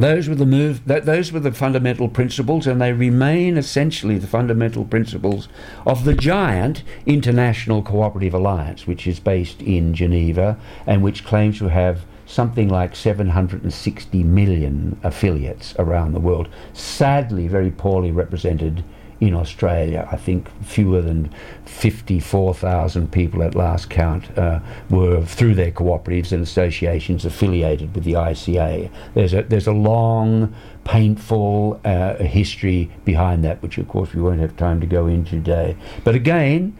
those 0.01 0.27
were 0.27 0.35
the 0.35 0.45
move. 0.45 0.85
Th- 0.87 1.03
those 1.03 1.31
were 1.31 1.39
the 1.39 1.51
fundamental 1.51 2.07
principles, 2.07 2.67
and 2.67 2.81
they 2.81 2.93
remain 2.93 3.57
essentially 3.57 4.17
the 4.17 4.27
fundamental 4.27 4.85
principles 4.85 5.47
of 5.85 6.05
the 6.05 6.13
giant 6.13 6.83
International 7.05 7.81
Cooperative 7.81 8.33
Alliance, 8.33 8.85
which 8.85 9.07
is 9.07 9.19
based 9.19 9.61
in 9.61 9.93
Geneva 9.93 10.57
and 10.85 11.01
which 11.01 11.25
claims 11.25 11.57
to 11.59 11.69
have 11.69 12.05
something 12.25 12.69
like 12.69 12.95
760 12.95 14.23
million 14.23 14.99
affiliates 15.03 15.73
around 15.79 16.13
the 16.13 16.19
world. 16.19 16.47
Sadly, 16.73 17.47
very 17.47 17.71
poorly 17.71 18.11
represented 18.11 18.83
in 19.19 19.33
Australia. 19.33 20.07
I 20.11 20.15
think 20.15 20.49
fewer 20.63 21.01
than 21.01 21.33
54,000 21.65 23.11
people 23.11 23.43
at 23.43 23.55
last 23.55 23.89
count 23.89 24.37
uh, 24.37 24.59
were, 24.89 25.23
through 25.25 25.55
their 25.55 25.71
cooperatives 25.71 26.31
and 26.31 26.41
associations, 26.41 27.25
affiliated 27.25 27.93
with 27.95 28.03
the 28.03 28.13
ICA. 28.13 28.89
There's 29.13 29.33
a, 29.33 29.43
there's 29.43 29.67
a 29.67 29.73
long, 29.73 30.55
painful 30.85 31.79
uh, 31.85 32.15
history 32.15 32.89
behind 33.05 33.43
that, 33.43 33.61
which 33.61 33.77
of 33.77 33.87
course 33.87 34.13
we 34.13 34.21
won't 34.21 34.39
have 34.39 34.55
time 34.57 34.79
to 34.81 34.87
go 34.87 35.07
into 35.07 35.31
today. 35.31 35.75
But 36.03 36.15
again, 36.15 36.77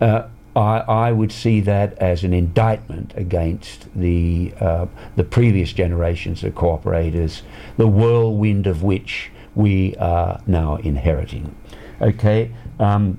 uh, 0.00 0.28
I, 0.56 0.78
I, 0.80 1.12
would 1.12 1.32
see 1.32 1.60
that 1.60 1.96
as 1.98 2.24
an 2.24 2.34
indictment 2.34 3.12
against 3.16 3.88
the 3.94 4.52
uh, 4.60 4.86
the 5.16 5.24
previous 5.24 5.72
generations 5.72 6.44
of 6.44 6.54
cooperators, 6.54 7.42
the 7.76 7.86
whirlwind 7.86 8.66
of 8.66 8.82
which 8.82 9.30
we 9.54 9.94
are 9.96 10.42
now 10.46 10.76
inheriting. 10.76 11.54
Okay. 12.02 12.50
Um, 12.78 13.18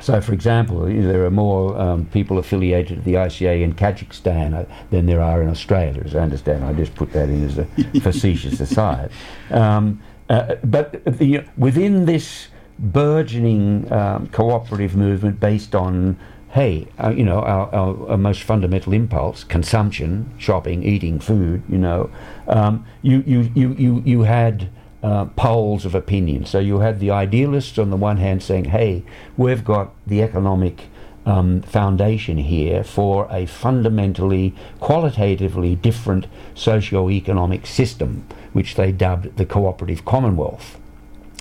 so, 0.00 0.20
for 0.20 0.34
example, 0.34 0.84
there 0.84 1.24
are 1.24 1.30
more 1.30 1.76
um, 1.78 2.04
people 2.06 2.38
affiliated 2.38 2.98
to 2.98 3.04
the 3.04 3.14
ICA 3.14 3.62
in 3.62 3.74
Kazakhstan 3.74 4.54
uh, 4.54 4.64
than 4.90 5.06
there 5.06 5.22
are 5.22 5.40
in 5.42 5.48
Australia, 5.48 6.02
as 6.04 6.14
I 6.14 6.20
understand. 6.20 6.64
I 6.64 6.74
just 6.74 6.94
put 6.94 7.12
that 7.12 7.30
in 7.30 7.44
as 7.44 7.58
a 7.58 7.64
facetious 8.00 8.60
aside. 8.60 9.10
Um, 9.50 10.02
uh, 10.28 10.56
but 10.64 11.02
the, 11.04 11.44
within 11.56 12.04
this 12.04 12.48
burgeoning 12.78 13.90
um, 13.90 14.26
cooperative 14.28 14.96
movement 14.96 15.40
based 15.40 15.74
on 15.74 16.18
hey, 16.50 16.86
uh, 16.98 17.10
you 17.10 17.22
know, 17.22 17.40
our, 17.40 17.74
our, 17.74 18.10
our, 18.12 18.16
most 18.16 18.42
fundamental 18.42 18.94
impulse, 18.94 19.44
consumption, 19.44 20.32
shopping, 20.38 20.82
eating 20.82 21.20
food, 21.20 21.62
you 21.68 21.76
know, 21.76 22.10
um, 22.48 22.82
you, 23.02 23.22
you, 23.26 23.50
you, 23.54 23.74
you, 23.74 24.02
you 24.06 24.22
had 24.22 24.70
uh, 25.06 25.24
poles 25.36 25.84
of 25.84 25.94
opinion. 25.94 26.44
So 26.44 26.58
you 26.58 26.80
had 26.80 26.98
the 26.98 27.12
idealists 27.12 27.78
on 27.78 27.90
the 27.90 27.96
one 27.96 28.16
hand 28.16 28.42
saying, 28.42 28.64
hey, 28.64 29.04
we've 29.36 29.64
got 29.64 29.94
the 30.04 30.20
economic 30.20 30.86
um, 31.24 31.62
foundation 31.62 32.38
here 32.38 32.82
for 32.82 33.28
a 33.30 33.46
fundamentally, 33.46 34.52
qualitatively 34.80 35.76
different 35.76 36.26
socio-economic 36.56 37.66
system, 37.66 38.26
which 38.52 38.74
they 38.74 38.90
dubbed 38.90 39.36
the 39.36 39.46
cooperative 39.46 40.04
commonwealth. 40.04 40.76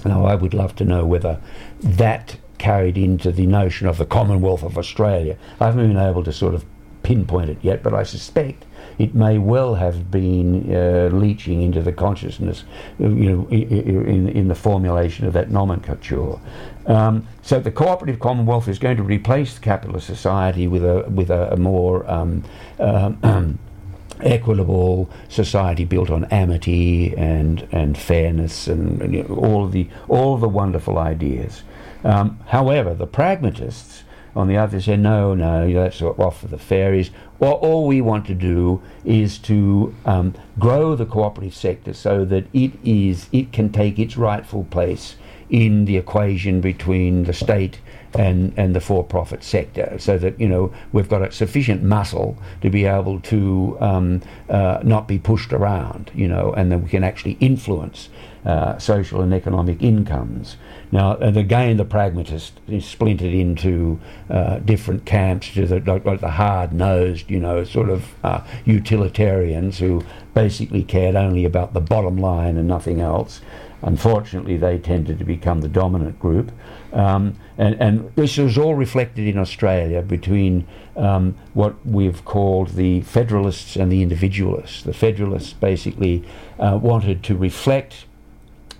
Now, 0.05 0.25
I 0.25 0.35
would 0.35 0.53
love 0.53 0.75
to 0.75 0.85
know 0.85 1.03
whether 1.03 1.41
that 1.79 2.37
carried 2.59 2.99
into 2.99 3.31
the 3.31 3.47
notion 3.47 3.87
of 3.87 3.97
the 3.97 4.05
Commonwealth 4.05 4.61
of 4.61 4.77
Australia. 4.77 5.37
I 5.59 5.65
haven't 5.65 5.87
been 5.87 5.97
able 5.97 6.23
to 6.23 6.31
sort 6.31 6.53
of 6.53 6.65
pinpoint 7.05 7.51
it 7.51 7.59
yet, 7.61 7.83
but 7.83 7.93
I 7.93 8.01
suspect 8.01 8.65
it 8.97 9.13
may 9.13 9.37
well 9.37 9.75
have 9.75 10.09
been 10.09 10.73
uh, 10.75 11.09
leaching 11.13 11.61
into 11.61 11.83
the 11.83 11.91
consciousness, 11.91 12.63
you 12.97 13.07
know, 13.07 13.47
in, 13.49 14.27
in 14.29 14.47
the 14.47 14.55
formulation 14.55 15.27
of 15.27 15.33
that 15.33 15.51
nomenclature. 15.51 16.39
Um, 16.87 17.27
so 17.43 17.59
the 17.59 17.69
cooperative 17.69 18.19
commonwealth 18.19 18.67
is 18.67 18.79
going 18.79 18.97
to 18.97 19.03
replace 19.03 19.59
capitalist 19.59 20.07
society 20.07 20.67
with 20.67 20.83
a 20.83 21.07
with 21.07 21.29
a, 21.29 21.53
a 21.53 21.57
more 21.57 22.09
um, 22.09 22.43
um, 22.79 23.59
equitable 24.21 25.07
society 25.29 25.85
built 25.85 26.09
on 26.09 26.25
amity 26.25 27.15
and 27.15 27.67
and 27.71 27.99
fairness 27.99 28.67
and, 28.67 28.99
and 29.03 29.13
you 29.13 29.23
know, 29.23 29.35
all 29.35 29.67
the 29.67 29.87
all 30.07 30.37
the 30.37 30.49
wonderful 30.49 30.97
ideas. 30.97 31.61
Um, 32.03 32.39
however, 32.47 32.95
the 32.95 33.07
pragmatists 33.07 34.04
on 34.35 34.47
the 34.47 34.57
other 34.57 34.81
say, 34.81 34.97
no, 34.97 35.33
no, 35.33 35.71
that's 35.71 36.01
off 36.01 36.41
for 36.41 36.47
the 36.47 36.57
fairies. 36.57 37.09
Well, 37.39 37.53
all 37.53 37.87
we 37.87 38.01
want 38.01 38.25
to 38.27 38.35
do 38.35 38.81
is 39.03 39.37
to 39.39 39.95
um, 40.05 40.33
grow 40.59 40.95
the 40.95 41.05
cooperative 41.05 41.55
sector 41.55 41.93
so 41.93 42.25
that 42.25 42.45
it 42.53 42.73
is 42.83 43.27
it 43.31 43.51
can 43.51 43.71
take 43.71 43.97
its 43.97 44.17
rightful 44.17 44.65
place 44.65 45.15
in 45.49 45.85
the 45.85 45.95
equation 45.95 46.59
between 46.59 47.23
the 47.25 47.33
state 47.33 47.79
and, 48.17 48.53
and 48.57 48.75
the 48.75 48.79
for-profit 48.79 49.43
sector, 49.43 49.95
so 49.99 50.17
that 50.17 50.39
you 50.39 50.47
know 50.47 50.73
we've 50.91 51.09
got 51.09 51.21
a 51.21 51.31
sufficient 51.31 51.83
muscle 51.83 52.37
to 52.61 52.69
be 52.69 52.85
able 52.85 53.19
to 53.19 53.77
um, 53.81 54.21
uh, 54.49 54.79
not 54.83 55.07
be 55.07 55.19
pushed 55.19 55.51
around, 55.51 56.11
you 56.15 56.27
know, 56.27 56.53
and 56.53 56.71
then 56.71 56.81
we 56.81 56.89
can 56.89 57.03
actually 57.03 57.37
influence 57.41 58.09
uh, 58.45 58.77
social 58.77 59.21
and 59.21 59.33
economic 59.33 59.81
incomes. 59.81 60.57
Now, 60.91 61.15
and 61.17 61.35
again, 61.35 61.77
the 61.77 61.85
pragmatist 61.85 62.59
is 62.67 62.85
splintered 62.85 63.33
into 63.33 63.99
uh, 64.29 64.59
different 64.59 65.05
camps, 65.05 65.53
to 65.53 65.65
the, 65.65 65.79
like, 65.79 66.05
like 66.05 66.21
the 66.21 66.31
hard-nosed, 66.31 67.29
you 67.29 67.39
know, 67.39 67.63
sort 67.63 67.89
of 67.89 68.13
uh, 68.23 68.41
utilitarians 68.65 69.79
who 69.79 70.03
basically 70.33 70.83
cared 70.83 71.15
only 71.15 71.43
about 71.43 71.73
the 71.73 71.81
bottom 71.81 72.17
line 72.17 72.57
and 72.57 72.67
nothing 72.67 73.01
else. 73.01 73.41
Unfortunately, 73.81 74.57
they 74.57 74.77
tended 74.77 75.19
to 75.19 75.25
become 75.25 75.61
the 75.61 75.67
dominant 75.67 76.19
group. 76.19 76.51
Um, 76.93 77.35
and, 77.57 77.79
and, 77.81 78.11
this 78.15 78.37
was 78.37 78.57
all 78.57 78.73
reflected 78.73 79.27
in 79.27 79.37
Australia 79.37 80.01
between 80.01 80.65
um, 80.95 81.35
what 81.53 81.85
we've 81.85 82.23
called 82.25 82.69
the 82.69 83.01
Federalists 83.01 83.75
and 83.75 83.91
the 83.91 84.01
Individualists. 84.01 84.83
The 84.83 84.93
Federalists 84.93 85.53
basically 85.53 86.23
uh, 86.57 86.79
wanted 86.81 87.21
to 87.23 87.35
reflect 87.35 88.05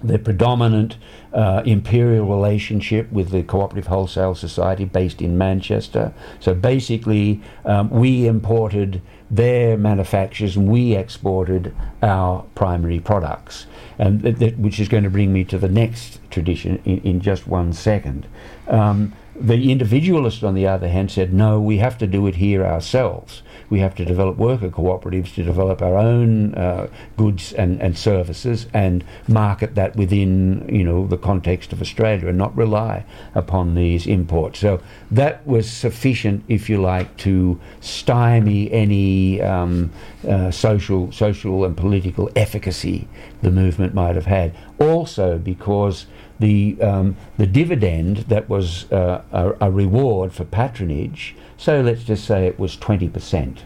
the 0.03 0.19
predominant 0.19 0.97
uh, 1.33 1.61
imperial 1.65 2.25
relationship 2.25 3.11
with 3.11 3.29
the 3.29 3.43
Cooperative 3.43 3.87
Wholesale 3.87 4.35
Society 4.35 4.85
based 4.85 5.21
in 5.21 5.37
Manchester. 5.37 6.13
So 6.39 6.53
basically, 6.53 7.41
um, 7.65 7.89
we 7.89 8.27
imported 8.27 9.01
their 9.29 9.77
manufactures 9.77 10.55
and 10.55 10.69
we 10.69 10.95
exported 10.95 11.75
our 12.01 12.43
primary 12.55 12.99
products. 12.99 13.65
And 13.97 14.21
th- 14.21 14.37
th- 14.37 14.55
which 14.55 14.79
is 14.79 14.87
going 14.87 15.03
to 15.03 15.09
bring 15.09 15.31
me 15.31 15.43
to 15.45 15.57
the 15.57 15.69
next 15.69 16.19
tradition 16.29 16.81
in, 16.85 16.99
in 17.01 17.21
just 17.21 17.47
one 17.47 17.73
second. 17.73 18.27
Um, 18.67 19.13
the 19.35 19.71
individualist, 19.71 20.43
on 20.43 20.53
the 20.53 20.67
other 20.67 20.87
hand, 20.87 21.11
said, 21.11 21.33
no, 21.33 21.59
we 21.59 21.77
have 21.77 21.97
to 21.97 22.07
do 22.07 22.27
it 22.27 22.35
here 22.35 22.65
ourselves 22.65 23.41
we 23.70 23.80
have 23.80 23.95
to 23.95 24.05
develop 24.05 24.38
worker 24.38 24.70
cooperatives 24.70 25.34
to 25.36 25.43
develop 25.43 25.82
our 25.82 25.97
own 25.97 26.53
uh, 26.55 26.88
goods 27.18 27.53
and, 27.53 27.82
and 27.82 27.97
services 27.97 28.68
and 28.74 29.03
market 29.28 29.76
that 29.76 29.95
within 29.95 30.68
you 30.70 30.84
know 30.84 31.07
the 31.07 31.18
context 31.18 31.74
of 31.74 31.82
Australia 31.82 32.28
and 32.28 32.38
not 32.38 32.55
rely 32.55 33.05
upon 33.34 33.76
these 33.76 34.07
imports. 34.07 34.59
So 34.59 34.82
that 35.11 35.45
was 35.45 35.70
sufficient, 35.70 36.43
if 36.47 36.70
you 36.70 36.82
like, 36.82 37.16
to 37.18 37.59
stymie 37.82 38.72
any 38.72 39.41
um, 39.41 39.91
uh, 40.28 40.51
social 40.51 41.11
social 41.11 41.66
and 41.66 41.76
political 41.76 42.30
efficacy 42.36 43.07
the 43.41 43.51
movement 43.51 43.93
might 43.93 44.16
have 44.16 44.26
had. 44.26 44.55
Also 44.80 45.38
because 45.38 46.05
the 46.39 46.82
um, 46.82 47.16
the 47.38 47.47
dividend 47.47 48.18
that 48.28 48.49
was 48.49 48.91
uh, 48.91 49.22
a, 49.32 49.68
a, 49.68 49.72
reward 49.72 50.34
for 50.34 50.43
patronage. 50.43 51.36
So 51.57 51.81
let's 51.81 52.03
just 52.03 52.25
say 52.25 52.47
it 52.47 52.59
was 52.59 52.75
twenty 52.75 53.09
percent, 53.09 53.63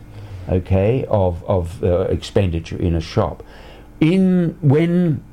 okay, 0.47 1.05
of 1.09 1.43
of 1.45 1.83
uh, 1.83 2.01
expenditure 2.01 2.77
in 2.77 2.95
a 2.95 3.01
shop. 3.01 3.43
In 3.99 4.57
when 4.61 5.23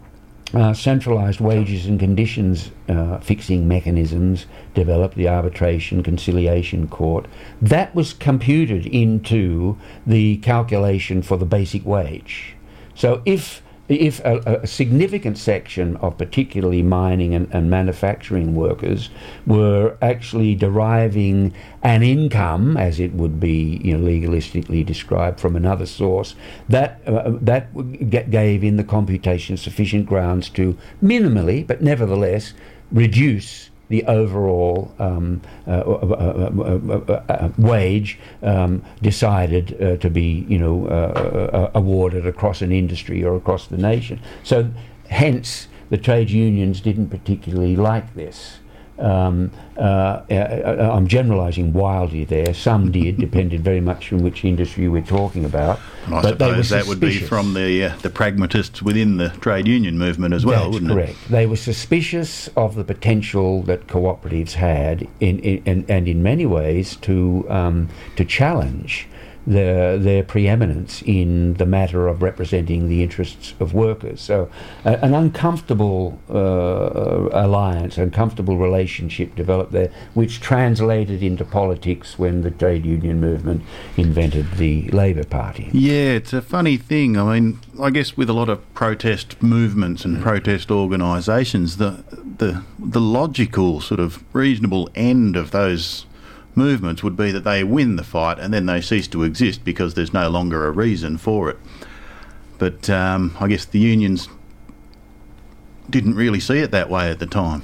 uh, 0.55 0.73
centralised 0.73 1.41
wages 1.41 1.87
and 1.87 2.01
conditions 2.01 2.71
uh, 2.89 3.19
fixing 3.19 3.69
mechanisms 3.69 4.47
developed, 4.75 5.17
the 5.17 5.29
arbitration 5.29 6.03
conciliation 6.03 6.89
court, 6.89 7.27
that 7.61 7.95
was 7.95 8.13
computed 8.13 8.87
into 8.87 9.77
the 10.07 10.37
calculation 10.39 11.23
for 11.23 11.37
the 11.37 11.45
basic 11.45 11.85
wage. 11.85 12.57
So 12.95 13.23
if 13.25 13.63
if 13.89 14.21
a, 14.21 14.61
a, 14.63 14.67
significant 14.67 15.39
section 15.39 15.97
of 15.99 16.19
particularly 16.19 16.83
mining 16.83 17.35
and, 17.35 17.49
and, 17.53 17.71
manufacturing 17.71 18.55
workers 18.55 19.11
were 19.47 19.97
actually 20.03 20.55
deriving 20.55 21.55
an 21.83 22.03
income, 22.03 22.77
as 22.77 22.99
it 22.99 23.13
would 23.13 23.39
be 23.39 23.81
you 23.85 23.97
know, 23.97 24.05
legalistically 24.05 24.85
described, 24.85 25.39
from 25.39 25.55
another 25.55 25.87
source, 25.87 26.35
that 26.69 27.01
uh, 27.07 27.33
that 27.41 28.31
gave 28.31 28.65
in 28.65 28.77
the 28.77 28.85
computation 28.85 29.57
sufficient 29.57 30.07
grounds 30.07 30.49
to 30.51 30.77
minimally, 31.03 31.67
but 31.67 31.81
nevertheless, 31.81 32.55
reduce 32.91 33.71
the 33.89 34.05
overall 34.05 34.93
um, 34.99 35.41
uh, 35.67 35.71
uh, 35.71 37.23
uh, 37.29 37.49
wage 37.57 38.19
um, 38.43 38.83
decided 39.01 40.01
to 40.01 40.11
be, 40.11 40.45
you 40.49 40.59
know, 40.59 41.71
awarded 41.75 42.27
across 42.27 42.63
an 42.63 42.73
industry 42.73 43.25
or 43.25 43.37
across 43.37 43.67
the 43.67 43.77
nation. 43.77 44.21
So, 44.43 44.71
hence, 45.09 45.69
the 45.91 45.99
trade 45.99 46.31
unions 46.31 46.81
didn't 46.81 47.09
particularly 47.09 47.77
like 47.77 48.15
this. 48.15 48.59
Um, 48.99 49.51
uh, 49.77 50.23
uh, 50.31 50.35
uh, 50.35 50.91
I'm 50.93 51.07
generalising 51.07 51.73
wildly 51.73 52.25
there. 52.25 52.55
Some 52.55 52.91
did, 52.91 53.19
depended 53.21 53.63
very 53.63 53.81
much 53.81 54.13
on 54.13 54.23
which 54.23 54.45
industry 54.45 54.89
we're 54.89 55.03
talking 55.03 55.45
about. 55.45 55.81
And 56.07 56.15
I 56.15 56.23
but 56.23 56.39
suppose 56.39 56.71
that 56.71 56.87
would 56.87 57.01
be 57.01 57.19
from 57.19 57.55
the 57.55 57.85
uh, 57.85 57.97
the 57.99 58.11
pragmatists 58.11 58.83
within 58.83 59.17
the 59.19 59.31
trade 59.41 59.67
union 59.67 59.99
movement 59.99 60.33
as 60.35 60.47
well, 60.47 60.65
That's 60.65 60.75
wouldn't 60.75 60.93
correct. 60.93 61.11
it? 61.11 61.15
Correct. 61.15 61.31
They 61.31 61.47
were 61.47 61.57
suspicious 61.57 62.49
of 62.57 62.75
the 62.75 62.85
potential 62.85 63.63
that 63.65 63.87
cooperatives 63.87 64.55
had, 64.55 65.07
in, 65.21 65.39
in, 65.41 65.63
in 65.65 65.87
and 65.89 66.09
in 66.09 66.23
many 66.23 66.47
ways 66.47 66.97
to 66.97 67.45
um, 67.51 67.89
to 68.17 68.25
challenge 68.25 69.09
their, 69.47 69.99
their 69.99 70.23
preeminence 70.23 71.03
in 71.03 71.55
the 71.55 71.67
matter 71.67 72.09
of 72.09 72.23
representing 72.23 72.89
the 72.89 73.03
interests 73.03 73.55
of 73.61 73.75
workers. 73.75 74.21
So, 74.21 74.51
an 74.85 75.15
uncomfortable 75.15 76.19
uh, 76.29 77.29
alliance, 77.33 77.99
uncomfortable 77.99 78.57
relationship 78.57 79.35
developed 79.37 79.73
there, 79.73 79.91
which 80.15 80.41
translated 80.41 81.23
into 81.23 81.45
politics 81.45 82.19
when 82.19 82.43
the 82.43 82.51
trade 82.51 82.85
union 82.85 83.21
movement 83.21 83.63
invented 83.97 84.53
the 84.53 84.89
Labor 84.89 85.25
Party. 85.25 85.71
Yeah, 85.73 86.13
it's 86.13 86.33
a 86.33 86.43
funny 86.43 86.77
thing. 86.77 87.17
I 87.17 87.39
mean, 87.39 87.61
I 87.81 87.91
guess 87.91 88.17
with 88.17 88.29
a 88.29 88.33
lot 88.33 88.49
of 88.49 88.75
protest 88.75 89.43
movements 89.43 90.05
and 90.05 90.23
protest 90.23 90.71
organisations, 90.71 91.77
the 91.77 92.05
the 92.39 92.63
the 92.79 93.01
logical 93.01 93.81
sort 93.81 94.01
of 94.01 94.23
reasonable 94.35 94.89
end 94.95 95.37
of 95.37 95.51
those 95.51 96.06
movements 96.57 97.03
would 97.03 97.17
be 97.17 97.31
that 97.33 97.45
they 97.45 97.63
win 97.63 97.97
the 97.97 98.05
fight 98.05 98.39
and 98.39 98.53
then 98.53 98.67
they 98.67 98.81
cease 98.81 99.09
to 99.09 99.23
exist 99.23 99.65
because 99.65 99.95
there's 99.95 100.13
no 100.13 100.29
longer 100.29 100.67
a 100.67 100.71
reason 100.71 101.19
for 101.19 101.51
it. 101.51 101.59
But 102.59 102.89
um, 102.89 103.37
I 103.39 103.49
guess 103.49 103.65
the 103.65 103.79
unions 103.79 104.29
didn't 105.91 106.15
really 106.15 106.41
see 106.41 106.59
it 106.59 106.71
that 106.71 106.91
way 106.91 107.11
at 107.11 107.19
the 107.19 107.27
time 107.27 107.63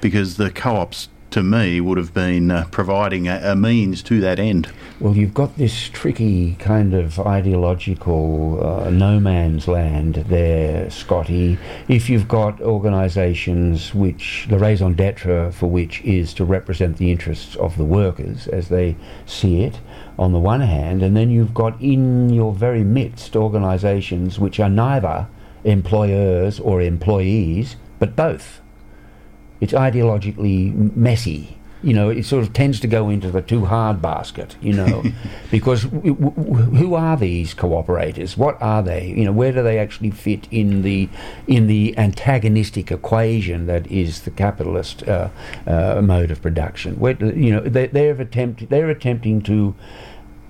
because 0.00 0.36
the 0.36 0.50
co 0.50 0.76
ops 0.76 1.08
to 1.32 1.42
me 1.42 1.80
would 1.80 1.98
have 1.98 2.14
been 2.14 2.50
uh, 2.50 2.66
providing 2.70 3.26
a, 3.26 3.40
a, 3.42 3.56
means 3.56 4.02
to 4.02 4.20
that 4.20 4.38
end. 4.38 4.70
Well, 5.00 5.16
you've 5.16 5.34
got 5.34 5.56
this 5.56 5.88
tricky 5.88 6.54
kind 6.56 6.94
of 6.94 7.18
ideological 7.18 8.64
uh, 8.64 8.90
no 8.90 9.18
man's 9.18 9.66
land 9.66 10.14
there, 10.28 10.90
Scotty. 10.90 11.58
If 11.88 12.08
you've 12.08 12.28
got 12.28 12.60
organisations 12.60 13.94
which 13.94 14.46
the 14.48 14.58
raison 14.58 14.94
d'etre 14.94 15.50
for 15.52 15.68
which 15.68 16.02
is 16.02 16.34
to 16.34 16.44
represent 16.44 16.98
the 16.98 17.10
interests 17.10 17.56
of 17.56 17.76
the 17.76 17.84
workers 17.84 18.46
as 18.48 18.68
they 18.68 18.96
see 19.26 19.62
it, 19.62 19.80
on 20.18 20.32
the 20.32 20.38
one 20.38 20.60
hand, 20.60 21.02
and 21.02 21.16
then 21.16 21.30
you've 21.30 21.54
got 21.54 21.80
in 21.80 22.30
your 22.30 22.52
very 22.52 22.84
midst 22.84 23.34
organisations 23.34 24.38
which 24.38 24.60
are 24.60 24.68
neither 24.68 25.26
employers 25.64 26.60
or 26.60 26.80
employees, 26.80 27.76
but 27.98 28.14
both 28.14 28.61
it's 29.62 29.72
ideologically 29.72 30.74
messy. 30.96 31.56
You 31.84 31.94
know, 31.94 32.10
it 32.10 32.24
sort 32.24 32.42
of 32.42 32.52
tends 32.52 32.80
to 32.80 32.88
go 32.88 33.08
into 33.08 33.30
the 33.30 33.42
too 33.42 33.64
hard 33.64 34.02
basket, 34.02 34.56
you 34.60 34.72
know, 34.72 35.04
because 35.52 35.84
w- 35.84 36.14
w- 36.14 36.64
who 36.76 36.94
are 36.94 37.16
these 37.16 37.54
cooperators? 37.54 38.36
What 38.36 38.60
are 38.60 38.82
they? 38.82 39.08
You 39.08 39.24
know, 39.24 39.32
where 39.32 39.52
do 39.52 39.62
they 39.62 39.78
actually 39.78 40.10
fit 40.10 40.48
in 40.50 40.82
the 40.82 41.08
in 41.46 41.68
the 41.68 41.96
antagonistic 41.96 42.90
equation 42.90 43.66
that 43.66 43.86
is 43.86 44.22
the 44.22 44.32
capitalist 44.32 45.06
uh, 45.08 45.28
uh, 45.64 46.00
mode 46.02 46.32
of 46.32 46.42
production? 46.42 46.98
Where, 46.98 47.14
you 47.24 47.52
know, 47.52 47.60
they, 47.60 47.86
they're 47.86 48.20
attempt 48.20 48.68
they're 48.68 48.90
attempting 48.90 49.42
to 49.42 49.74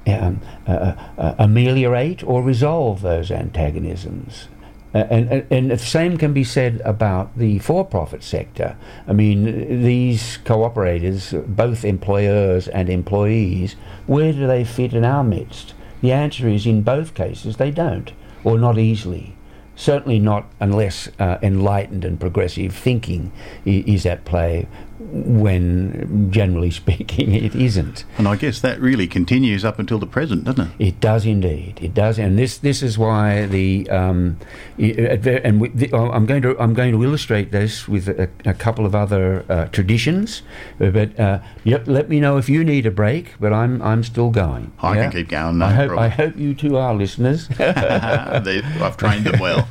um, 0.07 0.41
uh, 0.67 0.95
uh 1.19 1.35
ameliorate 1.39 2.25
or 2.25 2.43
resolve 2.43 3.03
those 3.03 3.31
antagonisms. 3.31 4.49
Uh, 4.95 4.99
and, 5.11 5.47
and, 5.51 5.71
the 5.71 5.79
same 5.79 6.19
can 6.19 6.35
be 6.35 6.45
said 6.45 6.83
about 6.85 7.37
the 7.39 7.59
for 7.61 7.85
profit 7.85 8.23
sector. 8.23 8.77
I 9.09 9.15
mean, 9.15 9.83
these 9.83 10.39
cooperators, 10.45 11.47
both 11.47 11.83
employers 11.85 12.69
and 12.69 12.91
employees, 12.91 13.75
where 14.07 14.33
do 14.33 14.47
they 14.47 14.65
fit 14.65 14.93
in 14.93 15.05
our 15.05 15.25
midst? 15.25 15.73
The 16.03 16.13
answer 16.13 16.47
is 16.47 16.67
in 16.67 16.83
both 16.83 17.15
cases 17.15 17.57
they 17.57 17.71
don't, 17.71 18.13
or 18.45 18.59
not 18.59 18.77
easily. 18.77 19.35
Certainly 19.77 20.19
not 20.19 20.47
unless 20.61 21.09
uh, 21.19 21.39
enlightened 21.41 22.05
and 22.05 22.21
progressive 22.21 22.75
thinking 22.75 23.33
is 23.65 24.05
at 24.05 24.27
play, 24.27 24.69
when 25.11 26.31
generally 26.31 26.71
speaking 26.71 27.35
it 27.45 27.55
isn't. 27.55 28.05
And 28.19 28.29
I 28.29 28.37
guess 28.37 28.61
that 28.61 28.81
really 28.81 29.07
continues 29.07 29.65
up 29.65 29.79
until 29.79 29.99
the 29.99 30.07
present, 30.07 30.45
doesn't 30.45 30.69
it? 30.69 30.89
It 30.89 31.01
does 31.01 31.27
indeed. 31.27 31.79
It 31.83 31.95
does, 31.95 32.19
and 32.19 32.39
this 32.39 32.59
this 32.59 32.83
is 32.83 32.99
why 32.99 33.47
the 33.47 33.89
um, 33.91 34.39
and 34.79 35.63
the, 35.75 35.91
oh, 35.93 36.11
I'm 36.11 36.27
going 36.27 36.43
to 36.43 36.59
I'm 36.59 36.75
going 36.75 36.93
to 36.93 37.03
illustrate 37.03 37.53
this 37.53 37.89
with 37.89 38.09
a, 38.09 38.29
a 38.45 38.55
couple 38.55 38.87
of 38.87 38.95
other 38.95 39.45
uh, 39.49 39.67
traditions. 39.67 40.43
But 40.79 41.19
uh, 41.19 41.41
yep, 41.65 41.87
let 41.87 42.09
me 42.09 42.21
know 42.21 42.37
if 42.37 42.49
you 42.49 42.65
need 42.65 42.87
a 42.87 42.91
break. 42.91 43.35
But 43.41 43.53
I'm 43.53 43.83
I'm 43.83 44.03
still 44.03 44.31
going. 44.31 44.73
I 44.81 44.97
yeah? 44.97 45.03
can 45.03 45.13
keep 45.13 45.29
going. 45.29 45.59
No 45.59 45.67
I 45.67 45.73
hope 45.73 45.89
problem. 45.89 46.05
I 46.05 46.09
hope 46.09 46.37
you 46.37 46.55
two 46.55 46.77
are 46.77 46.95
listeners. 46.95 47.49
I've 47.59 48.97
trained 48.97 49.27
them 49.27 49.41
well. 49.41 49.67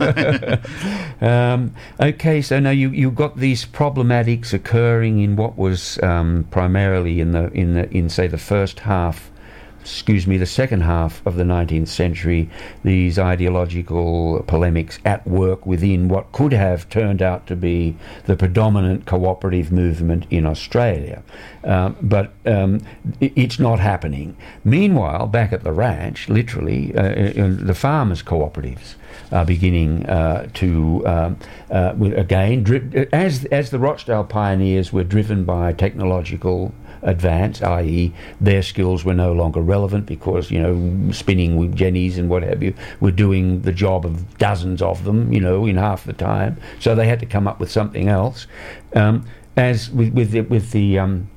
um, 1.22 1.74
okay, 2.00 2.42
so 2.42 2.60
now 2.60 2.72
you 2.72 2.90
you've 2.90 3.16
got 3.16 3.38
these 3.38 3.66
problematics 3.66 4.54
occurring 4.54 5.21
in 5.24 5.36
what 5.36 5.58
was 5.58 6.02
um, 6.04 6.48
primarily 6.52 7.20
in 7.20 7.32
the 7.32 7.52
in 7.52 7.74
the 7.74 7.90
in 7.92 8.10
say 8.10 8.28
the 8.28 8.38
first 8.38 8.82
half 8.82 9.31
excuse 9.82 10.28
me, 10.28 10.38
the 10.38 10.46
second 10.46 10.82
half 10.82 11.26
of 11.26 11.36
the 11.36 11.44
19th 11.44 11.88
century, 11.88 12.50
these 12.84 13.18
ideological 13.18 14.44
polemics 14.48 15.00
at 15.06 15.26
work 15.28 15.66
within 15.66 16.08
what 16.08 16.32
could 16.32 16.54
have 16.54 16.88
turned 16.90 17.22
out 17.22 17.48
to 17.48 17.56
be 17.56 17.96
the 18.26 18.36
predominant 18.38 19.06
cooperative 19.06 19.72
movement 19.72 20.26
in 20.30 20.46
Australia. 20.46 21.24
Um, 21.64 21.96
but 22.02 22.32
um, 22.46 22.82
it's 23.20 23.60
not 23.60 23.80
happening. 23.80 24.38
Meanwhile, 24.64 25.28
back 25.28 25.52
at 25.52 25.64
the 25.64 25.72
ranch, 25.72 26.30
literally, 26.30 26.96
uh, 26.96 27.02
uh 27.02 27.56
the 27.60 27.76
farmers' 27.76 28.24
cooperatives 28.24 28.96
are 29.32 29.46
beginning 29.46 30.06
uh, 30.08 30.48
to 30.54 31.06
um, 31.06 31.38
uh, 31.70 31.94
again 32.16 33.10
as 33.14 33.46
as 33.46 33.70
the 33.70 33.80
Rochdale 33.80 34.24
pioneers 34.24 34.92
were 34.94 35.04
driven 35.04 35.44
by 35.44 35.74
technological 35.74 36.74
advance, 37.04 37.62
i.e., 37.62 38.14
their 38.40 38.62
skills 38.62 39.04
were 39.04 39.14
no 39.14 39.34
longer 39.34 39.62
relevant 39.62 40.06
because 40.06 40.52
you 40.52 40.62
know 40.62 41.12
spinning 41.12 41.58
with 41.58 41.76
jennies 41.76 42.18
and 42.18 42.30
what 42.30 42.44
have 42.44 42.62
you 42.62 42.74
were 43.00 43.12
doing 43.12 43.62
the 43.62 43.72
job 43.72 44.06
of 44.06 44.38
dozens 44.38 44.82
of 44.82 45.04
them, 45.04 45.32
you 45.32 45.40
know, 45.40 45.66
in 45.66 45.78
half 45.78 46.04
the 46.06 46.14
time. 46.14 46.58
So 46.80 46.96
they 46.96 47.08
had 47.08 47.20
to 47.20 47.26
come 47.26 47.48
up 47.48 47.60
with 47.60 47.72
something 47.72 48.08
else. 48.08 48.48
Um, 48.96 49.26
as 49.58 49.90
with 49.90 50.14
with 50.14 50.32
the, 50.32 50.42
with 50.42 50.72
the 50.72 51.00
um, 51.00 51.30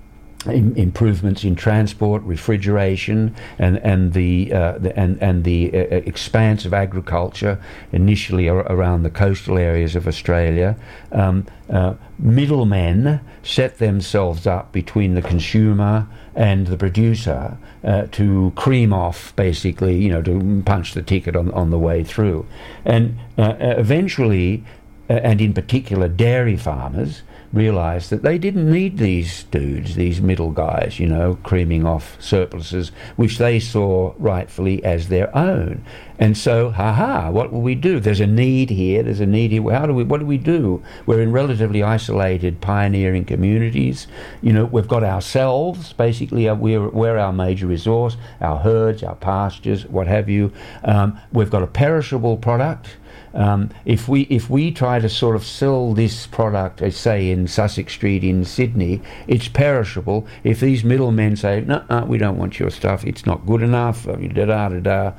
improvements 0.47 1.45
in 1.45 1.55
transport, 1.55 2.22
refrigeration, 2.22 3.34
and 3.59 3.78
and 3.78 4.12
the, 4.12 4.53
uh, 4.53 4.78
the 4.78 4.99
and 4.99 5.20
and 5.22 5.45
the 5.45 5.72
uh, 5.72 5.78
uh, 5.78 5.97
expanse 6.07 6.64
of 6.64 6.74
agriculture 6.74 7.59
initially 7.92 8.49
ar- 8.49 8.66
around 8.72 9.03
the 9.03 9.11
coastal 9.11 9.59
areas 9.59 9.97
of 9.97 10.07
Australia. 10.07 10.76
Um, 11.12 11.47
uh, 11.70 11.95
middlemen 12.18 13.20
set 13.42 13.78
themselves 13.78 14.47
up 14.47 14.70
between 14.72 15.14
the 15.14 15.22
consumer 15.22 16.07
and 16.34 16.66
the 16.66 16.76
producer 16.76 17.57
uh, 17.82 18.07
to 18.12 18.53
cream 18.55 18.92
off, 18.92 19.34
basically, 19.36 19.97
you 19.97 20.11
know, 20.11 20.20
to 20.22 20.62
punch 20.66 20.95
the 20.95 21.03
ticket 21.03 21.36
on 21.36 21.51
on 21.53 21.70
the 21.70 21.78
way 21.78 22.05
through, 22.05 22.47
and 22.84 23.18
uh, 23.38 23.55
eventually, 23.59 24.62
and 25.09 25.40
in 25.40 25.55
particular, 25.55 26.09
dairy 26.09 26.57
farmers 26.57 27.22
realised 27.55 28.11
that 28.11 28.22
they 28.22 28.36
didn't 28.36 28.70
need 28.70 28.98
these 28.98 29.44
dudes, 29.44 29.94
these 29.94 30.20
middle 30.20 30.50
guys, 30.50 30.98
you 30.98 31.07
know, 31.07 31.38
creaming 31.42 31.86
off 31.86 32.20
surpluses, 32.20 32.90
which 33.16 33.38
they 33.38 33.61
saw 33.61 34.12
rightfully 34.18 34.84
as 34.84 35.09
their 35.09 35.34
own. 35.36 35.84
And 36.18 36.36
so, 36.36 36.70
ha 36.70 37.30
what 37.30 37.52
will 37.52 37.61
we 37.61 37.74
do? 37.74 38.00
There's 38.00 38.20
a 38.20 38.26
need 38.26 38.70
here, 38.70 39.02
there's 39.02 39.20
a 39.20 39.26
need 39.26 39.52
here. 39.52 39.62
How 39.70 39.86
do 39.86 39.94
we, 39.94 40.05
what 40.05 40.20
do 40.20 40.26
we 40.26 40.38
do? 40.38 40.82
We're 41.07 41.22
in 41.22 41.32
relatively 41.32 41.82
isolated 41.82 42.61
pioneering 42.61 43.24
communities. 43.24 44.07
You 44.42 44.52
know, 44.52 44.64
we've 44.64 44.88
got 44.88 45.05
ourselves, 45.05 45.92
basically, 45.92 46.48
uh, 46.48 46.55
we're, 46.55 46.88
we're 46.88 47.18
our 47.18 47.32
major 47.32 47.66
resource, 47.66 48.16
our 48.40 48.59
herds, 48.59 49.02
our 49.02 49.16
pastures, 49.16 49.86
what 49.86 50.07
have 50.07 50.28
you. 50.28 50.52
Um, 50.84 51.20
we've 51.32 51.50
got 51.50 51.62
a 51.62 51.68
perishable 51.68 52.36
product 52.36 52.96
um, 53.35 53.70
if 53.85 54.09
we 54.09 54.22
if 54.22 54.49
we 54.49 54.70
try 54.70 55.01
to 55.01 55.09
sort 55.09 55.35
of 55.35 55.45
sell 55.45 55.93
this 55.93 56.26
product, 56.26 56.80
uh, 56.80 56.91
say 56.91 57.30
in 57.30 57.49
Sussex 57.49 57.93
Street 57.93 58.22
in 58.22 58.45
Sydney, 58.45 59.03
it's 59.26 59.49
perishable. 59.49 60.26
If 60.45 60.61
these 60.61 60.85
middlemen 60.85 61.37
say, 61.37 61.62
"No, 61.62 61.85
no, 61.91 62.05
we 62.05 62.16
don't 62.16 62.39
want 62.39 62.61
your 62.61 62.70
stuff. 62.70 63.05
It's 63.05 63.26
not 63.26 63.45
good 63.45 63.62
enough," 63.62 64.07
uh, 64.09 64.16
da 64.16 64.45
da 64.47 64.68
da 64.68 64.80
da, 64.80 65.12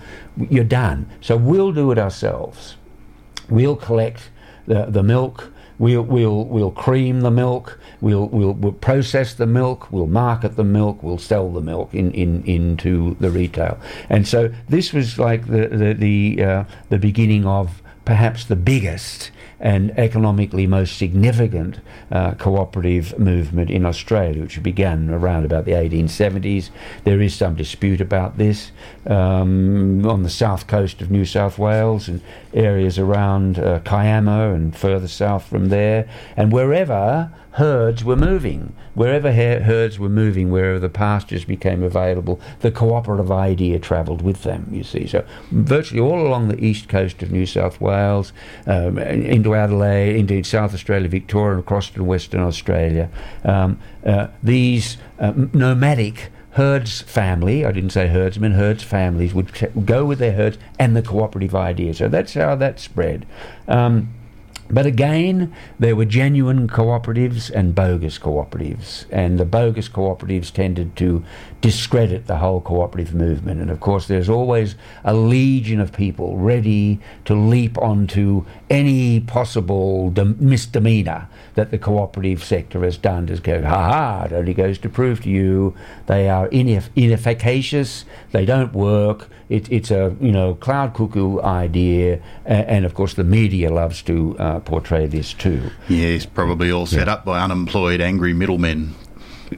you're 0.49 0.63
done. 0.63 1.09
So 1.19 1.35
we'll 1.35 1.73
do 1.73 1.91
it 1.91 1.97
ourselves. 1.97 2.77
We'll 3.49 3.75
collect 3.75 4.29
the 4.65 4.85
the 4.85 5.03
milk 5.03 5.51
We'll, 5.77 6.03
we'll, 6.03 6.45
we'll 6.45 6.71
cream 6.71 7.19
the 7.21 7.31
milk, 7.31 7.77
we'll, 7.99 8.27
we'll, 8.27 8.53
we'll 8.53 8.71
process 8.71 9.33
the 9.33 9.45
milk, 9.45 9.91
we'll 9.91 10.07
market 10.07 10.55
the 10.55 10.63
milk, 10.63 11.03
we'll 11.03 11.17
sell 11.17 11.51
the 11.51 11.59
milk 11.59 11.93
in, 11.93 12.11
in, 12.11 12.43
into 12.45 13.15
the 13.19 13.29
retail. 13.29 13.77
And 14.09 14.25
so 14.25 14.53
this 14.69 14.93
was 14.93 15.19
like 15.19 15.47
the, 15.47 15.67
the, 15.67 15.93
the, 15.93 16.43
uh, 16.43 16.63
the 16.87 16.97
beginning 16.97 17.45
of 17.45 17.81
perhaps 18.05 18.45
the 18.45 18.55
biggest 18.55 19.31
and 19.59 19.97
economically 19.97 20.67
most 20.67 20.97
significant 20.97 21.79
uh, 22.11 22.33
cooperative 22.33 23.17
movement 23.17 23.69
in 23.69 23.85
Australia, 23.85 24.41
which 24.41 24.61
began 24.61 25.09
around 25.09 25.45
about 25.45 25.65
the 25.65 25.71
1870s. 25.71 26.69
There 27.03 27.21
is 27.21 27.33
some 27.33 27.55
dispute 27.55 28.01
about 28.01 28.37
this 28.37 28.71
um, 29.07 30.05
on 30.05 30.23
the 30.23 30.29
south 30.29 30.67
coast 30.67 31.01
of 31.01 31.09
New 31.09 31.25
South 31.25 31.57
Wales 31.57 32.07
and 32.07 32.21
areas 32.53 32.99
around 32.99 33.57
uh, 33.57 33.79
Kiama 33.79 34.53
and 34.53 34.75
further 34.75 35.07
south 35.07 35.45
from 35.45 35.69
there, 35.69 36.07
and 36.35 36.51
wherever 36.51 37.31
herds 37.55 38.03
were 38.03 38.17
moving. 38.17 38.75
Wherever 38.95 39.31
herds 39.31 39.97
were 39.97 40.09
moving, 40.09 40.51
wherever 40.51 40.77
the 40.77 40.89
pastures 40.89 41.45
became 41.45 41.83
available, 41.83 42.39
the 42.59 42.71
cooperative 42.71 43.31
idea 43.31 43.79
travelled 43.79 44.21
with 44.21 44.43
them, 44.43 44.67
you 44.71 44.83
see. 44.83 45.07
So, 45.07 45.25
virtually 45.51 46.01
all 46.01 46.25
along 46.25 46.49
the 46.49 46.63
east 46.63 46.89
coast 46.89 47.23
of 47.23 47.31
New 47.31 47.45
South 47.45 47.79
Wales, 47.79 48.33
um, 48.67 48.97
into 48.97 49.55
Adelaide, 49.55 50.17
into 50.17 50.43
South 50.43 50.73
Australia, 50.73 51.07
Victoria, 51.07 51.57
across 51.59 51.89
to 51.91 52.03
Western 52.03 52.41
Australia, 52.41 53.09
um, 53.45 53.79
uh, 54.05 54.27
these 54.43 54.97
uh, 55.19 55.31
nomadic 55.53 56.31
herds 56.51 57.01
family, 57.01 57.65
I 57.65 57.71
didn't 57.71 57.91
say 57.91 58.07
herdsmen, 58.07 58.53
herds 58.53 58.83
families 58.83 59.33
would 59.33 59.51
go 59.85 60.05
with 60.05 60.19
their 60.19 60.33
herds 60.33 60.57
and 60.77 60.95
the 60.95 61.01
cooperative 61.01 61.55
idea. 61.55 61.93
So 61.93 62.09
that's 62.09 62.33
how 62.33 62.55
that 62.55 62.79
spread. 62.79 63.25
Um, 63.67 64.13
but 64.69 64.85
again, 64.85 65.53
there 65.79 65.95
were 65.95 66.05
genuine 66.05 66.67
cooperatives 66.67 67.51
and 67.51 67.75
bogus 67.75 68.17
cooperatives, 68.17 69.05
and 69.11 69.39
the 69.39 69.45
bogus 69.45 69.87
cooperatives 69.87 70.51
tended 70.51 70.95
to 70.97 71.23
discredit 71.61 72.27
the 72.27 72.37
whole 72.37 72.61
cooperative 72.61 73.13
movement. 73.13 73.61
And 73.61 73.69
of 73.69 73.79
course, 73.79 74.07
there's 74.07 74.29
always 74.29 74.75
a 75.03 75.13
legion 75.13 75.79
of 75.79 75.93
people 75.93 76.37
ready 76.37 76.99
to 77.25 77.35
leap 77.35 77.77
onto 77.77 78.45
any 78.69 79.19
possible 79.19 80.11
misdemeanor 80.39 81.27
that 81.55 81.71
the 81.71 81.77
cooperative 81.77 82.43
sector 82.43 82.83
has 82.83 82.97
done. 82.97 83.27
Just 83.27 83.43
go, 83.43 83.61
ha 83.61 83.91
ha, 83.91 84.23
it 84.25 84.33
only 84.33 84.53
goes 84.53 84.77
to 84.79 84.89
prove 84.89 85.21
to 85.23 85.29
you 85.29 85.73
they 86.05 86.29
are 86.29 86.47
ineff- 86.49 86.89
inefficacious, 86.95 88.05
they 88.31 88.45
don't 88.45 88.73
work, 88.73 89.29
it, 89.49 89.71
it's 89.71 89.91
a 89.91 90.15
you 90.19 90.31
know 90.31 90.55
cloud 90.55 90.93
cuckoo 90.93 91.39
idea, 91.41 92.21
and, 92.45 92.67
and 92.67 92.85
of 92.85 92.93
course 92.93 93.13
the 93.13 93.23
media 93.23 93.69
loves 93.71 94.01
to 94.03 94.37
uh, 94.39 94.59
portray 94.59 95.07
this 95.07 95.33
too. 95.33 95.71
Yes, 95.87 96.25
probably 96.25 96.71
all 96.71 96.85
set 96.85 97.07
yeah. 97.07 97.13
up 97.13 97.25
by 97.25 97.41
unemployed, 97.41 98.01
angry 98.01 98.33
middlemen. 98.33 98.95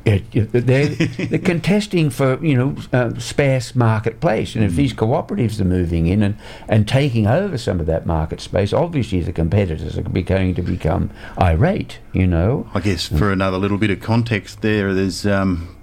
It, 0.05 0.23
it, 0.33 0.51
they're, 0.51 0.87
they're, 1.27 1.39
contesting 1.39 2.09
for 2.09 2.43
you 2.43 2.55
know 2.55 2.75
uh, 2.93 3.17
sparse 3.19 3.75
marketplace, 3.75 4.55
and 4.55 4.63
if 4.63 4.73
mm. 4.73 4.75
these 4.75 4.93
cooperatives 4.93 5.59
are 5.59 5.65
moving 5.65 6.07
in 6.07 6.21
and, 6.21 6.37
and 6.67 6.87
taking 6.87 7.27
over 7.27 7.57
some 7.57 7.79
of 7.79 7.85
that 7.85 8.05
market 8.05 8.41
space, 8.41 8.73
obviously 8.73 9.21
the 9.21 9.33
competitors 9.33 9.97
are 9.97 10.01
going 10.01 10.55
to 10.55 10.61
become 10.61 11.09
irate. 11.39 11.99
You 12.13 12.27
know. 12.27 12.69
I 12.73 12.79
guess 12.81 13.07
for 13.07 13.31
another 13.31 13.57
little 13.57 13.77
bit 13.77 13.91
of 13.91 14.01
context, 14.01 14.61
there, 14.61 14.93
there's 14.93 15.25
um, 15.25 15.77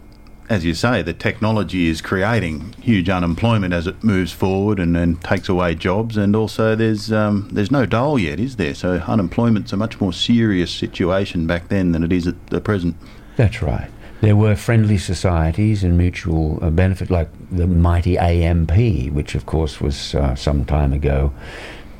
as 0.48 0.64
you 0.64 0.74
say, 0.74 1.00
the 1.02 1.12
technology 1.12 1.88
is 1.88 2.02
creating 2.02 2.74
huge 2.80 3.09
unemployment 3.09 3.72
as 3.72 3.86
it 3.86 4.05
moves 4.05 4.32
forward 4.32 4.78
and, 4.78 4.96
and 4.96 5.22
takes 5.22 5.48
away 5.48 5.74
jobs, 5.74 6.16
and 6.16 6.36
also 6.36 6.74
there's 6.74 7.11
um, 7.12 7.48
there's 7.52 7.70
no 7.70 7.86
dole 7.86 8.18
yet, 8.18 8.38
is 8.38 8.57
there? 8.57 8.74
So 8.74 8.96
unemployment's 9.07 9.72
a 9.72 9.76
much 9.76 10.00
more 10.00 10.12
serious 10.12 10.70
situation 10.70 11.46
back 11.46 11.68
then 11.68 11.92
than 11.92 12.05
it 12.05 12.12
is 12.12 12.26
at 12.26 12.46
the 12.48 12.61
present. 12.61 12.96
That's 13.37 13.62
right. 13.62 13.91
There 14.20 14.37
were 14.37 14.55
friendly 14.55 14.97
societies 14.97 15.85
and 15.85 15.99
mutual 15.99 16.59
uh, 16.62 16.70
benefit, 16.70 17.11
like 17.11 17.28
the 17.51 17.66
mighty 17.66 18.16
AMP, 18.16 19.12
which 19.12 19.35
of 19.35 19.45
course 19.45 19.80
was 19.80 20.14
uh, 20.14 20.35
some 20.35 20.64
time 20.64 20.93
ago 20.93 21.32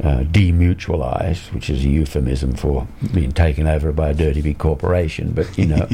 uh, 0.03 0.21
demutualized, 0.25 1.53
which 1.53 1.69
is 1.71 1.85
a 1.85 1.89
euphemism 1.89 2.55
for 2.55 2.87
being 3.13 3.33
taken 3.33 3.67
over 3.67 3.93
by 3.93 4.11
a 4.11 4.15
dirty 4.15 4.41
big 4.41 4.59
corporation. 4.59 5.33
But 5.33 5.57
you 5.59 5.67
know, 5.67 5.89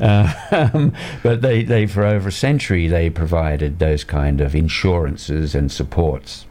uh, 0.00 0.32
um, 0.74 0.92
but 1.22 1.42
they, 1.42 1.62
they 1.62 1.86
for 1.86 2.04
over 2.04 2.28
a 2.28 2.32
century 2.32 2.88
they 2.88 3.08
provided 3.10 3.78
those 3.78 4.04
kind 4.04 4.40
of 4.40 4.54
insurances 4.54 5.54
and 5.54 5.70
supports 5.70 6.46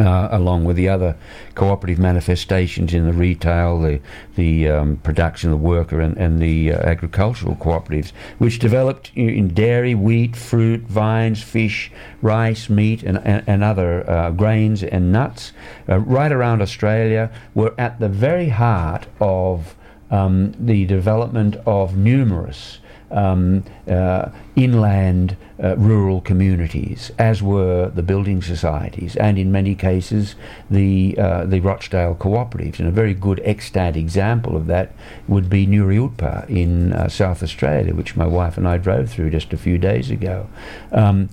uh, 0.00 0.28
along 0.30 0.64
with 0.64 0.76
the 0.76 0.88
other 0.88 1.16
cooperative 1.54 1.98
manifestations 1.98 2.94
in 2.94 3.06
the 3.06 3.12
retail, 3.12 3.80
the 3.80 4.00
the 4.36 4.68
um, 4.68 4.96
production, 4.98 5.52
of 5.52 5.58
the 5.58 5.66
worker, 5.66 6.00
and, 6.00 6.16
and 6.16 6.40
the 6.40 6.72
uh, 6.72 6.78
agricultural 6.78 7.56
cooperatives, 7.56 8.12
which 8.38 8.58
developed 8.58 9.10
in 9.14 9.48
dairy, 9.48 9.94
wheat, 9.94 10.36
fruit, 10.36 10.82
vines, 10.82 11.42
fish, 11.42 11.90
rice, 12.22 12.68
meat, 12.68 13.02
and, 13.02 13.18
and, 13.24 13.42
and 13.46 13.64
other 13.64 14.08
uh, 14.08 14.30
grains 14.30 14.82
and 14.82 15.12
nuts, 15.12 15.52
uh, 15.88 15.98
right 15.98 16.32
around 16.32 16.62
Australia, 16.62 17.30
were 17.54 17.74
at 17.78 17.98
the 18.00 18.08
very 18.08 18.48
heart 18.48 19.06
of 19.20 19.74
um, 20.10 20.54
the 20.58 20.84
development 20.86 21.56
of 21.66 21.96
numerous 21.96 22.78
um, 23.10 23.64
uh, 23.88 24.30
inland 24.56 25.36
uh, 25.62 25.76
rural 25.76 26.20
communities, 26.20 27.10
as 27.18 27.42
were 27.42 27.88
the 27.88 28.02
building 28.02 28.42
societies, 28.42 29.16
and 29.16 29.38
in 29.38 29.50
many 29.50 29.74
cases 29.74 30.34
the 30.70 31.16
uh, 31.18 31.44
the 31.44 31.60
Rochdale 31.60 32.14
cooperatives. 32.14 32.78
And 32.78 32.88
a 32.88 32.92
very 32.92 33.14
good 33.14 33.40
extant 33.44 33.96
example 33.96 34.56
of 34.56 34.66
that 34.66 34.92
would 35.26 35.48
be 35.48 35.66
Nuriootpa 35.66 36.48
in 36.48 36.92
uh, 36.92 37.08
South 37.08 37.42
Australia, 37.42 37.94
which 37.94 38.16
my 38.16 38.26
wife 38.26 38.56
and 38.56 38.68
I 38.68 38.78
drove 38.78 39.10
through 39.10 39.30
just 39.30 39.52
a 39.52 39.56
few 39.56 39.78
days 39.78 40.10
ago. 40.10 40.48
Um, 40.92 41.28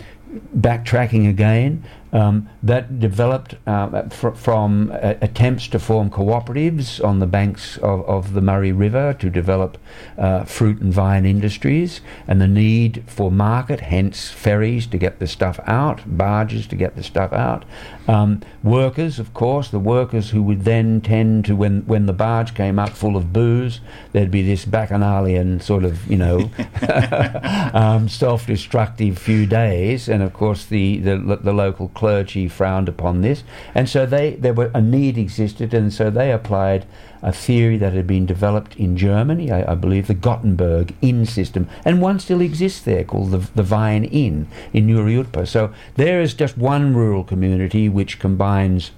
backtracking 0.57 1.29
again, 1.29 1.83
um, 2.15 2.49
that 2.63 2.97
developed 2.99 3.55
uh, 3.67 4.07
fr- 4.07 4.29
from 4.29 4.89
uh, 4.93 5.15
attempts 5.21 5.67
to 5.67 5.79
form 5.79 6.09
cooperatives 6.09 7.03
on 7.03 7.19
the 7.19 7.27
banks 7.27 7.77
of, 7.79 8.05
of 8.05 8.33
the 8.33 8.39
Murray 8.39 8.71
River 8.71 9.13
to 9.15 9.29
develop 9.29 9.77
uh, 10.17 10.45
fruit 10.45 10.79
and 10.79 10.93
vine 10.93 11.25
industries, 11.25 11.99
and 12.25 12.39
the 12.39 12.47
need 12.47 13.03
for 13.05 13.29
market, 13.29 13.81
hence 13.81 14.29
ferries 14.31 14.87
to 14.87 14.97
get 14.97 15.19
the 15.19 15.27
stuff 15.27 15.59
out, 15.67 16.01
barges 16.05 16.67
to 16.67 16.77
get 16.77 16.95
the 16.95 17.03
stuff 17.03 17.33
out. 17.33 17.65
Um, 18.07 18.41
workers, 18.63 19.19
of 19.19 19.33
course, 19.33 19.69
the 19.69 19.79
workers 19.79 20.29
who 20.29 20.43
would 20.43 20.63
then 20.63 21.01
tend 21.01 21.45
to, 21.45 21.55
when, 21.55 21.81
when 21.87 22.05
the 22.05 22.13
barge 22.13 22.53
came 22.53 22.77
up 22.77 22.89
full 22.89 23.17
of 23.17 23.33
booze, 23.33 23.79
there'd 24.11 24.31
be 24.31 24.43
this 24.43 24.65
bacchanalian 24.65 25.59
sort 25.59 25.83
of, 25.83 26.05
you 26.09 26.17
know, 26.17 26.51
um, 27.73 28.07
self 28.07 28.45
destructive 28.45 29.17
few 29.17 29.45
days, 29.45 30.07
and 30.07 30.21
of 30.21 30.33
course, 30.33 30.65
the, 30.65 30.97
the, 30.99 31.39
the 31.41 31.53
local 31.53 31.89
clergy 31.89 32.47
frowned 32.47 32.87
upon 32.87 33.21
this, 33.21 33.43
and 33.73 33.89
so 33.89 34.05
they 34.05 34.35
there 34.35 34.53
were 34.53 34.71
a 34.73 34.81
need 34.81 35.17
existed, 35.17 35.73
and 35.73 35.93
so 35.93 36.09
they 36.09 36.31
applied 36.31 36.85
a 37.25 37.33
theory 37.33 37.75
that 37.77 37.91
had 37.91 38.05
been 38.05 38.25
developed 38.25 38.75
in 38.77 38.95
Germany, 38.95 39.51
I, 39.51 39.71
I 39.71 39.75
believe, 39.75 40.05
the 40.07 40.13
Gothenburg 40.13 40.93
Inn 41.01 41.25
system, 41.25 41.67
and 41.83 41.99
one 41.99 42.19
still 42.19 42.39
exists 42.39 42.81
there 42.81 43.03
called 43.03 43.31
the 43.31 43.39
the 43.55 43.63
Vine 43.63 44.05
Inn 44.05 44.47
in 44.71 44.87
Nuriootpa. 44.87 45.47
So 45.47 45.73
there 45.95 46.21
is 46.21 46.35
just 46.35 46.57
one 46.57 46.95
rural 46.95 47.23
community 47.23 47.89
which 47.89 48.19
combines 48.19 48.91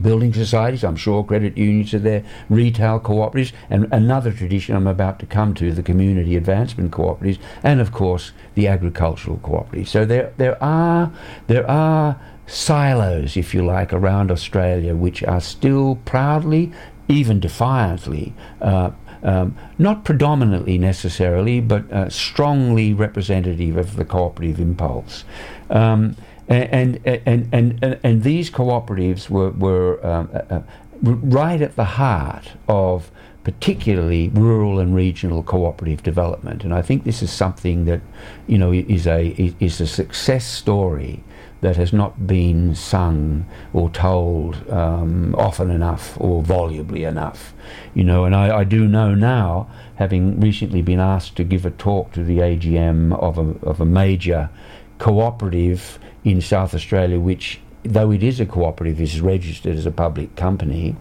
building 0.00 0.32
societies, 0.32 0.82
I'm 0.82 0.96
sure 0.96 1.22
credit 1.22 1.58
unions 1.58 1.92
are 1.92 1.98
there, 1.98 2.24
retail 2.48 2.98
cooperatives, 2.98 3.52
and 3.68 3.92
another 3.92 4.32
tradition 4.32 4.74
I'm 4.74 4.86
about 4.86 5.18
to 5.18 5.26
come 5.26 5.52
to, 5.54 5.72
the 5.72 5.82
community 5.82 6.34
advancement 6.36 6.92
cooperatives, 6.92 7.38
and 7.62 7.80
of 7.80 7.92
course 7.92 8.32
the 8.54 8.68
agricultural 8.68 9.38
cooperatives. 9.38 9.88
So 9.88 10.06
there, 10.06 10.32
there 10.38 10.62
are, 10.64 11.12
there 11.46 11.68
are 11.70 12.18
silos, 12.46 13.36
if 13.36 13.54
you 13.54 13.64
like, 13.64 13.92
around 13.92 14.30
Australia 14.30 14.94
which 14.94 15.22
are 15.24 15.40
still 15.40 15.96
proudly, 16.04 16.72
even 17.08 17.40
defiantly, 17.40 18.34
uh, 18.60 18.90
um, 19.22 19.56
not 19.78 20.04
predominantly 20.04 20.78
necessarily, 20.78 21.60
but 21.60 21.90
uh, 21.92 22.08
strongly 22.08 22.92
representative 22.92 23.76
of 23.76 23.96
the 23.96 24.04
cooperative 24.04 24.58
impulse. 24.60 25.24
Um, 25.70 26.16
and, 26.48 27.00
and, 27.06 27.22
and, 27.26 27.48
and, 27.82 28.00
and 28.02 28.22
these 28.22 28.50
cooperatives 28.50 29.30
were, 29.30 29.50
were 29.50 30.04
um, 30.04 30.28
uh, 30.32 30.54
uh 30.56 30.62
right 31.02 31.60
at 31.60 31.74
the 31.74 31.84
heart 31.84 32.52
of 32.68 33.10
particularly 33.42 34.28
rural 34.28 34.78
and 34.78 34.94
regional 34.94 35.42
cooperative 35.42 36.02
development. 36.02 36.62
And 36.62 36.72
I 36.72 36.82
think 36.82 37.02
this 37.02 37.22
is 37.22 37.32
something 37.32 37.86
that, 37.86 38.00
you 38.46 38.56
know, 38.56 38.72
is 38.72 39.06
a, 39.06 39.30
is 39.58 39.80
a 39.80 39.86
success 39.86 40.46
story 40.46 41.24
that 41.62 41.76
has 41.76 41.92
not 41.92 42.26
been 42.26 42.74
sung 42.74 43.46
or 43.72 43.88
told 43.88 44.68
um, 44.68 45.34
often 45.36 45.70
enough 45.70 46.20
or 46.20 46.42
volubly 46.42 47.04
enough. 47.04 47.54
You 47.94 48.04
know, 48.04 48.24
and 48.24 48.34
I, 48.34 48.58
I, 48.58 48.64
do 48.64 48.88
know 48.88 49.14
now, 49.14 49.70
having 49.94 50.40
recently 50.40 50.82
been 50.82 50.98
asked 50.98 51.36
to 51.36 51.44
give 51.44 51.64
a 51.64 51.70
talk 51.70 52.12
to 52.12 52.24
the 52.24 52.38
AGM 52.38 53.16
of 53.16 53.38
a, 53.38 53.54
of 53.64 53.80
a 53.80 53.86
major 53.86 54.50
cooperative 54.98 56.00
in 56.24 56.40
South 56.40 56.74
Australia, 56.74 57.20
which 57.20 57.60
though 57.84 58.10
it 58.12 58.22
is 58.22 58.40
a 58.40 58.46
cooperative, 58.46 59.00
is 59.00 59.20
registered 59.20 59.76
as 59.76 59.86
a 59.86 59.90
public 59.90 60.36
company, 60.36 60.96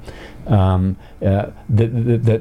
um, 0.47 0.97
uh, 1.21 1.47
that, 1.69 1.93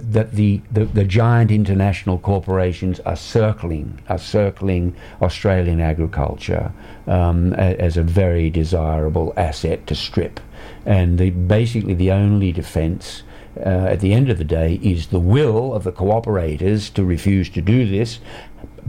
the, 0.07 0.61
the, 0.73 0.85
the, 0.87 1.05
giant 1.05 1.51
international 1.51 2.19
corporations 2.19 2.99
are 3.01 3.17
circling, 3.17 3.99
are 4.09 4.19
circling 4.19 4.97
Australian 5.21 5.81
agriculture 5.81 6.73
um, 7.07 7.53
as 7.55 7.99
a 7.99 8.03
very 8.03 8.49
desirable 8.49 9.35
asset 9.37 9.87
to 9.87 9.95
strip. 9.95 10.41
And 10.87 11.19
the, 11.19 11.31
basically, 11.31 11.95
the 11.95 12.11
only 12.11 12.53
defence 12.53 13.23
uh, 13.59 13.89
at 13.91 14.01
the 14.01 14.15
end 14.15 14.31
of 14.31 14.39
the 14.39 14.45
day 14.45 14.81
is 14.83 15.09
the 15.09 15.21
will 15.21 15.75
of 15.75 15.85
the 15.85 15.93
cooperators 15.93 16.93
to 16.95 17.05
refuse 17.05 17.51
to 17.51 17.61
do 17.61 17.87
this, 17.87 18.21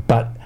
but 0.08 0.38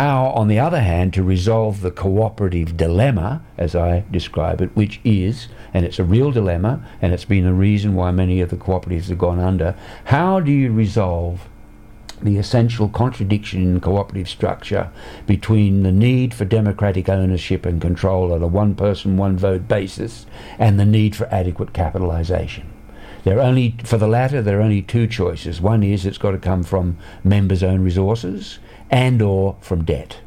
how, 0.00 0.28
on 0.28 0.48
the 0.48 0.58
other 0.58 0.80
hand, 0.80 1.12
to 1.12 1.22
resolve 1.22 1.82
the 1.82 1.90
cooperative 1.90 2.74
dilemma, 2.74 3.42
as 3.58 3.76
I 3.76 4.02
describe 4.10 4.62
it, 4.62 4.74
which 4.74 4.98
is, 5.04 5.48
and 5.74 5.84
it's 5.84 5.98
a 5.98 6.04
real 6.04 6.30
dilemma, 6.30 6.82
and 7.02 7.12
it's 7.12 7.26
been 7.26 7.44
the 7.44 7.52
reason 7.52 7.94
why 7.94 8.10
many 8.10 8.40
of 8.40 8.48
the 8.48 8.56
cooperatives 8.56 9.10
have 9.10 9.18
gone 9.18 9.38
under, 9.38 9.76
how 10.04 10.40
do 10.40 10.50
you 10.50 10.72
resolve 10.72 11.46
the 12.22 12.38
essential 12.38 12.88
contradiction 12.88 13.60
in 13.60 13.80
cooperative 13.80 14.30
structure 14.30 14.90
between 15.26 15.82
the 15.82 15.92
need 15.92 16.32
for 16.32 16.46
democratic 16.46 17.10
ownership 17.10 17.66
and 17.66 17.82
control 17.82 18.32
on 18.32 18.42
a 18.42 18.46
one 18.46 18.74
person, 18.74 19.18
one 19.18 19.36
vote 19.36 19.68
basis 19.68 20.24
and 20.58 20.80
the 20.80 20.86
need 20.86 21.14
for 21.14 21.26
adequate 21.26 21.74
capitalisation? 21.74 22.66
There 23.24 23.36
are 23.36 23.42
only 23.42 23.74
for 23.84 23.98
the 23.98 24.08
latter 24.08 24.40
there 24.40 24.60
are 24.60 24.62
only 24.62 24.80
two 24.80 25.06
choices. 25.06 25.60
One 25.60 25.82
is 25.82 26.06
it's 26.06 26.16
got 26.16 26.30
to 26.30 26.38
come 26.38 26.62
from 26.62 26.96
members' 27.22 27.62
own 27.62 27.82
resources, 27.82 28.58
and 28.90 29.22
or 29.22 29.56
from 29.60 29.84
debt. 29.84 30.18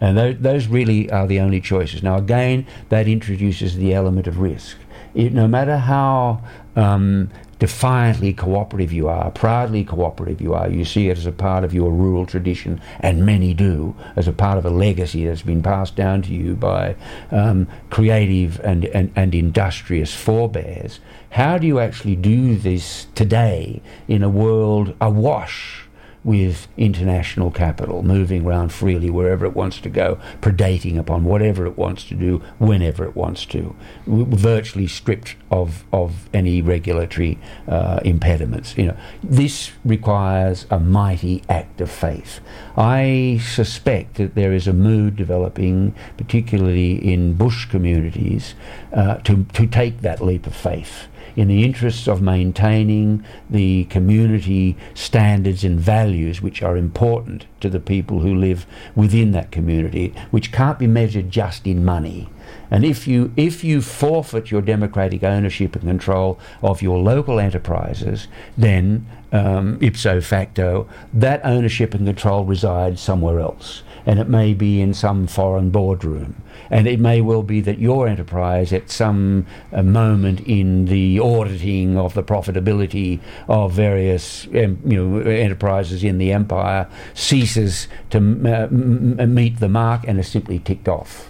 And 0.00 0.18
those, 0.18 0.36
those 0.40 0.66
really 0.66 1.10
are 1.10 1.26
the 1.26 1.38
only 1.38 1.60
choices. 1.60 2.02
Now, 2.02 2.16
again, 2.16 2.66
that 2.88 3.06
introduces 3.06 3.76
the 3.76 3.94
element 3.94 4.26
of 4.26 4.40
risk. 4.40 4.76
It, 5.14 5.32
no 5.32 5.46
matter 5.46 5.76
how 5.76 6.42
um, 6.74 7.30
defiantly 7.60 8.32
cooperative 8.32 8.92
you 8.92 9.06
are, 9.06 9.30
proudly 9.30 9.84
cooperative 9.84 10.40
you 10.40 10.54
are, 10.54 10.68
you 10.68 10.84
see 10.84 11.08
it 11.08 11.18
as 11.18 11.26
a 11.26 11.30
part 11.30 11.62
of 11.62 11.72
your 11.72 11.92
rural 11.92 12.26
tradition, 12.26 12.80
and 12.98 13.24
many 13.24 13.54
do, 13.54 13.94
as 14.16 14.26
a 14.26 14.32
part 14.32 14.58
of 14.58 14.64
a 14.64 14.70
legacy 14.70 15.24
that's 15.24 15.42
been 15.42 15.62
passed 15.62 15.94
down 15.94 16.22
to 16.22 16.34
you 16.34 16.56
by 16.56 16.96
um, 17.30 17.68
creative 17.88 18.58
and, 18.64 18.86
and, 18.86 19.12
and 19.14 19.36
industrious 19.36 20.12
forebears. 20.12 20.98
How 21.30 21.58
do 21.58 21.68
you 21.68 21.78
actually 21.78 22.16
do 22.16 22.56
this 22.56 23.06
today 23.14 23.80
in 24.08 24.24
a 24.24 24.28
world 24.28 24.96
awash 25.00 25.81
with 26.24 26.68
international 26.76 27.50
capital 27.50 28.02
moving 28.02 28.46
around 28.46 28.72
freely 28.72 29.10
wherever 29.10 29.44
it 29.44 29.54
wants 29.54 29.80
to 29.80 29.88
go, 29.88 30.18
predating 30.40 30.98
upon 30.98 31.24
whatever 31.24 31.66
it 31.66 31.76
wants 31.76 32.04
to 32.04 32.14
do, 32.14 32.40
whenever 32.58 33.04
it 33.04 33.16
wants 33.16 33.44
to, 33.46 33.74
virtually 34.06 34.86
stripped 34.86 35.34
of, 35.50 35.84
of 35.92 36.28
any 36.32 36.62
regulatory 36.62 37.38
uh, 37.66 38.00
impediments. 38.04 38.76
You 38.76 38.86
know, 38.86 38.96
this 39.22 39.72
requires 39.84 40.66
a 40.70 40.78
mighty 40.78 41.42
act 41.48 41.80
of 41.80 41.90
faith. 41.90 42.40
I 42.76 43.40
suspect 43.42 44.14
that 44.14 44.34
there 44.34 44.52
is 44.52 44.68
a 44.68 44.72
mood 44.72 45.16
developing, 45.16 45.94
particularly 46.16 46.94
in 47.12 47.34
bush 47.34 47.66
communities, 47.66 48.54
uh, 48.92 49.16
to, 49.18 49.44
to 49.54 49.66
take 49.66 50.02
that 50.02 50.20
leap 50.20 50.46
of 50.46 50.54
faith 50.54 51.08
in 51.36 51.48
the 51.48 51.64
interests 51.64 52.06
of 52.06 52.20
maintaining 52.20 53.24
the 53.48 53.84
community 53.84 54.76
standards 54.94 55.64
and 55.64 55.78
values 55.80 56.42
which 56.42 56.62
are 56.62 56.76
important 56.76 57.46
to 57.60 57.68
the 57.68 57.80
people 57.80 58.20
who 58.20 58.34
live 58.34 58.66
within 58.94 59.32
that 59.32 59.50
community, 59.50 60.14
which 60.30 60.52
can't 60.52 60.78
be 60.78 60.86
measured 60.86 61.30
just 61.30 61.66
in 61.66 61.84
money. 61.84 62.28
And 62.70 62.84
if 62.84 63.06
you 63.06 63.32
if 63.36 63.62
you 63.62 63.82
forfeit 63.82 64.50
your 64.50 64.62
democratic 64.62 65.22
ownership 65.22 65.74
and 65.74 65.84
control 65.84 66.38
of 66.62 66.82
your 66.82 66.98
local 66.98 67.38
enterprises, 67.38 68.28
then 68.56 69.06
um, 69.32 69.78
ipso 69.80 70.20
facto, 70.20 70.88
that 71.12 71.44
ownership 71.44 71.94
and 71.94 72.06
control 72.06 72.44
resides 72.44 73.00
somewhere 73.00 73.40
else, 73.40 73.82
and 74.04 74.18
it 74.18 74.28
may 74.28 74.52
be 74.54 74.80
in 74.80 74.92
some 74.92 75.26
foreign 75.26 75.70
boardroom. 75.70 76.42
And 76.72 76.86
it 76.86 76.98
may 76.98 77.20
well 77.20 77.42
be 77.42 77.60
that 77.60 77.78
your 77.78 78.08
enterprise, 78.08 78.72
at 78.72 78.90
some 78.90 79.46
uh, 79.74 79.82
moment 79.82 80.40
in 80.40 80.86
the 80.86 81.20
auditing 81.20 81.98
of 81.98 82.14
the 82.14 82.22
profitability 82.22 83.20
of 83.46 83.72
various 83.72 84.46
um, 84.46 84.80
you 84.86 84.96
know, 84.96 85.18
enterprises 85.30 86.02
in 86.02 86.16
the 86.16 86.32
empire, 86.32 86.88
ceases 87.12 87.88
to 88.08 88.16
uh, 88.16 88.68
m- 88.72 89.34
meet 89.34 89.60
the 89.60 89.68
mark 89.68 90.08
and 90.08 90.18
is 90.18 90.28
simply 90.28 90.58
ticked 90.60 90.88
off. 90.88 91.28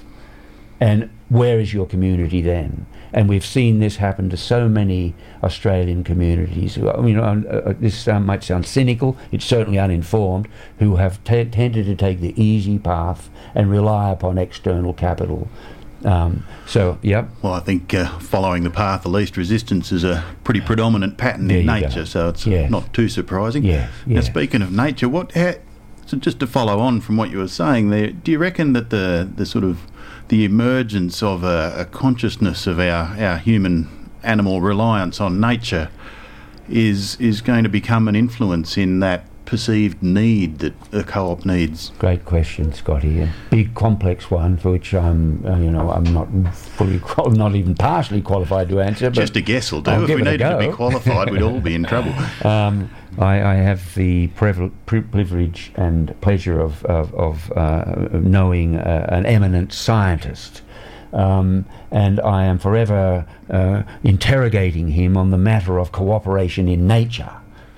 And 0.78 1.11
where 1.28 1.59
is 1.59 1.74
your 1.74 1.86
community 1.86 2.40
then? 2.40 2.86
And 3.12 3.28
we've 3.28 3.44
seen 3.44 3.78
this 3.78 3.96
happen 3.96 4.30
to 4.30 4.36
so 4.36 4.68
many 4.68 5.14
Australian 5.42 6.02
communities. 6.02 6.78
I 6.78 7.00
mean, 7.00 7.18
uh, 7.18 7.42
uh, 7.46 7.74
this 7.78 8.06
might 8.06 8.42
sound 8.42 8.66
cynical, 8.66 9.16
it's 9.30 9.44
certainly 9.44 9.78
uninformed, 9.78 10.48
who 10.78 10.96
have 10.96 11.22
t- 11.24 11.44
tended 11.44 11.86
to 11.86 11.94
take 11.94 12.20
the 12.20 12.40
easy 12.42 12.78
path 12.78 13.28
and 13.54 13.70
rely 13.70 14.10
upon 14.10 14.38
external 14.38 14.94
capital. 14.94 15.48
Um, 16.04 16.44
so, 16.66 16.98
yep. 17.02 17.28
Well, 17.42 17.52
I 17.52 17.60
think 17.60 17.94
uh, 17.94 18.18
following 18.18 18.64
the 18.64 18.70
path 18.70 19.04
of 19.06 19.12
least 19.12 19.36
resistance 19.36 19.92
is 19.92 20.04
a 20.04 20.24
pretty 20.42 20.60
predominant 20.60 21.16
pattern 21.16 21.48
there 21.48 21.60
in 21.60 21.66
nature, 21.66 22.00
go. 22.00 22.04
so 22.04 22.28
it's 22.30 22.46
yes. 22.46 22.70
not 22.70 22.92
too 22.92 23.08
surprising. 23.08 23.64
Yeah, 23.64 23.88
yeah. 24.06 24.16
Now, 24.16 24.20
speaking 24.22 24.62
of 24.62 24.72
nature, 24.72 25.08
what? 25.08 25.32
How, 25.32 25.54
so, 26.06 26.16
just 26.16 26.40
to 26.40 26.46
follow 26.46 26.80
on 26.80 27.00
from 27.00 27.16
what 27.16 27.30
you 27.30 27.38
were 27.38 27.48
saying 27.48 27.90
there, 27.90 28.10
do 28.10 28.32
you 28.32 28.38
reckon 28.38 28.72
that 28.72 28.90
the 28.90 29.30
the 29.34 29.46
sort 29.46 29.64
of 29.64 29.80
the 30.32 30.46
emergence 30.46 31.22
of 31.22 31.44
a, 31.44 31.74
a 31.76 31.84
consciousness 31.84 32.66
of 32.66 32.78
our, 32.78 33.14
our 33.22 33.36
human 33.36 34.08
animal 34.22 34.62
reliance 34.62 35.20
on 35.20 35.38
nature 35.38 35.90
is 36.70 37.20
is 37.20 37.42
going 37.42 37.62
to 37.62 37.68
become 37.68 38.08
an 38.08 38.16
influence 38.16 38.78
in 38.78 39.00
that 39.00 39.26
perceived 39.44 40.02
need 40.02 40.60
that 40.60 40.72
a 40.90 41.02
co-op 41.02 41.44
needs? 41.44 41.90
Great 41.98 42.24
question, 42.24 42.72
Scotty. 42.72 43.20
A 43.20 43.28
big, 43.50 43.74
complex 43.74 44.30
one 44.30 44.56
for 44.56 44.70
which 44.70 44.94
I'm, 44.94 45.44
uh, 45.44 45.58
you 45.58 45.70
know, 45.70 45.90
I'm 45.90 46.04
not 46.04 46.28
fully, 46.54 46.98
qual- 47.10 47.30
not 47.32 47.54
even 47.54 47.74
partially 47.74 48.22
qualified 48.22 48.70
to 48.70 48.80
answer. 48.80 49.10
Just 49.10 49.36
a 49.36 49.42
guess 49.42 49.70
will 49.70 49.82
do. 49.82 49.90
I'll 49.90 50.04
if 50.04 50.16
we 50.16 50.22
needed 50.22 50.38
to 50.38 50.56
be 50.56 50.72
qualified, 50.72 51.30
we'd 51.30 51.42
all 51.42 51.60
be 51.60 51.74
in 51.74 51.84
trouble. 51.84 52.14
Um, 52.42 52.90
I, 53.18 53.42
I, 53.42 53.54
have 53.56 53.94
the 53.94 54.28
privilege 54.28 55.72
and 55.76 56.18
pleasure 56.20 56.60
of, 56.60 56.84
of, 56.86 57.14
of 57.14 57.52
uh, 57.52 58.08
knowing 58.12 58.76
uh, 58.76 59.06
an 59.08 59.26
eminent 59.26 59.72
scientist. 59.72 60.62
Um, 61.12 61.66
and 61.90 62.20
I 62.20 62.44
am 62.44 62.58
forever 62.58 63.26
uh, 63.50 63.82
interrogating 64.02 64.88
him 64.88 65.16
on 65.16 65.30
the 65.30 65.36
matter 65.36 65.78
of 65.78 65.92
cooperation 65.92 66.68
in 66.68 66.86
nature 66.86 67.32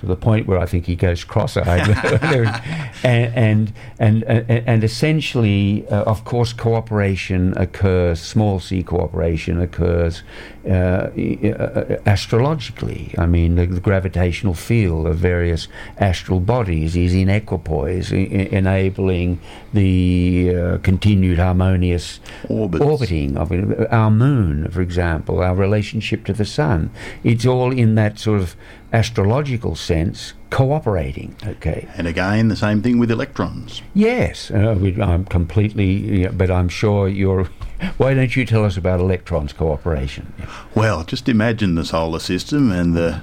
to 0.05 0.07
the 0.07 0.17
point 0.17 0.47
where 0.47 0.59
I 0.59 0.67
think 0.67 0.87
he 0.87 0.97
goes 0.97 1.25
cross-eyed. 1.25 1.89
and, 3.05 3.33
and, 3.35 3.73
and, 3.99 4.25
and, 4.25 4.85
essentially, 4.85 5.87
uh, 5.89 6.03
of 6.03 6.25
course, 6.25 6.53
cooperation 6.53 7.55
occurs, 7.57 8.21
small 8.21 8.61
c 8.61 8.83
cooperation 8.83 9.61
occurs 9.61 10.23
uh, 10.67 11.11
uh, 11.11 11.97
astrologically. 12.07 13.15
I 13.19 13.27
mean, 13.27 13.57
the, 13.57 13.67
the, 13.67 13.81
gravitational 13.81 14.55
field 14.55 15.07
of 15.07 15.17
various 15.17 15.69
astral 15.99 16.41
bodies 16.41 16.97
is 16.97 17.13
in 17.13 17.29
equipoise, 17.29 18.13
I- 18.13 18.49
enabling 18.51 19.41
the 19.75 20.55
uh, 20.57 20.79
continued 20.79 21.39
harmonious 21.39 22.19
Orbits. 22.49 22.83
orbiting 22.83 23.37
of 23.37 23.53
it. 23.53 23.93
Our 23.93 24.11
moon, 24.11 24.71
for 24.71 24.81
example, 24.81 25.41
our 25.41 25.55
relationship 25.55 26.25
to 26.27 26.33
the 26.33 26.47
sun. 26.47 26.91
It's 27.23 27.45
all 27.45 27.71
in 27.71 27.95
that 27.97 28.19
sort 28.19 28.41
of 28.41 28.57
astrological 28.93 29.75
sense 29.75 30.33
cooperating. 30.51 31.35
Okay. 31.45 31.89
And 31.97 32.07
again, 32.07 32.49
the 32.49 32.57
same 32.57 32.81
thing 32.81 32.99
with 32.99 33.11
electrons. 33.11 33.83
Yes, 33.93 34.51
uh, 34.51 34.77
we, 34.81 35.01
I'm 35.03 35.25
completely. 35.25 36.27
But 36.29 36.51
I'm 36.51 36.69
sure 36.69 37.09
you're. 37.09 37.49
Why 37.97 38.15
don't 38.15 38.35
you 38.37 38.45
tell 38.45 38.65
us 38.65 38.77
about 38.77 39.01
electrons 39.01 39.53
cooperation? 39.53 40.33
Well, 40.75 41.05
just 41.05 41.29
imagine 41.29 41.75
the 41.75 41.85
solar 41.85 42.19
system 42.19 42.73
and 42.73 42.95
the 42.95 43.23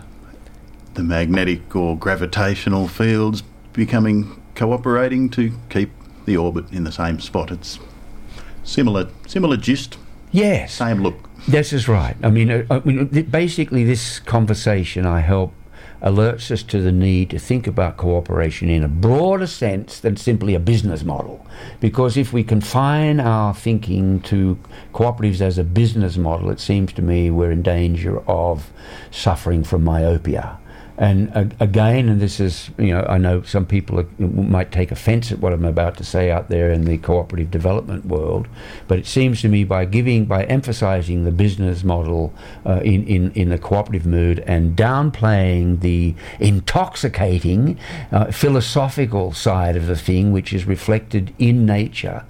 the 0.94 1.04
magnetic 1.04 1.74
or 1.76 1.98
gravitational 1.98 2.88
fields 2.88 3.44
becoming 3.72 4.42
cooperating 4.56 5.30
to 5.30 5.54
keep 5.70 5.90
the 6.26 6.36
orbit 6.36 6.70
in 6.72 6.84
the 6.84 6.92
same 6.92 7.20
spot. 7.20 7.52
It's 7.52 7.80
similar 8.64 9.10
similar 9.28 9.58
gist. 9.58 9.98
Yes. 10.32 10.74
Same 10.74 11.02
look. 11.02 11.30
This 11.48 11.74
is 11.74 11.88
right. 11.88 12.16
I 12.24 12.30
mean, 12.30 12.52
uh, 12.52 12.66
I 12.70 12.80
mean, 12.86 13.08
basically, 13.30 13.84
this 13.84 14.20
conversation 14.20 15.06
I 15.06 15.20
help 15.22 15.54
alerts 16.02 16.50
us 16.50 16.64
to 16.64 16.82
the 16.82 16.92
need 16.92 17.30
to 17.30 17.40
think 17.40 17.68
about 17.68 17.98
cooperation 17.98 18.70
in 18.70 18.84
a 18.84 18.88
broader 18.88 19.48
sense 19.48 20.00
than 20.00 20.18
simply 20.18 20.56
a 20.56 20.60
business 20.60 21.04
model. 21.04 21.46
Because 21.80 22.18
if 22.18 22.34
we 22.34 22.44
confine 22.44 23.20
our 23.20 23.54
thinking 23.54 24.20
to 24.22 24.58
cooperatives 24.94 25.42
as 25.42 25.58
a 25.58 25.64
business 25.64 26.18
model, 26.18 26.50
it 26.50 26.60
seems 26.60 26.94
to 26.94 27.02
me 27.02 27.30
we're 27.30 27.52
in 27.52 27.62
danger 27.62 28.20
of 28.30 28.72
suffering 29.12 29.64
from 29.64 29.84
myopia. 29.84 30.58
And 30.98 31.32
uh, 31.36 31.46
again, 31.60 32.10
and 32.10 32.22
this 32.22 32.40
is, 32.40 32.70
you 32.78 32.94
know, 32.94 33.06
I 33.08 33.18
know 33.18 33.42
some 33.44 33.66
people 33.66 34.00
are, 34.00 34.08
might 34.20 34.72
take 34.72 34.92
offence 34.92 35.32
at 35.32 35.40
what 35.40 35.54
I'm 35.54 35.66
about 35.66 35.98
to 35.98 36.04
say 36.04 36.30
out 36.30 36.50
there 36.50 36.72
in 36.72 36.86
the 36.86 36.98
cooperative 36.98 37.50
development 37.50 38.06
world, 38.06 38.48
but 38.88 39.00
it 39.00 39.08
seems 39.08 39.42
to 39.42 39.50
me 39.50 39.64
by 39.64 39.86
giving, 39.86 40.26
by 40.26 40.44
emphasising 40.46 41.24
the 41.24 41.32
business 41.32 41.84
model 41.84 42.34
uh, 42.66 42.82
in, 42.84 43.06
in, 43.08 43.32
in 43.32 43.50
the 43.50 43.58
cooperative 43.58 44.06
mood 44.06 44.40
and 44.46 44.76
downplaying 44.76 45.80
the 45.80 46.14
intoxicating 46.40 47.80
uh, 48.12 48.32
philosophical 48.32 49.32
side 49.32 49.76
of 49.76 49.88
the 49.88 49.96
thing, 49.96 50.32
which 50.32 50.54
is 50.54 50.66
reflected 50.66 51.34
in 51.40 51.66
nature, 51.66 52.24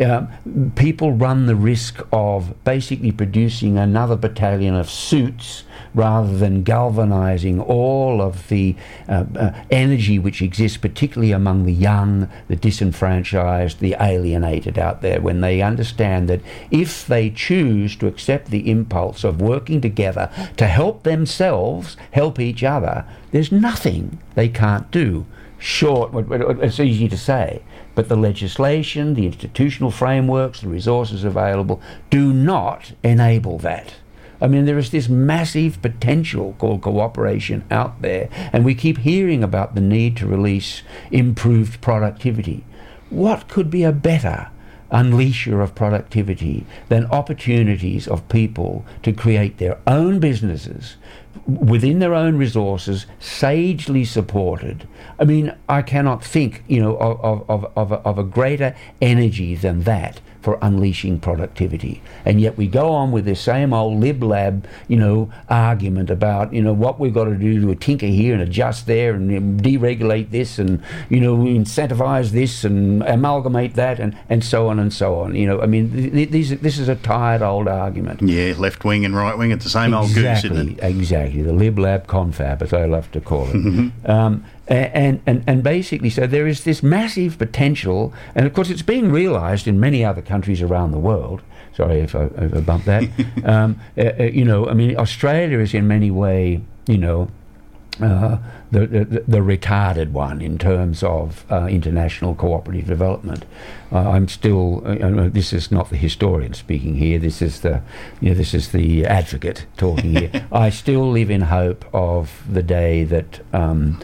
uh, 0.00 0.26
people 0.74 1.12
run 1.12 1.46
the 1.46 1.56
risk 1.56 2.06
of 2.12 2.54
basically 2.64 3.12
producing 3.12 3.78
another 3.78 4.16
battalion 4.16 4.74
of 4.74 4.90
suits 4.90 5.64
rather 5.94 6.36
than 6.36 6.62
galvanizing 6.62 7.60
all 7.60 8.20
of 8.20 8.48
the 8.48 8.76
uh, 9.08 9.24
uh, 9.34 9.52
energy 9.70 10.18
which 10.18 10.42
exists, 10.42 10.76
particularly 10.76 11.32
among 11.32 11.64
the 11.64 11.72
young, 11.72 12.28
the 12.48 12.56
disenfranchised, 12.56 13.80
the 13.80 13.96
alienated 13.98 14.78
out 14.78 15.00
there, 15.00 15.20
when 15.20 15.40
they 15.40 15.62
understand 15.62 16.28
that 16.28 16.42
if 16.70 17.06
they 17.06 17.30
choose 17.30 17.96
to 17.96 18.06
accept 18.06 18.50
the 18.50 18.70
impulse 18.70 19.24
of 19.24 19.40
working 19.40 19.80
together 19.80 20.30
to 20.56 20.66
help 20.66 21.02
themselves 21.02 21.96
help 22.10 22.38
each 22.38 22.62
other, 22.62 23.04
there's 23.30 23.50
nothing 23.50 24.18
they 24.34 24.48
can't 24.48 24.90
do. 24.90 25.24
Short, 25.58 26.10
it's 26.12 26.78
easy 26.78 27.08
to 27.08 27.16
say, 27.16 27.62
but 27.96 28.08
the 28.08 28.14
legislation, 28.16 29.14
the 29.14 29.26
institutional 29.26 29.90
frameworks, 29.90 30.60
the 30.60 30.68
resources 30.68 31.24
available 31.24 31.82
do 32.10 32.32
not 32.32 32.92
enable 33.02 33.58
that. 33.58 33.94
I 34.40 34.48
mean, 34.48 34.66
there 34.66 34.78
is 34.78 34.90
this 34.90 35.08
massive 35.08 35.80
potential 35.80 36.54
called 36.58 36.82
cooperation 36.82 37.64
out 37.70 38.02
there, 38.02 38.28
and 38.52 38.64
we 38.64 38.74
keep 38.74 38.98
hearing 38.98 39.42
about 39.42 39.74
the 39.74 39.80
need 39.80 40.16
to 40.18 40.26
release 40.26 40.82
improved 41.10 41.80
productivity. 41.80 42.64
What 43.08 43.48
could 43.48 43.70
be 43.70 43.82
a 43.82 43.92
better 43.92 44.50
unleasher 44.92 45.62
of 45.62 45.74
productivity 45.74 46.66
than 46.88 47.06
opportunities 47.06 48.06
of 48.06 48.28
people 48.28 48.84
to 49.02 49.12
create 49.12 49.58
their 49.58 49.78
own 49.86 50.20
businesses 50.20 50.96
within 51.46 52.00
their 52.00 52.14
own 52.14 52.36
resources, 52.36 53.06
sagely 53.20 54.04
supported. 54.04 54.86
I 55.18 55.24
mean, 55.24 55.54
I 55.68 55.82
cannot 55.82 56.24
think, 56.24 56.64
you 56.66 56.80
know, 56.80 56.96
of, 56.96 57.20
of, 57.48 57.70
of, 57.76 57.92
of, 57.92 58.18
a, 58.18 58.24
greater 58.24 58.74
energy 59.00 59.54
than 59.54 59.82
that 59.82 60.20
for 60.46 60.60
unleashing 60.62 61.18
productivity. 61.18 62.00
And 62.24 62.40
yet 62.40 62.56
we 62.56 62.68
go 62.68 62.92
on 62.92 63.10
with 63.10 63.24
this 63.24 63.40
same 63.40 63.72
old 63.72 63.98
lib 63.98 64.22
lab, 64.22 64.64
you 64.86 64.96
know, 64.96 65.28
argument 65.48 66.08
about, 66.08 66.52
you 66.52 66.62
know, 66.62 66.72
what 66.72 67.00
we've 67.00 67.12
got 67.12 67.24
to 67.24 67.34
do 67.34 67.60
to 67.66 67.74
tinker 67.74 68.06
here 68.06 68.32
and 68.32 68.40
adjust 68.40 68.86
there 68.86 69.14
and 69.14 69.60
deregulate 69.60 70.30
this 70.30 70.60
and, 70.60 70.80
you 71.10 71.18
know, 71.18 71.38
incentivize 71.38 72.30
this 72.30 72.62
and 72.62 73.02
amalgamate 73.02 73.74
that 73.74 73.98
and, 73.98 74.16
and 74.28 74.44
so 74.44 74.68
on 74.68 74.78
and 74.78 74.94
so 74.94 75.18
on. 75.18 75.34
You 75.34 75.48
know, 75.48 75.60
I 75.60 75.66
mean, 75.66 75.90
th- 76.12 76.30
these, 76.30 76.56
this 76.60 76.78
is 76.78 76.88
a 76.88 76.94
tired 76.94 77.42
old 77.42 77.66
argument. 77.66 78.22
Yeah, 78.22 78.54
left 78.56 78.84
wing 78.84 79.04
and 79.04 79.16
right 79.16 79.36
wing, 79.36 79.50
it's 79.50 79.64
the 79.64 79.70
same 79.70 79.92
exactly, 79.92 80.06
old 80.06 80.14
goose, 80.14 80.44
isn't 80.44 80.78
it? 80.78 80.84
Exactly, 80.84 81.42
the 81.42 81.52
lib 81.52 81.76
lab 81.76 82.06
confab, 82.06 82.62
as 82.62 82.72
I 82.72 82.84
love 82.84 83.10
to 83.10 83.20
call 83.20 83.48
it. 83.52 83.92
um, 84.08 84.44
and, 84.68 85.20
and, 85.26 85.44
and 85.46 85.62
basically, 85.62 86.10
so 86.10 86.26
there 86.26 86.46
is 86.46 86.64
this 86.64 86.82
massive 86.82 87.38
potential, 87.38 88.12
and 88.34 88.46
of 88.46 88.52
course, 88.52 88.70
it's 88.70 88.82
being 88.82 89.12
realized 89.12 89.68
in 89.68 89.78
many 89.78 90.04
other 90.04 90.22
countries 90.22 90.60
around 90.60 90.90
the 90.90 90.98
world. 90.98 91.42
Sorry 91.74 92.00
if 92.00 92.14
I, 92.14 92.24
if 92.24 92.54
I 92.54 92.60
bumped 92.60 92.86
that. 92.86 93.04
um, 93.44 93.80
uh, 93.96 94.12
uh, 94.18 94.22
you 94.24 94.44
know, 94.44 94.68
I 94.68 94.74
mean, 94.74 94.96
Australia 94.96 95.58
is 95.58 95.74
in 95.74 95.86
many 95.86 96.10
ways, 96.10 96.60
you 96.86 96.98
know, 96.98 97.28
uh, 98.00 98.38
the, 98.70 98.86
the, 98.86 99.04
the, 99.04 99.38
retarded 99.38 100.10
one 100.10 100.42
in 100.42 100.58
terms 100.58 101.02
of 101.02 101.50
uh, 101.50 101.66
international 101.66 102.34
cooperative 102.34 102.86
development. 102.86 103.46
Uh, 103.90 104.10
I'm 104.10 104.28
still. 104.28 104.82
Uh, 104.86 105.28
this 105.28 105.52
is 105.52 105.70
not 105.70 105.88
the 105.88 105.96
historian 105.96 106.52
speaking 106.52 106.96
here. 106.96 107.18
This 107.18 107.40
is 107.40 107.60
the, 107.60 107.80
you 108.20 108.30
know, 108.30 108.34
this 108.34 108.52
is 108.52 108.72
the 108.72 109.06
advocate 109.06 109.66
talking 109.78 110.14
here. 110.16 110.46
I 110.52 110.68
still 110.70 111.10
live 111.10 111.30
in 111.30 111.42
hope 111.42 111.86
of 111.94 112.42
the 112.52 112.62
day 112.62 113.04
that 113.04 113.40
um, 113.54 114.00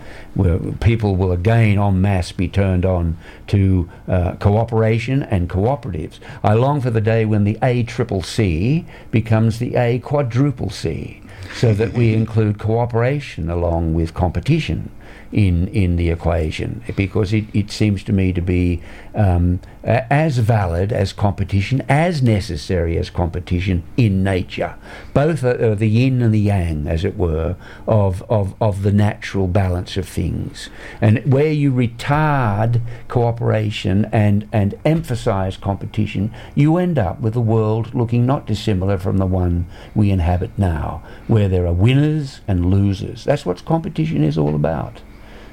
people 0.80 1.16
will 1.16 1.32
again 1.32 1.78
en 1.78 2.00
masse 2.00 2.32
be 2.32 2.48
turned 2.48 2.86
on 2.86 3.18
to 3.48 3.90
uh, 4.08 4.36
cooperation 4.36 5.22
and 5.24 5.50
cooperatives. 5.50 6.18
I 6.42 6.54
long 6.54 6.80
for 6.80 6.90
the 6.90 7.02
day 7.02 7.26
when 7.26 7.44
the 7.44 7.58
A 7.62 7.82
triple 7.82 8.22
C 8.22 8.86
becomes 9.10 9.58
the 9.58 9.74
A 9.76 9.98
quadruple 9.98 10.70
C 10.70 11.22
so 11.54 11.72
that 11.74 11.92
we 11.92 12.14
include 12.14 12.58
cooperation 12.58 13.50
along 13.50 13.94
with 13.94 14.14
competition 14.14 14.90
in 15.32 15.68
in 15.68 15.96
the 15.96 16.10
equation 16.10 16.82
because 16.96 17.32
it, 17.32 17.44
it 17.54 17.70
seems 17.70 18.04
to 18.04 18.12
me 18.12 18.32
to 18.32 18.40
be 18.40 18.82
um, 19.14 19.60
Uh, 19.84 20.02
as 20.10 20.38
valid 20.38 20.92
as 20.92 21.12
competition, 21.12 21.82
as 21.88 22.22
necessary 22.22 22.96
as 22.96 23.10
competition 23.10 23.82
in 23.96 24.22
nature. 24.22 24.76
Both 25.12 25.42
are, 25.42 25.60
are, 25.60 25.74
the 25.74 25.88
yin 25.88 26.22
and 26.22 26.32
the 26.32 26.38
yang, 26.38 26.86
as 26.86 27.04
it 27.04 27.16
were, 27.16 27.56
of, 27.88 28.22
of, 28.30 28.54
of 28.60 28.84
the 28.84 28.92
natural 28.92 29.48
balance 29.48 29.96
of 29.96 30.08
things. 30.08 30.70
And 31.00 31.18
where 31.32 31.50
you 31.50 31.72
retard 31.72 32.80
cooperation 33.08 34.04
and, 34.12 34.48
and 34.52 34.78
emphasize 34.84 35.56
competition, 35.56 36.32
you 36.54 36.76
end 36.76 36.96
up 36.96 37.20
with 37.20 37.34
a 37.34 37.40
world 37.40 37.92
looking 37.92 38.24
not 38.24 38.46
dissimilar 38.46 38.98
from 38.98 39.18
the 39.18 39.26
one 39.26 39.66
we 39.96 40.12
inhabit 40.12 40.56
now, 40.56 41.02
where 41.26 41.48
there 41.48 41.66
are 41.66 41.72
winners 41.72 42.40
and 42.46 42.70
losers. 42.70 43.24
That's 43.24 43.44
what 43.44 43.64
competition 43.64 44.22
is 44.22 44.38
all 44.38 44.54
about 44.54 45.02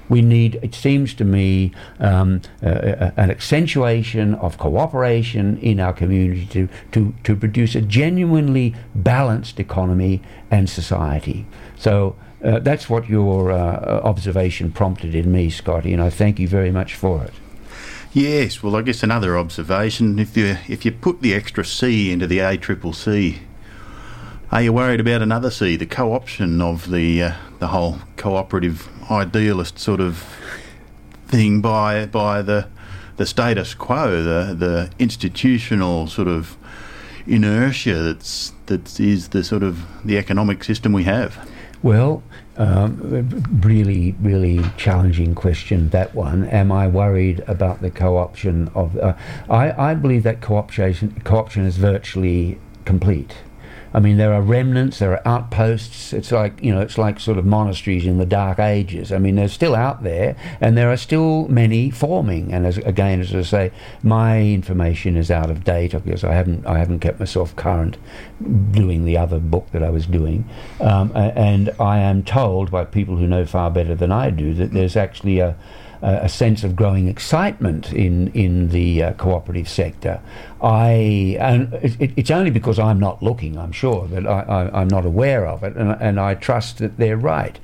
we 0.10 0.22
need, 0.22 0.56
it 0.62 0.74
seems 0.74 1.14
to 1.14 1.24
me, 1.24 1.72
um, 2.00 2.42
uh, 2.62 2.68
uh, 2.68 3.12
an 3.16 3.32
accentuation 3.32 4.36
of 4.36 4.58
cooperation 4.58 5.58
in 5.60 5.80
our 5.80 5.94
community 5.94 6.46
to, 6.48 6.68
to, 6.92 7.14
to 7.24 7.36
produce 7.36 7.76
a 7.76 7.82
genuinely 7.82 8.76
balanced 8.96 9.60
economy 9.60 10.22
and 10.50 10.70
society. 10.70 11.46
So 11.78 12.16
uh, 12.44 12.60
that's 12.60 12.90
what 12.90 13.08
your 13.08 13.52
uh, 13.52 14.02
observation 14.04 14.72
prompted 14.72 15.14
in 15.14 15.32
me, 15.32 15.50
Scotty, 15.50 15.94
and 15.94 16.02
I 16.02 16.10
thank 16.10 16.40
you 16.40 16.48
very 16.48 16.72
much 16.72 16.96
for 16.96 17.24
it. 17.24 17.34
Yes, 18.12 18.64
well, 18.64 18.76
I 18.76 18.82
guess 18.82 19.04
another 19.04 19.38
observation: 19.38 20.18
if 20.18 20.36
you 20.36 20.58
if 20.68 20.84
you 20.84 20.92
put 20.92 21.22
the 21.22 21.36
extra 21.36 21.64
C 21.64 22.12
into 22.12 22.26
the 22.26 22.40
A 22.40 22.58
triple 22.58 22.92
C, 22.92 23.42
are 24.52 24.64
you 24.64 24.74
worried 24.74 25.00
about 25.00 25.22
another 25.22 25.52
C, 25.52 25.76
the 25.76 25.86
co-option 25.86 26.60
of 26.60 26.90
the 26.90 27.22
uh, 27.22 27.34
the 27.60 27.68
whole 27.68 28.00
cooperative 28.18 28.90
idealist 29.10 29.80
sort 29.80 30.00
of 30.00 30.24
thing 31.28 31.62
by 31.62 32.06
by 32.06 32.42
the 32.42 32.68
the 33.18 33.26
status 33.26 33.74
quo, 33.74 34.24
the 34.24 34.54
the 34.54 34.90
institutional 34.98 36.08
sort 36.08 36.28
of 36.28 36.58
inertia 37.28 37.96
that's 37.96 38.54
that 38.68 39.00
is 39.00 39.30
the 39.30 39.44
sort 39.44 39.64
of 39.64 39.86
the 40.06 40.18
economic 40.18 40.64
system 40.64 40.94
we 40.94 41.04
have. 41.04 41.50
Well, 41.82 42.24
um, 42.58 43.30
really, 43.62 44.16
really 44.22 44.62
challenging 44.76 45.34
question. 45.34 45.90
That 45.90 46.14
one. 46.14 46.46
Am 46.46 46.72
I 46.72 46.88
worried 46.88 47.42
about 47.48 47.82
the 47.82 47.90
co-option 47.90 48.70
of? 48.76 48.98
Uh, 48.98 49.14
I 49.50 49.92
I 49.92 49.94
believe 49.94 50.24
that 50.24 50.42
co-option 50.42 51.22
co-option 51.24 51.66
is 51.66 51.78
virtually 51.78 52.60
complete. 52.86 53.36
I 53.94 54.00
mean, 54.00 54.18
there 54.18 54.34
are 54.34 54.42
remnants, 54.42 55.00
there 55.00 55.14
are 55.14 55.28
outposts. 55.28 56.14
It's 56.14 56.32
like 56.32 56.62
you 56.64 56.74
know, 56.74 56.82
it's 56.82 56.98
like 56.98 57.20
sort 57.20 57.38
of 57.38 57.46
monasteries 57.46 58.06
in 58.06 58.18
the 58.18 58.26
Dark 58.26 58.60
Ages. 58.60 59.12
I 59.12 59.18
mean, 59.18 59.36
they're 59.36 59.48
still 59.48 59.76
out 59.76 60.04
there, 60.04 60.36
and 60.62 60.78
there 60.78 60.92
are 60.92 60.98
still 60.98 61.48
many 61.48 61.90
forming. 61.90 62.54
And 62.54 62.66
as, 62.66 62.78
again, 62.80 63.20
as 63.22 63.34
I 63.34 63.42
say, 63.42 63.72
my 64.04 64.42
information 64.42 65.18
is 65.18 65.32
out 65.32 65.50
of 65.50 65.64
date 65.64 65.92
because 65.92 66.24
I 66.24 66.34
haven't 66.34 66.66
I 66.66 66.78
haven't 66.78 67.00
kept 67.00 67.20
myself 67.20 67.56
current 67.56 67.98
doing 68.72 69.06
the 69.06 69.18
other 69.18 69.40
book 69.40 69.70
that 69.72 69.84
I 69.84 69.90
was 69.90 70.06
doing. 70.06 70.48
Um, 70.80 71.12
and 71.16 71.72
I 71.80 72.00
am 72.00 72.24
told 72.24 72.72
by 72.72 72.86
people 72.86 73.18
who 73.18 73.28
know 73.28 73.46
far 73.46 73.72
better 73.72 73.96
than 73.96 74.12
I 74.12 74.30
do 74.30 74.54
that 74.56 74.72
there's 74.72 74.96
actually 74.96 75.40
a 75.40 75.56
a 76.02 76.30
sense 76.30 76.64
of 76.64 76.76
growing 76.76 77.08
excitement 77.08 77.92
in 77.94 78.30
in 78.30 78.70
the 78.70 79.04
uh, 79.04 79.14
cooperative 79.14 79.68
sector. 79.68 80.22
I 80.62 81.38
and 81.40 81.74
it, 81.76 82.12
it's 82.18 82.32
only 82.32 82.52
because 82.52 82.80
I'm 82.80 83.00
not 83.00 83.24
looking. 83.24 83.58
I'm 83.58 83.72
sure 83.72 84.08
that 84.08 84.28
I, 84.28 84.70
am 84.82 84.90
not 84.90 85.06
aware 85.06 85.48
of 85.48 85.64
it, 85.64 85.76
and, 85.76 85.92
and, 86.02 86.20
I 86.20 86.36
trust 86.36 86.80
that 86.80 86.98
they're 86.98 87.18
right. 87.18 87.58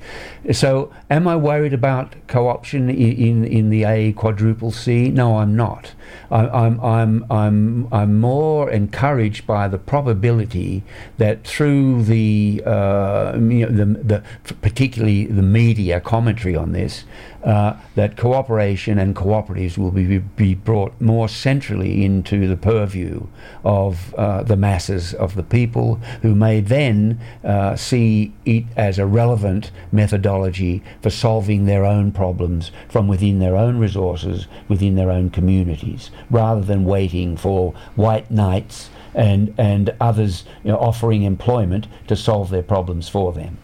So, 0.52 0.92
am 1.10 1.28
I 1.28 1.36
worried 1.36 1.74
about 1.74 2.14
co-option 2.26 2.88
in, 2.88 3.12
in, 3.12 3.44
in 3.44 3.70
the 3.70 3.84
A 3.84 4.12
quadruple 4.12 4.70
C? 4.70 5.10
No, 5.10 5.38
I'm 5.38 5.54
not. 5.54 5.92
I, 6.30 6.48
I'm 6.48 6.80
I'm 6.80 7.26
I'm 7.30 7.88
I'm 7.92 8.18
more 8.18 8.70
encouraged 8.70 9.46
by 9.46 9.68
the 9.68 9.78
probability 9.78 10.82
that 11.18 11.44
through 11.44 12.04
the, 12.04 12.62
uh, 12.64 13.34
you 13.36 13.66
know, 13.66 13.70
the, 13.70 13.84
the 13.84 14.54
particularly 14.62 15.26
the 15.26 15.42
media 15.42 16.00
commentary 16.00 16.56
on 16.56 16.72
this, 16.72 17.04
uh, 17.46 17.76
that 17.94 18.16
cooperation 18.16 18.98
and 18.98 19.14
cooperatives 19.14 19.78
will 19.78 19.92
be, 19.92 20.18
be 20.18 20.54
brought 20.54 21.00
more 21.00 21.28
centrally 21.28 22.04
into 22.04 22.48
the 22.48 22.56
purview 22.56 23.24
of 23.64 24.12
uh, 24.14 24.42
the 24.42 24.56
masses 24.56 25.14
of 25.14 25.36
the 25.36 25.44
people 25.44 25.94
who 26.22 26.34
may 26.34 26.60
then 26.60 27.20
uh, 27.44 27.76
see 27.76 28.34
it 28.44 28.64
as 28.76 28.98
a 28.98 29.06
relevant 29.06 29.70
methodology 29.92 30.82
for 31.00 31.08
solving 31.08 31.66
their 31.66 31.84
own 31.84 32.10
problems 32.10 32.72
from 32.88 33.06
within 33.06 33.38
their 33.38 33.54
own 33.54 33.78
resources, 33.78 34.48
within 34.66 34.96
their 34.96 35.10
own 35.10 35.30
communities, 35.30 36.10
rather 36.28 36.62
than 36.62 36.84
waiting 36.84 37.36
for 37.36 37.72
white 37.94 38.28
knights 38.28 38.90
and, 39.14 39.54
and 39.56 39.94
others 40.00 40.44
you 40.64 40.72
know, 40.72 40.78
offering 40.78 41.22
employment 41.22 41.86
to 42.08 42.16
solve 42.16 42.50
their 42.50 42.62
problems 42.62 43.08
for 43.08 43.32
them. 43.32 43.56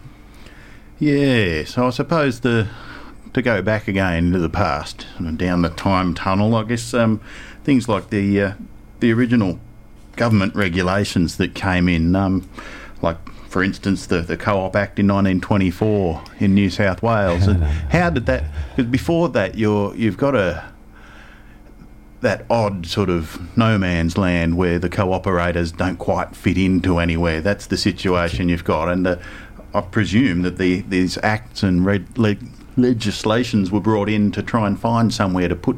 Yeah, 1.01 1.64
so 1.64 1.89
I 1.89 1.91
suppose 1.91 2.41
the 2.41 2.68
to 3.35 3.43
go 3.43 3.62
back 3.62 3.89
again 3.89 4.14
into 4.14 4.39
the 4.39 4.49
past 4.49 5.07
and 5.18 5.39
down 5.39 5.62
the 5.62 5.70
time 5.70 6.14
tunnel, 6.14 6.55
I 6.55 6.64
guess 6.64 6.93
um, 6.95 7.20
things 7.64 7.89
like 7.89 8.11
the 8.11 8.41
uh, 8.41 8.53
the 9.01 9.12
original 9.12 9.59
government 10.16 10.55
regulations 10.55 11.37
that 11.39 11.55
came 11.55 11.89
in, 11.89 12.14
um, 12.14 12.49
like 13.01 13.16
for 13.49 13.62
instance 13.62 14.07
the 14.07 14.20
the 14.20 14.37
Co-op 14.37 14.76
Act 14.76 14.99
in 14.99 15.07
1924 15.07 16.22
in 16.41 16.55
New 16.55 16.70
South 16.70 17.03
Wales. 17.03 17.47
and 17.47 17.62
how 17.91 18.11
did 18.11 18.26
that? 18.26 18.45
Because 18.76 18.91
before 18.91 19.28
that, 19.30 19.57
you're 19.57 19.95
you've 19.95 20.18
got 20.18 20.35
a 20.35 20.72
that 22.20 22.47
odd 22.49 22.87
sort 22.87 23.11
of 23.11 23.57
no 23.57 23.76
man's 23.76 24.16
land 24.16 24.57
where 24.57 24.78
the 24.78 24.89
cooperators 24.89 25.76
don't 25.76 25.97
quite 25.97 26.37
fit 26.37 26.57
into 26.57 26.99
anywhere. 26.99 27.41
That's 27.41 27.66
the 27.66 27.76
situation 27.76 28.49
you've 28.49 28.64
got, 28.64 28.89
and 28.89 29.05
the, 29.05 29.20
I 29.74 29.80
presume 29.80 30.43
that 30.43 30.59
the 30.59 30.83
these 30.83 31.18
acts 31.22 31.62
and 31.62 31.85
red, 31.85 32.16
le- 32.16 32.37
legislations 32.76 33.70
were 33.70 33.80
brought 33.80 34.08
in 34.08 34.32
to 34.32 34.42
try 34.42 34.66
and 34.66 34.78
find 34.78 35.12
somewhere 35.12 35.48
to 35.48 35.56
put 35.56 35.76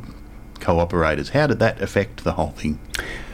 cooperators. 0.65 1.31
How 1.31 1.47
did 1.47 1.59
that 1.59 1.81
affect 1.81 2.25
the 2.25 2.33
whole 2.33 2.51
thing? 2.51 2.79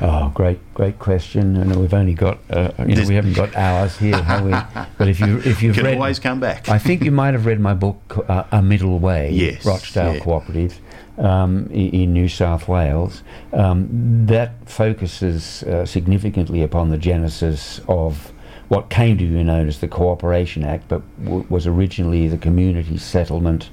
Oh, 0.00 0.30
great, 0.34 0.58
great 0.74 0.98
question. 0.98 1.56
And 1.56 1.76
we've 1.76 1.94
only 1.94 2.14
got, 2.14 2.38
uh, 2.50 2.72
you 2.86 2.96
know, 2.96 3.06
we 3.06 3.14
haven't 3.14 3.34
got 3.34 3.54
hours 3.56 3.96
here, 3.98 4.20
have 4.22 4.44
we? 4.44 4.50
But 4.98 5.08
if 5.08 5.20
you 5.20 5.38
if 5.38 5.62
you've 5.62 5.76
Can 5.76 5.84
read, 5.84 5.94
always 5.94 6.18
come 6.18 6.40
back. 6.40 6.68
I 6.68 6.78
think 6.78 7.04
you 7.04 7.12
might 7.12 7.34
have 7.34 7.46
read 7.46 7.60
my 7.60 7.74
book, 7.74 8.24
uh, 8.28 8.44
A 8.50 8.62
Middle 8.62 8.98
Way, 8.98 9.30
Yes, 9.32 9.64
Rochdale 9.64 10.14
yeah. 10.14 10.20
Cooperative. 10.20 10.80
Um, 11.18 11.66
in 11.70 12.14
New 12.14 12.28
South 12.28 12.66
Wales, 12.66 13.22
um, 13.52 14.24
that 14.26 14.52
focuses 14.66 15.62
uh, 15.64 15.84
significantly 15.84 16.62
upon 16.62 16.88
the 16.88 16.96
genesis 16.96 17.78
of 17.88 18.32
what 18.70 18.88
came 18.88 19.18
to 19.18 19.26
be 19.26 19.42
known 19.42 19.66
as 19.66 19.80
the 19.80 19.88
Cooperation 19.88 20.64
Act, 20.64 20.86
but 20.86 21.02
w- 21.24 21.44
was 21.48 21.66
originally 21.66 22.28
the 22.28 22.38
Community 22.38 22.96
Settlement 22.96 23.68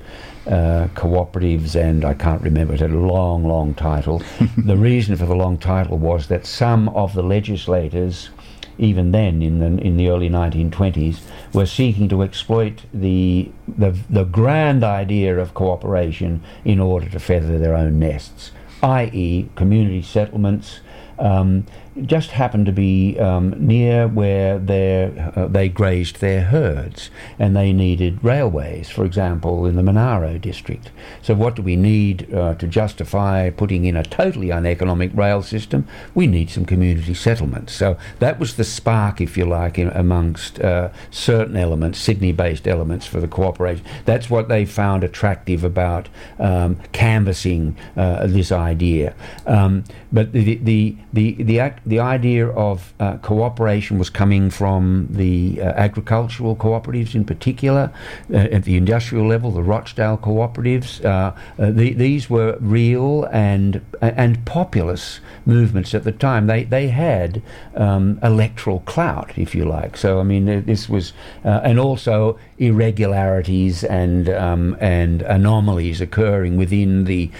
uh, 0.48 0.88
Cooperatives, 0.96 1.76
and 1.76 2.04
I 2.04 2.16
can't 2.16 2.42
remember, 2.42 2.74
it 2.74 2.80
had 2.80 2.90
a 2.90 2.98
long, 2.98 3.44
long 3.44 3.76
title. 3.76 4.24
the 4.58 4.76
reason 4.76 5.16
for 5.16 5.28
the 5.28 5.36
long 5.36 5.60
title 5.60 6.00
was 6.00 6.30
that 6.30 6.48
some 6.48 6.90
of 6.90 7.14
the 7.14 7.22
legislators, 7.22 8.32
even 8.80 9.12
then 9.12 9.44
in 9.44 9.60
the, 9.60 9.68
in 9.86 9.98
the 9.98 10.10
early 10.10 10.32
1920s, 10.32 11.20
were 11.54 11.68
seeking 11.68 12.10
to 12.10 12.24
exploit 12.24 12.82
the, 12.92 13.52
the, 13.68 13.96
the 14.10 14.24
grand 14.24 14.84
idea 14.84 15.38
of 15.38 15.54
cooperation 15.54 16.42
in 16.66 16.80
order 16.80 17.08
to 17.08 17.20
feather 17.20 17.60
their 17.60 17.76
own 17.76 18.00
nests, 18.00 18.50
i.e., 18.82 19.48
community 19.54 20.02
settlements. 20.02 20.80
Um, 21.20 21.68
just 22.06 22.32
happened 22.32 22.66
to 22.66 22.72
be 22.72 23.20
um, 23.20 23.54
near 23.58 24.08
where 24.08 24.56
uh, 24.56 25.48
they 25.48 25.70
grazed 25.70 26.20
their 26.20 26.42
herds 26.42 27.10
and 27.40 27.56
they 27.56 27.74
needed 27.74 28.24
railways, 28.24 28.90
for 28.90 29.06
example, 29.06 29.66
in 29.66 29.76
the 29.76 29.84
Monaro 29.84 30.38
district. 30.38 30.92
So, 31.22 31.34
what 31.34 31.56
do 31.56 31.62
we 31.62 31.76
need 31.76 32.34
uh, 32.34 32.56
to 32.56 32.68
justify 32.68 33.50
putting 33.50 33.86
in 33.86 33.96
a 33.96 34.04
totally 34.04 34.52
uneconomic 34.52 35.12
rail 35.14 35.42
system? 35.42 35.88
We 36.14 36.28
need 36.28 36.50
some 36.50 36.66
community 36.66 37.14
settlements. 37.14 37.74
So, 37.74 37.98
that 38.20 38.40
was 38.40 38.56
the 38.56 38.64
spark, 38.64 39.22
if 39.22 39.38
you 39.38 39.46
like, 39.46 39.78
in, 39.78 39.90
amongst 39.90 40.60
uh, 40.60 40.90
certain 41.12 41.56
elements, 41.56 42.00
Sydney 42.00 42.32
based 42.32 42.68
elements 42.68 43.06
for 43.06 43.20
the 43.20 43.28
cooperation. 43.28 43.86
That's 44.06 44.30
what 44.30 44.48
they 44.48 44.66
found 44.66 45.04
attractive 45.04 45.64
about 45.64 46.10
um, 46.40 46.80
canvassing 46.92 47.78
uh, 47.96 48.28
this 48.28 48.52
idea. 48.52 49.16
Um, 49.46 49.84
but 50.12 50.32
the, 50.32 50.56
the, 50.56 50.96
the, 51.14 51.44
the, 51.44 51.60
act, 51.60 51.87
the 51.88 52.00
idea 52.02 52.50
of 52.50 52.94
uh, 53.00 53.18
cooperation 53.18 53.98
was 53.98 54.10
coming 54.10 54.50
from 54.50 55.08
the 55.10 55.62
uh, 55.62 55.64
agricultural 55.64 56.56
cooperatives 56.56 57.16
in 57.16 57.24
particular, 57.24 57.94
uh, 58.32 58.36
at 58.36 58.66
the 58.66 58.76
industrial 58.76 59.26
level, 59.26 59.52
the 59.52 59.64
Rochdale 59.64 60.18
cooperatives. 60.18 61.04
Uh, 61.04 61.34
uh, 61.58 61.72
the, 61.72 61.94
these 61.94 62.30
were 62.30 62.58
real 62.60 63.24
and 63.32 63.82
and 64.02 64.46
populous 64.46 65.22
movements 65.46 65.96
at 65.96 66.04
the 66.04 66.12
time. 66.12 66.48
They 66.48 66.66
they 66.66 66.90
had 66.90 67.42
um, 67.76 68.20
electoral 68.22 68.82
clout, 68.82 69.32
if 69.38 69.56
you 69.56 69.64
like. 69.64 69.96
So 69.96 70.20
I 70.20 70.24
mean, 70.24 70.66
this 70.66 70.90
was 70.90 71.14
uh, 71.46 71.62
and 71.64 71.80
also 71.80 72.38
irregularities 72.58 73.84
and 73.84 74.30
um, 74.30 74.76
and 74.82 75.22
anomalies 75.22 76.02
occurring 76.02 76.58
within 76.58 77.06
the 77.06 77.32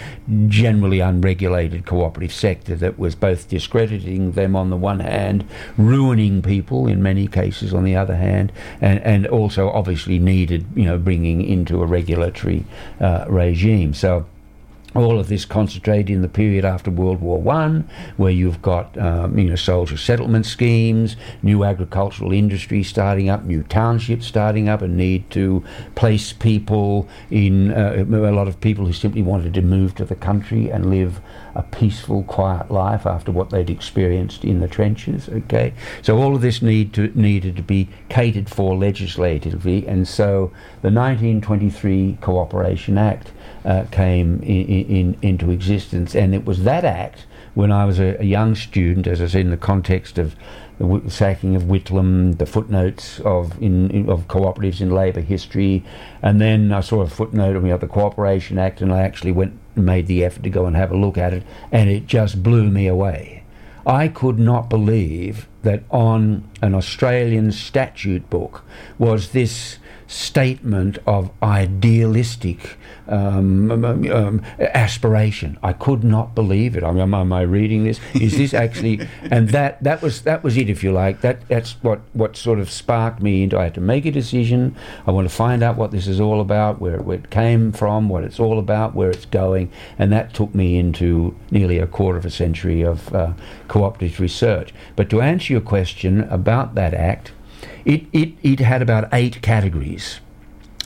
generally 0.46 1.00
unregulated 1.00 1.84
cooperative 1.84 2.32
sector 2.32 2.76
that 2.76 2.98
was 2.98 3.14
both 3.14 3.48
discrediting 3.48 4.32
them 4.38 4.56
on 4.56 4.70
the 4.70 4.76
one 4.76 5.00
hand, 5.00 5.44
ruining 5.76 6.42
people 6.42 6.86
in 6.86 7.02
many 7.02 7.26
cases 7.26 7.74
on 7.74 7.84
the 7.84 7.96
other 7.96 8.16
hand, 8.16 8.52
and, 8.80 9.00
and 9.00 9.26
also 9.26 9.70
obviously 9.70 10.18
needed 10.18 10.64
you 10.74 10.84
know 10.84 10.98
bringing 10.98 11.42
into 11.42 11.82
a 11.82 11.86
regulatory 11.86 12.64
uh, 13.00 13.24
regime. 13.28 13.92
So 13.94 14.26
all 14.98 15.18
of 15.18 15.28
this 15.28 15.44
concentrated 15.44 16.10
in 16.10 16.22
the 16.22 16.28
period 16.28 16.64
after 16.64 16.90
World 16.90 17.20
War 17.20 17.40
One, 17.40 17.88
where 18.16 18.30
you've 18.30 18.60
got 18.62 18.96
um, 18.98 19.38
you 19.38 19.48
know 19.48 19.56
soldier 19.56 19.96
settlement 19.96 20.46
schemes, 20.46 21.16
new 21.42 21.64
agricultural 21.64 22.32
industry 22.32 22.82
starting 22.82 23.28
up, 23.28 23.44
new 23.44 23.62
townships 23.62 24.26
starting 24.26 24.68
up, 24.68 24.82
and 24.82 24.96
need 24.96 25.30
to 25.30 25.64
place 25.94 26.32
people 26.32 27.08
in 27.30 27.72
uh, 27.72 28.04
a 28.08 28.32
lot 28.32 28.48
of 28.48 28.60
people 28.60 28.86
who 28.86 28.92
simply 28.92 29.22
wanted 29.22 29.54
to 29.54 29.62
move 29.62 29.94
to 29.94 30.04
the 30.04 30.14
country 30.14 30.70
and 30.70 30.90
live 30.90 31.20
a 31.54 31.62
peaceful, 31.62 32.22
quiet 32.22 32.70
life 32.70 33.04
after 33.06 33.32
what 33.32 33.50
they'd 33.50 33.70
experienced 33.70 34.44
in 34.44 34.60
the 34.60 34.68
trenches. 34.68 35.28
Okay, 35.28 35.72
so 36.02 36.18
all 36.18 36.34
of 36.34 36.40
this 36.40 36.62
need 36.62 36.92
to 36.94 37.12
needed 37.14 37.56
to 37.56 37.62
be 37.62 37.88
catered 38.08 38.48
for 38.48 38.76
legislatively, 38.76 39.86
and 39.86 40.06
so 40.06 40.52
the 40.82 40.90
1923 40.90 42.18
Cooperation 42.20 42.96
Act 42.98 43.32
uh, 43.64 43.84
came 43.90 44.40
in, 44.42 44.86
into 44.88 45.50
existence, 45.50 46.14
and 46.14 46.34
it 46.34 46.44
was 46.44 46.64
that 46.64 46.84
act 46.84 47.26
when 47.54 47.72
I 47.72 47.84
was 47.84 47.98
a, 47.98 48.16
a 48.20 48.24
young 48.24 48.54
student, 48.54 49.06
as 49.06 49.20
I 49.20 49.26
said, 49.26 49.42
in 49.42 49.50
the 49.50 49.56
context 49.56 50.18
of 50.18 50.36
the 50.78 51.02
sacking 51.08 51.56
of 51.56 51.64
Whitlam, 51.64 52.38
the 52.38 52.46
footnotes 52.46 53.18
of 53.20 53.60
in, 53.60 53.90
in 53.90 54.08
of 54.08 54.28
cooperatives 54.28 54.80
in 54.80 54.90
labour 54.90 55.20
history, 55.20 55.84
and 56.22 56.40
then 56.40 56.72
I 56.72 56.80
saw 56.80 57.00
a 57.02 57.08
footnote 57.08 57.56
of 57.56 57.80
the 57.80 57.88
Cooperation 57.88 58.58
Act, 58.58 58.80
and 58.80 58.92
I 58.92 59.02
actually 59.02 59.32
went 59.32 59.58
and 59.74 59.84
made 59.84 60.06
the 60.06 60.24
effort 60.24 60.44
to 60.44 60.50
go 60.50 60.66
and 60.66 60.76
have 60.76 60.92
a 60.92 60.96
look 60.96 61.18
at 61.18 61.34
it, 61.34 61.42
and 61.72 61.90
it 61.90 62.06
just 62.06 62.42
blew 62.42 62.70
me 62.70 62.86
away. 62.86 63.42
I 63.86 64.08
could 64.08 64.38
not 64.38 64.68
believe 64.68 65.48
that 65.62 65.82
on 65.90 66.48
an 66.62 66.74
Australian 66.74 67.52
statute 67.52 68.28
book 68.30 68.62
was 68.98 69.30
this 69.30 69.78
statement 70.08 70.96
of 71.06 71.30
idealistic 71.42 72.76
um, 73.08 73.84
um, 73.84 74.42
aspiration. 74.58 75.58
I 75.62 75.74
could 75.74 76.02
not 76.02 76.34
believe 76.34 76.76
it. 76.76 76.82
I 76.82 76.90
mean, 76.90 77.02
am, 77.02 77.14
am 77.14 77.32
I 77.32 77.42
reading 77.42 77.84
this? 77.84 78.00
Is 78.14 78.36
this 78.36 78.54
actually? 78.54 79.06
and 79.30 79.50
that 79.50 79.82
that 79.84 80.02
was 80.02 80.22
that 80.22 80.42
was 80.42 80.56
it, 80.56 80.70
if 80.70 80.82
you 80.82 80.92
like. 80.92 81.20
That 81.20 81.46
that's 81.48 81.72
what 81.82 82.00
what 82.14 82.36
sort 82.36 82.58
of 82.58 82.70
sparked 82.70 83.22
me 83.22 83.42
into. 83.42 83.58
I 83.58 83.64
had 83.64 83.74
to 83.74 83.80
make 83.82 84.06
a 84.06 84.10
decision. 84.10 84.74
I 85.06 85.10
want 85.10 85.28
to 85.28 85.34
find 85.34 85.62
out 85.62 85.76
what 85.76 85.90
this 85.90 86.06
is 86.06 86.20
all 86.20 86.40
about, 86.40 86.80
where, 86.80 86.98
where 86.98 87.18
it 87.18 87.30
came 87.30 87.70
from, 87.70 88.08
what 88.08 88.24
it's 88.24 88.40
all 88.40 88.58
about, 88.58 88.94
where 88.94 89.10
it's 89.10 89.26
going, 89.26 89.70
and 89.98 90.10
that 90.12 90.32
took 90.32 90.54
me 90.54 90.78
into 90.78 91.36
nearly 91.50 91.78
a 91.78 91.86
quarter 91.86 92.18
of 92.18 92.24
a 92.24 92.30
century 92.30 92.82
of 92.82 93.14
uh, 93.14 93.32
cooperative 93.68 94.20
research. 94.20 94.72
But 94.96 95.10
to 95.10 95.20
answer 95.20 95.52
your 95.52 95.62
question 95.62 96.22
about 96.22 96.74
that 96.76 96.94
act, 96.94 97.32
it, 97.88 98.06
it, 98.12 98.34
it 98.42 98.60
had 98.60 98.82
about 98.82 99.08
eight 99.12 99.40
categories. 99.40 100.20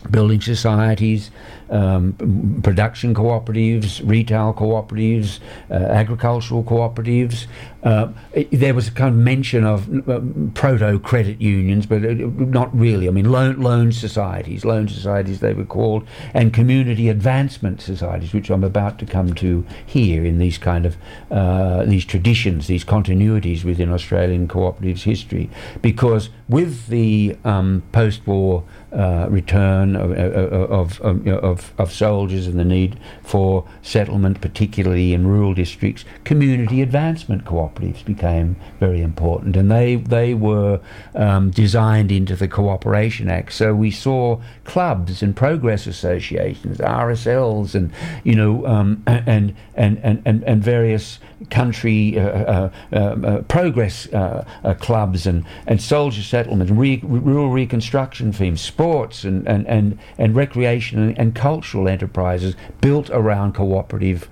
Building 0.08 0.40
societies, 0.40 1.30
um, 1.72 2.60
production 2.62 3.14
cooperatives, 3.14 4.00
retail 4.04 4.52
cooperatives, 4.52 5.40
uh, 5.70 5.74
agricultural 5.74 6.62
cooperatives. 6.62 7.46
Uh, 7.82 8.08
it- 8.32 8.50
there 8.52 8.74
was 8.74 8.86
a 8.88 8.92
kind 8.92 9.14
of 9.14 9.20
mention 9.20 9.64
of 9.64 9.88
uh, 10.08 10.20
proto 10.54 10.98
credit 11.00 11.40
unions, 11.40 11.86
but 11.86 12.04
uh, 12.04 12.12
not 12.14 12.68
really. 12.78 13.08
I 13.08 13.10
mean, 13.10 13.30
loan, 13.32 13.60
loan 13.60 13.90
societies, 13.92 14.64
loan 14.64 14.86
societies 14.88 15.40
they 15.40 15.54
were 15.54 15.64
called, 15.64 16.06
and 16.34 16.52
community 16.52 17.08
advancement 17.08 17.80
societies, 17.80 18.32
which 18.32 18.50
I'm 18.50 18.62
about 18.62 18.98
to 19.00 19.06
come 19.06 19.34
to 19.34 19.64
here 19.84 20.24
in 20.24 20.38
these 20.38 20.58
kind 20.58 20.86
of 20.86 20.96
uh, 21.30 21.84
these 21.84 22.04
traditions, 22.04 22.66
these 22.66 22.84
continuities 22.84 23.64
within 23.64 23.90
Australian 23.90 24.46
cooperatives 24.46 25.02
history, 25.02 25.50
because 25.80 26.28
with 26.48 26.86
the 26.88 27.36
um, 27.44 27.82
post-war 27.92 28.62
uh, 28.92 29.26
return 29.30 29.96
of, 29.96 30.10
of, 30.12 31.00
of, 31.00 31.00
of, 31.00 31.26
of, 31.26 31.72
of 31.78 31.92
soldiers 31.92 32.46
and 32.46 32.58
the 32.58 32.64
need 32.64 32.98
for 33.22 33.66
settlement, 33.80 34.40
particularly 34.40 35.14
in 35.14 35.26
rural 35.26 35.54
districts, 35.54 36.04
community 36.24 36.82
advancement 36.82 37.44
cooperatives 37.44 38.04
became 38.04 38.56
very 38.80 39.00
important, 39.00 39.56
and 39.56 39.70
they 39.70 39.96
they 39.96 40.34
were 40.34 40.80
um, 41.14 41.50
designed 41.50 42.12
into 42.12 42.36
the 42.36 42.48
Cooperation 42.48 43.30
Act. 43.30 43.52
So 43.52 43.74
we 43.74 43.90
saw 43.90 44.40
clubs 44.64 45.22
and 45.22 45.34
progress 45.34 45.86
associations, 45.86 46.78
RSLs, 46.78 47.74
and 47.74 47.92
you 48.24 48.34
know, 48.34 48.66
um, 48.66 49.02
and, 49.06 49.54
and, 49.74 49.98
and 49.98 50.22
and 50.24 50.44
and 50.44 50.62
various 50.62 51.18
country 51.52 52.18
uh, 52.18 52.22
uh, 52.22 52.70
uh, 52.92 53.42
progress 53.42 54.12
uh, 54.12 54.44
uh, 54.64 54.74
clubs 54.74 55.26
and 55.26 55.44
and 55.66 55.80
soldier 55.80 56.22
settlements, 56.22 56.72
re- 56.72 57.02
rural 57.04 57.50
reconstruction 57.50 58.32
themes, 58.32 58.60
sports 58.60 59.22
and 59.22 59.46
and 59.46 59.66
and, 59.68 59.98
and 60.18 60.34
recreation 60.34 60.98
and, 60.98 61.18
and 61.18 61.34
cultural 61.34 61.86
enterprises 61.88 62.56
built 62.80 63.10
around 63.10 63.52
cooperative 63.54 64.28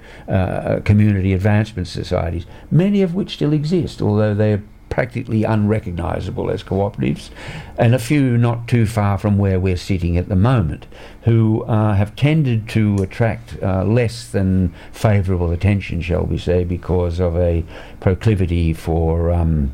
community 0.84 1.32
advancement 1.32 1.86
societies, 1.86 2.46
many 2.70 3.02
of 3.02 3.14
which 3.14 3.34
still 3.34 3.52
exist, 3.52 4.00
although 4.00 4.34
they're 4.34 4.62
practically 5.00 5.44
unrecognisable 5.44 6.50
as 6.50 6.62
cooperatives, 6.62 7.30
and 7.78 7.94
a 7.94 7.98
few 7.98 8.36
not 8.36 8.68
too 8.68 8.84
far 8.84 9.16
from 9.16 9.38
where 9.38 9.58
we're 9.58 9.74
sitting 9.74 10.18
at 10.18 10.28
the 10.28 10.36
moment, 10.36 10.86
who 11.22 11.62
uh, 11.62 11.94
have 11.94 12.14
tended 12.16 12.68
to 12.68 12.96
attract 12.96 13.56
uh, 13.62 13.82
less 13.82 14.28
than 14.28 14.70
favourable 14.92 15.52
attention, 15.52 16.02
shall 16.02 16.24
we 16.24 16.36
say, 16.36 16.64
because 16.64 17.18
of 17.18 17.34
a 17.34 17.64
proclivity 18.00 18.74
for. 18.74 19.32
Um, 19.32 19.72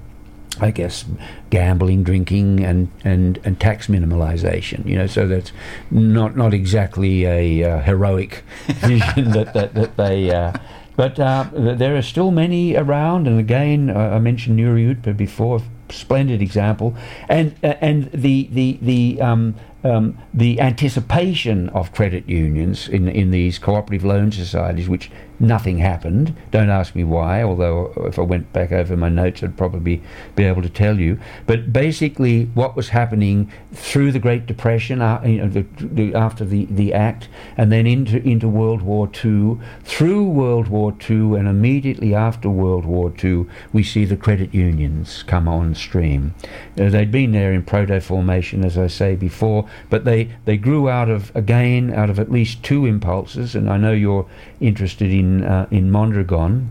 I 0.59 0.71
guess 0.71 1.05
gambling, 1.51 2.03
drinking, 2.03 2.65
and, 2.65 2.89
and, 3.05 3.39
and 3.45 3.61
tax 3.61 3.89
minimalisation. 3.89 4.87
You 4.87 4.97
know, 4.97 5.07
so 5.07 5.27
that's 5.29 5.53
not 5.91 6.35
not 6.35 6.55
exactly 6.55 7.27
a 7.27 7.63
uh, 7.63 7.83
heroic 7.83 8.43
vision 8.67 9.33
that, 9.33 9.53
that, 9.53 9.75
that 9.75 9.99
they 9.99 10.31
uh, 10.31 10.55
but 10.97 11.21
uh, 11.21 11.47
there 11.53 11.97
are 11.97 12.03
still 12.03 12.31
many 12.31 12.75
around, 12.75 13.27
and 13.27 13.39
again, 13.39 13.95
I 13.95 14.19
mentioned 14.19 14.59
Nuriootpa 14.59 15.17
before, 15.17 15.61
splendid 15.91 16.41
example, 16.43 16.97
and 17.29 17.55
uh, 17.63 17.75
and 17.81 18.11
the 18.13 18.49
the 18.51 18.79
the 18.81 19.21
um, 19.21 19.55
um, 19.85 20.19
the 20.33 20.61
anticipation 20.61 21.69
of 21.71 21.93
credit 21.93 22.29
unions 22.29 22.89
in 22.89 23.09
in 23.09 23.31
these 23.31 23.59
cooperative 23.59 24.05
loan 24.05 24.33
societies, 24.33 24.89
which 24.89 25.11
nothing 25.39 25.79
happened. 25.79 26.35
Don't 26.51 26.71
ask 26.71 26.95
me 26.95 27.05
why, 27.05 27.43
although 27.43 27.93
if 28.07 28.19
I 28.19 28.23
went 28.23 28.53
back 28.53 28.73
over 28.73 28.97
my 28.97 29.09
notes, 29.09 29.43
I'd 29.43 29.57
probably 29.57 30.03
be 30.35 30.45
able 30.45 30.63
to 30.63 30.69
tell 30.69 30.99
you. 30.99 31.19
But 31.47 31.73
basically, 31.73 32.47
what 32.55 32.77
was 32.77 32.91
happening 32.91 33.53
through 33.73 34.13
the 34.13 34.19
Great 34.19 34.47
Depression, 34.47 35.03
uh, 35.03 35.21
you 35.25 35.39
know, 35.39 35.49
the, 35.49 35.67
the, 35.79 36.15
after 36.15 36.45
the, 36.45 36.67
the 36.67 36.93
Act, 36.93 37.29
and 37.57 37.71
then 37.71 37.87
into, 37.87 38.23
into 38.27 38.49
World 38.49 38.83
War 38.83 39.11
II, 39.25 39.59
through 39.85 40.25
World 40.25 40.69
War 40.69 40.95
II, 41.09 41.37
and 41.37 41.49
immediately 41.49 42.15
after 42.15 42.49
World 42.49 42.85
War 42.85 43.13
II, 43.23 43.47
we 43.73 43.83
see 43.83 44.05
the 44.05 44.17
credit 44.17 44.55
unions 44.55 45.23
come 45.23 45.49
on 45.49 45.75
stream. 45.75 46.35
Uh, 46.79 46.89
they'd 46.89 47.11
been 47.11 47.33
there 47.33 47.53
in 47.53 47.63
proto 47.63 48.01
formation, 48.01 48.65
as 48.65 48.79
I 48.79 48.87
say 48.87 49.17
before, 49.17 49.66
but 49.91 50.05
they, 50.05 50.31
they 50.45 50.57
grew 50.57 50.89
out 50.89 51.09
of, 51.09 51.35
again, 51.35 51.93
out 51.93 52.11
of 52.11 52.19
at 52.19 52.31
least 52.31 52.63
two 52.63 52.87
impulses, 52.87 53.55
and 53.55 53.71
I 53.71 53.77
know 53.77 53.93
you're 53.93 54.27
interested 54.61 55.11
in 55.11 55.45
uh, 55.45 55.67
in 55.71 55.91
Mondragon. 55.91 56.71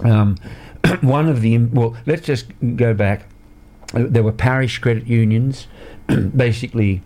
Um, 0.00 0.36
one 1.00 1.28
of 1.28 1.40
the 1.40 1.58
well, 1.58 1.96
let's 2.06 2.26
just 2.26 2.46
go 2.76 2.94
back. 2.94 3.26
Uh, 3.94 4.04
there 4.08 4.22
were 4.22 4.32
parish 4.32 4.78
credit 4.78 5.06
unions, 5.06 5.66
basically 6.36 7.02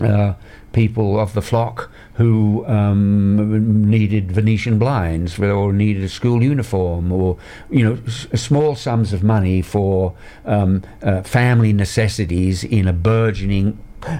uh, 0.00 0.34
people 0.72 1.18
of 1.20 1.34
the 1.34 1.42
flock 1.42 1.90
who 2.14 2.66
um, 2.66 3.88
needed 3.88 4.32
Venetian 4.32 4.78
blinds 4.78 5.38
or 5.38 5.72
needed 5.72 6.02
a 6.02 6.08
school 6.08 6.42
uniform 6.42 7.12
or 7.12 7.36
you 7.70 7.84
know 7.84 7.98
s- 8.06 8.26
small 8.34 8.74
sums 8.74 9.12
of 9.12 9.22
money 9.22 9.62
for 9.62 10.14
um, 10.44 10.82
uh, 11.02 11.22
family 11.22 11.72
necessities 11.72 12.64
in 12.64 12.88
a 12.88 12.92
burgeoning 12.92 13.78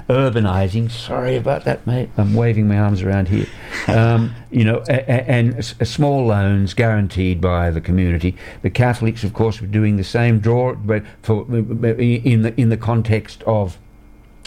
urbanizing. 0.08 0.90
Sorry 0.90 1.36
about 1.36 1.64
that, 1.64 1.86
mate. 1.86 2.10
I'm 2.16 2.34
waving 2.34 2.68
my 2.68 2.78
arms 2.78 3.02
around 3.02 3.28
here. 3.28 3.46
Um, 3.88 4.34
you 4.50 4.64
know, 4.64 4.82
a, 4.88 4.94
a, 5.10 5.30
and 5.30 5.58
a 5.58 5.84
small 5.84 6.26
loans 6.26 6.74
guaranteed 6.74 7.40
by 7.40 7.70
the 7.70 7.80
community. 7.80 8.36
The 8.62 8.70
Catholics, 8.70 9.24
of 9.24 9.34
course, 9.34 9.60
were 9.60 9.66
doing 9.66 9.96
the 9.96 10.04
same. 10.04 10.40
Draw, 10.40 10.76
but 10.76 11.02
for 11.22 11.44
in 11.54 12.42
the 12.42 12.54
in 12.60 12.68
the 12.68 12.76
context 12.76 13.42
of 13.44 13.78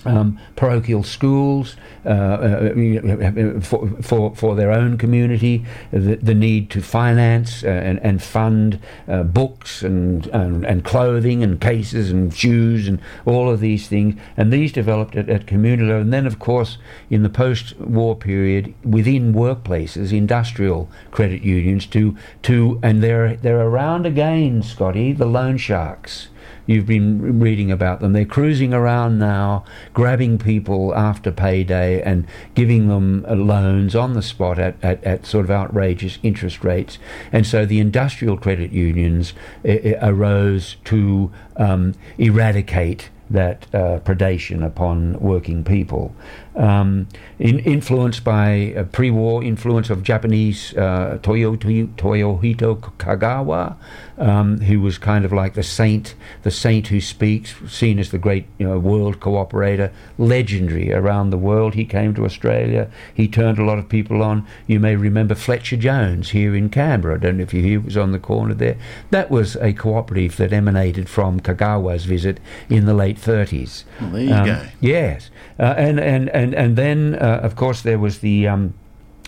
um, 0.08 0.40
parochial 0.56 1.04
schools 1.04 1.76
uh, 2.06 2.10
uh, 2.10 3.60
for, 3.62 3.90
for, 4.02 4.36
for 4.36 4.56
their 4.56 4.72
own 4.72 4.98
community, 4.98 5.66
the, 5.92 6.16
the 6.16 6.34
need 6.34 6.70
to 6.72 6.82
finance 6.82 7.64
uh, 7.64 7.68
and, 7.68 8.00
and 8.00 8.24
fund 8.24 8.80
uh, 9.08 9.24
books 9.24 9.84
and, 9.84 10.28
and, 10.28 10.66
and 10.66 10.84
clothing 10.86 11.44
and 11.44 11.60
cases 11.60 12.12
and 12.12 12.34
shoes 12.36 12.88
and 12.88 13.00
all 13.26 13.50
of 13.50 13.60
these 13.60 13.88
things. 13.88 14.16
And 14.38 14.52
these 14.52 14.72
developed 14.72 15.16
at, 15.16 15.30
at 15.30 15.48
community 15.48 15.84
level. 15.84 16.02
And 16.02 16.14
then, 16.14 16.26
of 16.26 16.40
course, 16.40 16.78
in 17.10 17.24
the 17.24 17.30
post 17.30 17.78
war 17.80 18.16
period, 18.16 18.74
within 18.84 19.34
workplaces, 19.34 20.12
industrial 20.12 20.90
credit 21.12 21.42
unions 21.42 21.86
to, 21.88 22.18
to 22.44 22.80
and 22.82 23.04
they're, 23.04 23.36
they're 23.36 23.62
around 23.62 24.06
again, 24.06 24.64
Scotty, 24.64 25.14
the 25.14 25.26
loan 25.26 25.58
sharks. 25.58 26.30
You've 26.68 26.86
been 26.86 27.40
reading 27.40 27.72
about 27.72 28.02
them. 28.02 28.14
They're 28.14 28.26
cruising 28.26 28.74
around 28.74 29.18
now, 29.18 29.64
grabbing 29.94 30.38
people 30.38 30.94
after 30.94 31.32
payday 31.32 32.02
and 32.02 32.28
giving 32.56 32.90
them 32.90 33.26
uh, 33.28 33.36
loans 33.36 33.96
on 33.96 34.14
the 34.14 34.22
spot 34.22 34.60
at, 34.60 34.76
at, 34.84 35.04
at 35.04 35.26
sort 35.26 35.46
of 35.46 35.52
outrageous 35.52 36.20
interest 36.22 36.64
rates. 36.64 37.00
And 37.32 37.48
so 37.48 37.66
the 37.66 37.80
industrial 37.80 38.38
credit 38.38 38.72
unions 38.72 39.34
uh, 39.68 39.78
arose 40.02 40.76
to 40.86 41.32
um, 41.56 41.94
eradicate 42.18 43.10
that 43.30 43.68
uh, 43.74 44.00
predation 44.00 44.66
upon 44.66 45.20
working 45.20 45.64
people. 45.64 46.16
Um, 46.56 47.08
in, 47.40 47.60
influenced 47.60 48.24
by 48.24 48.74
uh, 48.76 48.84
pre-war 48.84 49.44
influence 49.44 49.90
of 49.90 50.04
Japanese 50.04 50.76
uh, 50.78 51.20
Toyohiko 51.22 51.98
Kagawa, 52.98 53.76
um, 54.18 54.62
who 54.62 54.82
was 54.82 54.98
kind 54.98 55.26
of 55.26 55.32
like 55.32 55.54
the 55.54 55.64
saint, 55.64 56.16
the 56.44 56.52
saint 56.52 56.88
who 56.88 57.00
speaks, 57.00 57.56
seen 57.68 58.00
as 58.00 58.12
the 58.12 58.18
great 58.18 58.48
you 58.58 58.68
know, 58.68 58.80
world 58.80 59.20
cooperator, 59.20 59.92
legendary 60.18 60.92
around 60.92 61.30
the 61.30 61.38
world. 61.38 61.76
He 61.76 61.86
came 61.86 62.14
to 62.16 62.26
Australia. 62.26 62.90
He 63.14 63.28
turned 63.28 63.60
a 63.60 63.64
lot 63.64 63.78
of 63.80 63.90
people 63.90 64.24
on. 64.24 64.46
You 64.66 64.80
may 64.80 64.96
remember 64.96 65.36
Fletcher 65.36 65.78
Jones 65.78 66.32
here 66.32 66.56
in 66.56 66.70
Canberra. 66.70 67.16
I 67.16 67.18
don't 67.20 67.38
know 67.38 67.44
if 67.44 67.54
you 67.54 67.62
hear, 67.62 67.80
was 67.80 67.98
on 67.98 68.12
the 68.12 68.20
corner 68.20 68.54
there. 68.54 68.78
That 69.12 69.30
was 69.30 69.56
a 69.58 69.74
cooperative 69.74 70.38
that 70.38 70.54
emanated 70.54 71.10
from 71.10 71.40
Kagawa's 71.40 72.06
visit 72.06 72.40
in 72.70 72.86
the 72.86 72.94
late 72.94 73.18
30s. 73.18 73.84
Well, 74.02 74.10
there 74.12 74.22
you 74.22 74.34
um, 74.34 74.46
go. 74.46 74.66
Yes, 74.82 75.30
uh, 75.60 75.76
and 75.78 76.00
and 76.00 76.30
and 76.30 76.54
and 76.54 76.76
then 76.76 77.16
uh, 77.16 77.40
of 77.44 77.56
course 77.56 77.82
there 77.82 78.00
was 78.00 78.20
the. 78.20 78.48
Um, 78.48 78.74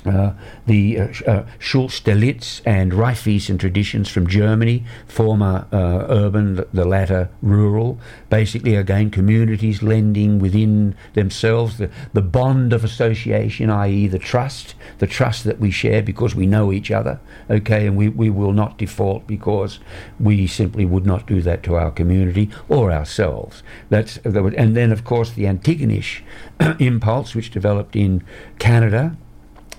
uh, 0.06 0.32
the 0.66 1.00
uh, 1.00 1.08
uh, 1.28 1.46
Schulze-Delitzsch 1.60 2.62
and 2.66 2.92
Raiffeisen 2.92 3.60
traditions 3.60 4.10
from 4.10 4.28
Germany, 4.28 4.86
former 5.08 5.68
uh, 5.72 6.06
urban, 6.10 6.64
the 6.74 6.86
latter 6.86 7.30
rural. 7.42 8.00
Basically, 8.30 8.76
again, 8.76 9.12
communities 9.12 9.84
lending 9.84 10.40
within 10.40 10.96
themselves, 11.14 11.78
the, 11.78 11.90
the 12.14 12.22
bond 12.22 12.72
of 12.74 12.84
association, 12.84 13.70
i.e., 13.70 14.08
the 14.08 14.20
trust, 14.20 14.76
the 15.00 15.08
trust 15.08 15.44
that 15.44 15.60
we 15.60 15.72
share 15.72 16.02
because 16.02 16.36
we 16.36 16.46
know 16.46 16.72
each 16.72 16.92
other, 16.92 17.20
okay, 17.50 17.88
and 17.88 17.98
we, 17.98 18.10
we 18.10 18.30
will 18.30 18.54
not 18.54 18.78
default 18.78 19.28
because 19.28 19.80
we 20.20 20.48
simply 20.48 20.86
would 20.86 21.06
not 21.06 21.28
do 21.28 21.42
that 21.42 21.64
to 21.64 21.76
our 21.76 21.92
community 21.92 22.50
or 22.70 22.92
ourselves. 22.92 23.64
That's 23.90 24.18
and 24.18 24.76
then, 24.76 24.92
of 24.92 25.04
course, 25.04 25.32
the 25.32 25.44
Antigonish 25.44 26.22
impulse, 26.80 27.36
which 27.36 27.52
developed 27.52 27.96
in 27.96 28.24
Canada 28.60 29.18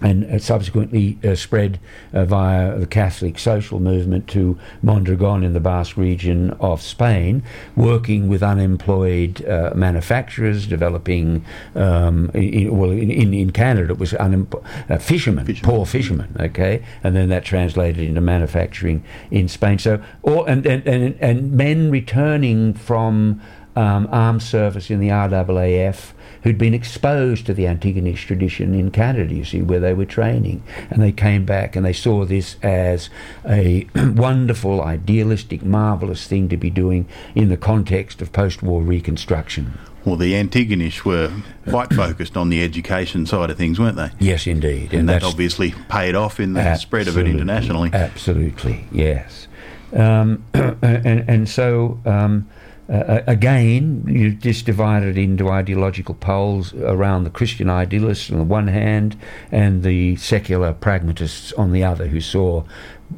and 0.01 0.43
subsequently 0.43 1.19
uh, 1.25 1.35
spread 1.35 1.79
uh, 2.13 2.25
via 2.25 2.79
the 2.79 2.87
Catholic 2.87 3.39
social 3.39 3.81
movement 3.81 4.29
to 4.29 4.59
Mondragon 4.83 5.45
in 5.45 5.53
the 5.53 5.61
Basque 5.61 5.97
region 5.97 6.51
of 6.61 6.81
Spain, 6.81 7.43
working 7.77 8.29
with 8.29 8.43
unemployed 8.43 9.45
uh, 9.47 9.73
manufacturers, 9.75 10.67
developing, 10.67 11.45
um, 11.75 12.31
in, 12.35 12.77
well, 12.77 12.91
in, 12.91 13.11
in 13.11 13.51
Canada 13.51 13.93
it 13.93 13.99
was 13.99 14.13
unempo- 14.13 14.65
uh, 14.89 14.99
fishermen, 14.99 15.45
fishermen, 15.45 15.77
poor 15.77 15.87
fishermen, 15.87 16.37
okay, 16.41 16.83
and 17.05 17.15
then 17.15 17.29
that 17.29 17.45
translated 17.45 18.03
into 18.03 18.21
manufacturing 18.21 19.05
in 19.31 19.49
Spain. 19.49 19.79
So, 19.79 20.03
all, 20.23 20.45
and, 20.45 20.65
and, 20.67 20.87
and, 20.87 21.17
and 21.21 21.53
men 21.53 21.91
returning 21.91 22.75
from 22.75 23.41
um, 23.77 24.09
armed 24.11 24.43
service 24.43 24.91
in 24.91 25.01
the 25.01 25.09
RAAF 25.09 26.13
who'd 26.43 26.59
been 26.59 26.75
exposed 26.75 27.47
to 27.47 27.55
the 27.55 27.65
Antigonish 27.65 28.27
tradition 28.27 28.75
in 28.75 28.91
Canada, 28.91 29.35
you 29.35 29.45
see, 29.45 29.63
where 29.63 29.81
they 29.81 29.95
were 29.95 30.07
training. 30.07 30.63
And 30.91 31.03
they 31.03 31.13
came 31.13 31.45
back 31.45 31.77
and 31.77 31.85
they 31.85 31.93
saw 31.93 32.25
this 32.25 32.57
as 32.63 33.11
a 33.47 33.87
wonderful, 33.95 34.83
idealistic, 34.83 35.63
marvellous 35.63 36.27
thing 36.27 36.49
to 36.49 36.57
be 36.57 36.71
doing 36.71 37.07
in 37.35 37.49
the 37.49 37.57
context 37.57 38.23
of 38.23 38.33
post 38.33 38.63
war 38.63 38.83
reconstruction. 38.83 39.79
Well, 40.05 40.17
the 40.17 40.35
Antagonists 40.35 41.05
were 41.05 41.31
quite 41.69 41.93
focused 41.93 42.37
on 42.37 42.49
the 42.49 42.63
education 42.63 43.27
side 43.27 43.51
of 43.51 43.59
things, 43.59 43.79
weren't 43.79 43.97
they? 43.97 44.11
Yes, 44.19 44.47
indeed. 44.47 44.95
And, 44.95 45.09
that 45.11 45.23
obviously 45.23 45.73
paid 45.91 46.15
off 46.15 46.41
in 46.41 46.55
the 46.55 46.77
spread 46.77 47.07
of 47.07 47.19
it 47.19 47.27
internationally. 47.27 47.91
Absolutely, 47.93 48.87
yes. 48.91 49.47
Um, 49.93 50.45
and, 50.55 51.29
and 51.29 51.49
so, 51.49 52.01
um, 52.07 52.49
uh, 52.91 53.23
again, 53.27 54.05
you 54.09 54.33
just 54.33 54.67
divided 54.67 55.17
into 55.17 55.49
ideological 55.49 56.15
poles 56.15 56.75
around 56.75 57.25
the 57.25 57.31
Christian 57.31 57.71
idealists 57.71 58.31
on 58.31 58.39
the 58.39 58.45
one 58.45 58.67
hand 58.67 59.17
and 59.53 59.83
the 59.83 60.17
secular 60.17 60.73
pragmatists 60.73 61.53
on 61.53 61.71
the 61.71 61.85
other, 61.85 62.09
who 62.09 62.21
saw 62.21 62.65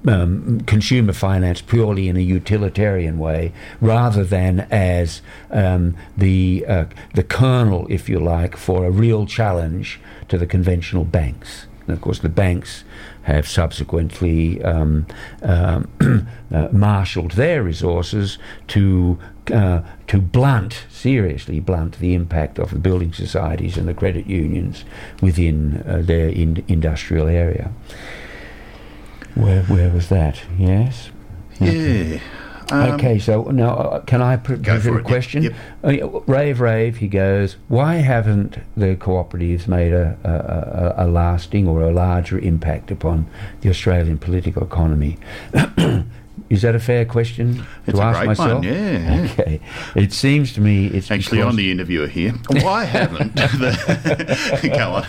um, 0.06 0.60
consumer 0.62 1.14
finance 1.14 1.62
purely 1.62 2.08
in 2.08 2.16
a 2.16 2.20
utilitarian 2.20 3.18
way, 3.18 3.52
rather 3.80 4.24
than 4.24 4.60
as 4.70 5.22
um, 5.50 5.96
the 6.16 6.64
uh, 6.68 6.84
the 7.14 7.22
kernel, 7.22 7.86
if 7.88 8.08
you 8.08 8.20
like, 8.20 8.56
for 8.56 8.84
a 8.84 8.90
real 8.90 9.24
challenge 9.26 10.00
to 10.28 10.36
the 10.36 10.46
conventional 10.46 11.04
banks. 11.04 11.66
And 11.86 11.96
of 11.96 12.00
course, 12.02 12.18
the 12.18 12.28
banks 12.28 12.84
have 13.22 13.48
subsequently 13.48 14.62
um, 14.62 15.06
uh, 15.42 15.82
uh, 16.52 16.68
marshalled 16.72 17.32
their 17.32 17.62
resources 17.62 18.38
to 18.68 19.18
uh, 19.52 19.82
to 20.06 20.20
blunt, 20.20 20.84
seriously 20.88 21.58
blunt, 21.58 21.98
the 21.98 22.14
impact 22.14 22.58
of 22.58 22.70
the 22.70 22.78
building 22.78 23.12
societies 23.12 23.76
and 23.76 23.88
the 23.88 23.94
credit 23.94 24.26
unions 24.26 24.84
within 25.20 25.82
uh, 25.86 26.00
their 26.00 26.28
in- 26.28 26.64
industrial 26.68 27.26
area. 27.26 27.72
Where 29.34 29.62
where 29.64 29.90
was 29.90 30.08
that? 30.10 30.42
Yes. 30.58 31.10
Yeah. 31.60 32.20
Um, 32.72 32.92
okay, 32.92 33.18
so 33.18 33.42
now 33.50 33.74
uh, 33.74 34.00
can 34.00 34.22
I 34.22 34.36
put 34.36 34.66
a 34.66 35.02
question? 35.02 35.42
Yep. 35.42 35.54
Uh, 35.84 36.20
rave, 36.20 36.60
rave. 36.60 36.96
He 36.96 37.08
goes. 37.08 37.56
Why 37.68 37.96
haven't 37.96 38.58
the 38.76 38.96
cooperatives 38.96 39.68
made 39.68 39.92
a, 39.92 40.16
a, 40.24 41.04
a, 41.04 41.06
a 41.06 41.10
lasting 41.10 41.68
or 41.68 41.82
a 41.82 41.92
larger 41.92 42.38
impact 42.38 42.90
upon 42.90 43.26
the 43.60 43.68
Australian 43.68 44.18
political 44.18 44.62
economy? 44.62 45.18
Is 46.48 46.62
that 46.62 46.74
a 46.74 46.80
fair 46.80 47.04
question 47.04 47.64
it's 47.86 47.98
to 47.98 48.04
ask 48.04 48.26
myself? 48.26 48.54
One, 48.54 48.62
yeah. 48.62 49.28
Okay. 49.32 49.60
It 49.94 50.12
seems 50.12 50.52
to 50.54 50.60
me 50.60 50.86
it's 50.86 51.10
actually 51.10 51.40
on 51.40 51.56
the 51.56 51.70
interviewer 51.70 52.06
here. 52.06 52.32
Why 52.48 52.84
haven't? 52.98 53.34
the, 53.36 54.70
go 54.74 55.04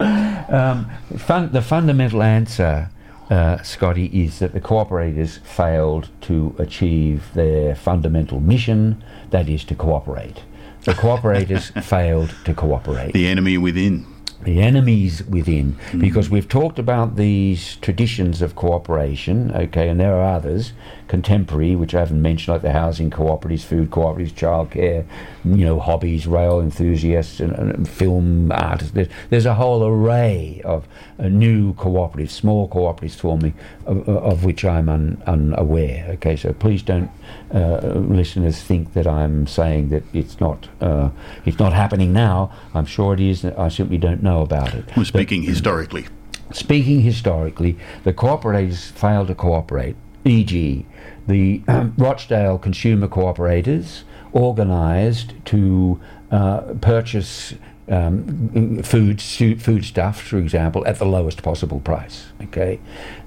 on. 0.00 0.52
Um, 0.52 0.90
fun, 1.18 1.50
the 1.52 1.62
fundamental 1.62 2.22
answer 2.22 2.90
uh, 3.30 3.62
Scotty, 3.62 4.06
is 4.06 4.38
that 4.38 4.52
the 4.52 4.60
cooperators 4.60 5.38
failed 5.40 6.08
to 6.22 6.54
achieve 6.58 7.32
their 7.34 7.74
fundamental 7.74 8.40
mission, 8.40 9.02
that 9.30 9.48
is 9.48 9.64
to 9.64 9.74
cooperate. 9.74 10.42
The 10.82 10.92
cooperators 10.92 11.82
failed 11.84 12.34
to 12.44 12.54
cooperate. 12.54 13.12
The 13.12 13.26
enemy 13.26 13.58
within 13.58 14.06
the 14.42 14.60
enemies 14.60 15.24
within, 15.24 15.76
mm. 15.90 16.00
because 16.00 16.30
we've 16.30 16.48
talked 16.48 16.78
about 16.78 17.16
these 17.16 17.76
traditions 17.76 18.42
of 18.42 18.54
cooperation, 18.54 19.50
okay, 19.52 19.88
and 19.88 19.98
there 19.98 20.14
are 20.14 20.36
others, 20.36 20.72
contemporary, 21.08 21.76
which 21.76 21.94
I 21.94 22.00
haven't 22.00 22.20
mentioned, 22.20 22.54
like 22.54 22.62
the 22.62 22.72
housing 22.72 23.10
cooperatives, 23.10 23.62
food 23.62 23.90
cooperatives, 23.90 24.32
childcare, 24.32 25.04
you 25.44 25.64
know, 25.64 25.78
hobbies, 25.78 26.26
rail 26.26 26.60
enthusiasts, 26.60 27.40
and, 27.40 27.52
and 27.52 27.88
film 27.88 28.50
artists. 28.50 28.92
There's, 28.92 29.08
there's, 29.30 29.46
a 29.46 29.54
whole 29.54 29.86
array 29.86 30.60
of 30.64 30.88
uh, 31.18 31.28
new 31.28 31.74
cooperatives, 31.74 32.30
small 32.30 32.68
cooperatives 32.68 33.14
forming, 33.14 33.54
of, 33.84 34.08
of 34.08 34.44
which 34.44 34.64
I'm 34.64 34.88
un, 34.88 35.22
unaware. 35.26 36.06
Okay, 36.14 36.34
so 36.34 36.52
please 36.52 36.82
don't, 36.82 37.10
uh, 37.54 37.78
listeners, 37.94 38.60
think 38.60 38.94
that 38.94 39.06
I'm 39.06 39.46
saying 39.46 39.90
that 39.90 40.02
it's 40.12 40.40
not 40.40 40.68
uh, 40.80 41.10
it's 41.44 41.58
not 41.58 41.72
happening 41.72 42.12
now. 42.12 42.52
I'm 42.74 42.86
sure 42.86 43.14
it 43.14 43.20
is. 43.20 43.44
I 43.44 43.68
simply 43.68 43.98
don't 43.98 44.22
know 44.22 44.42
about 44.42 44.74
it. 44.74 44.84
We're 44.96 45.04
speaking 45.04 45.42
but, 45.42 45.50
historically. 45.50 46.06
Speaking 46.52 47.00
historically, 47.00 47.76
the 48.04 48.12
cooperatives 48.12 48.90
failed 48.92 49.28
to 49.28 49.34
cooperate 49.34 49.96
e.g., 50.26 50.86
the 51.26 51.62
Rochdale 51.96 52.58
Consumer 52.58 53.08
Cooperators 53.08 54.02
organised 54.34 55.34
to 55.46 56.00
uh, 56.30 56.60
purchase 56.80 57.54
um, 57.88 58.82
food 58.82 59.22
food 59.22 59.84
stuff, 59.84 60.20
for 60.20 60.38
example, 60.38 60.84
at 60.86 60.98
the 60.98 61.04
lowest 61.04 61.42
possible 61.42 61.80
price. 61.80 62.26
Okay, 62.42 62.80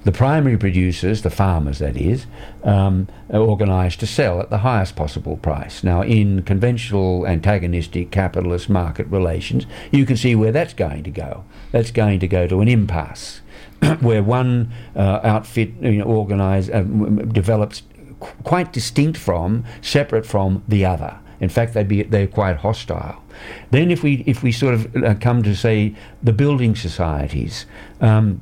the 0.04 0.12
primary 0.12 0.58
producers, 0.58 1.22
the 1.22 1.30
farmers, 1.30 1.80
that 1.80 1.96
is, 1.96 2.26
um, 2.64 3.08
are 3.30 3.40
organised 3.40 4.02
to 4.02 4.08
sell 4.08 4.42
at 4.42 4.50
the 4.50 4.60
highest 4.60 4.96
possible 4.96 5.38
price. 5.38 5.84
Now, 5.84 6.02
in 6.02 6.44
conventional 6.44 7.26
antagonistic 7.26 8.12
capitalist 8.12 8.70
market 8.70 9.08
relations, 9.08 9.66
you 9.92 10.06
can 10.06 10.18
see 10.18 10.36
where 10.36 10.52
that's 10.52 10.74
going 10.74 11.04
to 11.04 11.12
go. 11.12 11.46
That's 11.72 11.92
going 11.92 12.20
to 12.20 12.28
go 12.28 12.48
to 12.48 12.60
an 12.60 12.68
impasse. 12.68 13.42
where 14.02 14.22
one 14.22 14.72
uh, 14.96 15.20
outfit 15.24 15.72
you 15.82 16.00
know, 16.00 16.06
organize, 16.06 16.70
uh, 16.70 16.82
develops 16.82 17.84
qu- 18.20 18.44
quite 18.44 18.74
distinct 18.74 19.18
from, 19.18 19.64
separate 19.82 20.26
from 20.26 20.64
the 20.68 20.86
other. 20.86 21.20
In 21.40 21.50
fact, 21.50 21.74
they'd 21.74 21.88
be, 21.88 22.04
they're 22.04 22.28
quite 22.28 22.58
hostile. 22.58 23.24
Then, 23.72 23.92
if 23.92 24.04
we 24.04 24.24
if 24.26 24.44
we 24.44 24.52
sort 24.52 24.74
of 24.74 24.96
uh, 24.98 25.16
come 25.16 25.42
to 25.44 25.56
say 25.56 25.96
the 26.22 26.34
building 26.34 26.76
societies, 26.76 27.66
um, 28.02 28.42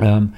um, 0.00 0.34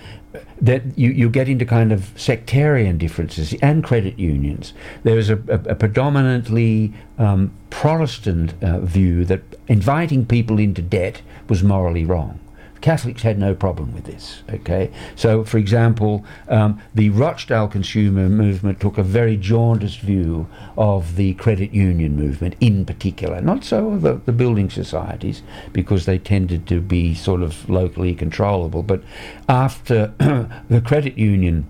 that 0.60 0.82
you, 0.96 1.10
you 1.10 1.30
get 1.30 1.48
into 1.48 1.64
kind 1.64 1.92
of 1.92 2.12
sectarian 2.16 2.98
differences 2.98 3.54
and 3.62 3.84
credit 3.84 4.18
unions. 4.18 4.72
There 5.02 5.18
is 5.18 5.30
a, 5.30 5.36
a, 5.48 5.70
a 5.70 5.74
predominantly 5.74 6.92
um, 7.18 7.52
Protestant 7.70 8.54
uh, 8.62 8.80
view 8.80 9.24
that 9.24 9.42
inviting 9.68 10.26
people 10.26 10.58
into 10.58 10.82
debt 10.82 11.22
was 11.48 11.62
morally 11.62 12.04
wrong. 12.04 12.38
Catholics 12.84 13.22
had 13.22 13.38
no 13.38 13.54
problem 13.54 13.94
with 13.94 14.04
this. 14.04 14.42
Okay, 14.52 14.90
so 15.16 15.42
for 15.42 15.56
example, 15.56 16.22
um, 16.48 16.82
the 16.94 17.08
Rochdale 17.08 17.66
consumer 17.66 18.28
movement 18.28 18.78
took 18.78 18.98
a 18.98 19.02
very 19.02 19.38
jaundiced 19.38 20.00
view 20.00 20.46
of 20.76 21.16
the 21.16 21.32
credit 21.32 21.72
union 21.72 22.14
movement, 22.14 22.56
in 22.60 22.84
particular. 22.84 23.40
Not 23.40 23.64
so 23.64 23.96
the, 23.96 24.20
the 24.26 24.32
building 24.32 24.68
societies, 24.68 25.42
because 25.72 26.04
they 26.04 26.18
tended 26.18 26.66
to 26.66 26.82
be 26.82 27.14
sort 27.14 27.40
of 27.40 27.70
locally 27.70 28.14
controllable. 28.14 28.82
But 28.82 29.02
after 29.48 30.08
the 30.68 30.82
credit 30.84 31.16
union 31.16 31.66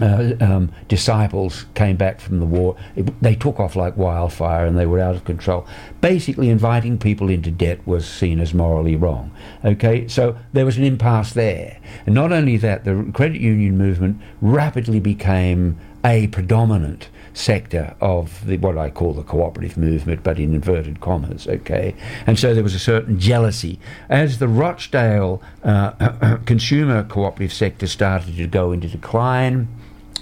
uh, 0.00 0.34
um, 0.40 0.70
disciples 0.88 1.66
came 1.74 1.96
back 1.96 2.20
from 2.20 2.40
the 2.40 2.46
war. 2.46 2.76
It, 2.96 3.20
they 3.22 3.34
took 3.34 3.58
off 3.60 3.76
like 3.76 3.96
wildfire 3.96 4.66
and 4.66 4.78
they 4.78 4.86
were 4.86 5.00
out 5.00 5.14
of 5.14 5.24
control. 5.24 5.66
Basically, 6.00 6.48
inviting 6.48 6.98
people 6.98 7.28
into 7.28 7.50
debt 7.50 7.86
was 7.86 8.06
seen 8.06 8.40
as 8.40 8.54
morally 8.54 8.96
wrong. 8.96 9.30
Okay, 9.64 10.08
so 10.08 10.36
there 10.52 10.64
was 10.64 10.76
an 10.76 10.84
impasse 10.84 11.32
there. 11.32 11.78
And 12.06 12.14
not 12.14 12.32
only 12.32 12.56
that, 12.58 12.84
the 12.84 13.10
credit 13.14 13.40
union 13.40 13.76
movement 13.76 14.20
rapidly 14.40 15.00
became 15.00 15.78
a 16.04 16.28
predominant 16.28 17.08
sector 17.34 17.94
of 18.00 18.44
the, 18.46 18.56
what 18.58 18.76
I 18.76 18.90
call 18.90 19.12
the 19.12 19.22
cooperative 19.22 19.76
movement, 19.76 20.22
but 20.22 20.38
in 20.38 20.54
inverted 20.54 21.00
commas, 21.00 21.46
okay? 21.46 21.94
And 22.26 22.38
so 22.38 22.54
there 22.54 22.62
was 22.62 22.74
a 22.74 22.78
certain 22.78 23.18
jealousy. 23.18 23.78
As 24.08 24.38
the 24.38 24.48
Rochdale 24.48 25.42
uh, 25.62 26.38
consumer 26.46 27.04
cooperative 27.04 27.52
sector 27.52 27.86
started 27.86 28.36
to 28.36 28.46
go 28.46 28.72
into 28.72 28.88
decline, 28.88 29.68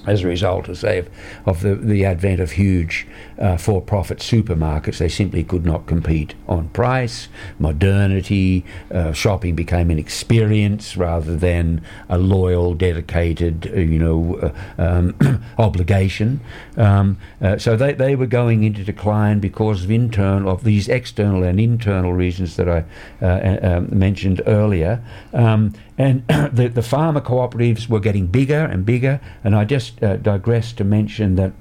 as 0.07 0.23
a 0.23 0.27
result, 0.27 0.69
as 0.69 0.81
say, 0.81 0.99
of, 0.99 1.09
of 1.47 1.61
the, 1.61 1.75
the 1.75 2.05
advent 2.05 2.41
of 2.41 2.53
huge 2.53 3.07
uh, 3.39 3.57
for-profit 3.57 4.19
supermarkets, 4.19 4.99
they 4.99 5.09
simply 5.09 5.43
could 5.43 5.67
not 5.67 5.87
compete 5.87 6.35
on 6.49 6.69
price. 6.71 7.29
Modernity, 7.59 8.65
uh, 8.91 9.13
shopping 9.13 9.55
became 9.55 9.91
an 9.91 9.99
experience 9.99 10.97
rather 10.97 11.37
than 11.37 11.83
a 12.09 12.19
loyal, 12.19 12.75
dedicated, 12.75 13.71
uh, 13.75 13.81
you 13.81 13.99
know, 13.99 14.37
uh, 14.79 14.83
um, 14.83 15.43
obligation. 15.59 16.41
Um, 16.77 17.19
uh, 17.41 17.59
so 17.59 17.77
they, 17.77 17.93
they 17.93 18.15
were 18.17 18.27
going 18.27 18.65
into 18.65 18.85
decline 18.85 19.41
because 19.41 19.85
of 19.85 19.91
internal, 19.91 20.51
of 20.51 20.65
these 20.65 20.89
external 20.89 21.43
and 21.43 21.59
internal 21.61 22.13
reasons 22.13 22.57
that 22.57 22.69
I 22.69 22.85
uh, 23.23 23.59
um, 23.63 23.99
mentioned 23.99 24.41
earlier. 24.47 25.03
Um, 25.33 25.73
and 25.99 26.27
the, 26.29 26.69
the 26.69 26.83
farmer 26.83 27.21
cooperatives 27.21 27.89
were 27.89 28.01
getting 28.01 28.27
bigger 28.27 28.65
and 28.65 28.85
bigger. 28.85 29.21
And 29.43 29.55
I 29.55 29.65
just 29.65 30.03
uh, 30.03 30.17
digress 30.17 30.73
to 30.75 30.85
mention 30.85 31.37
that 31.37 31.53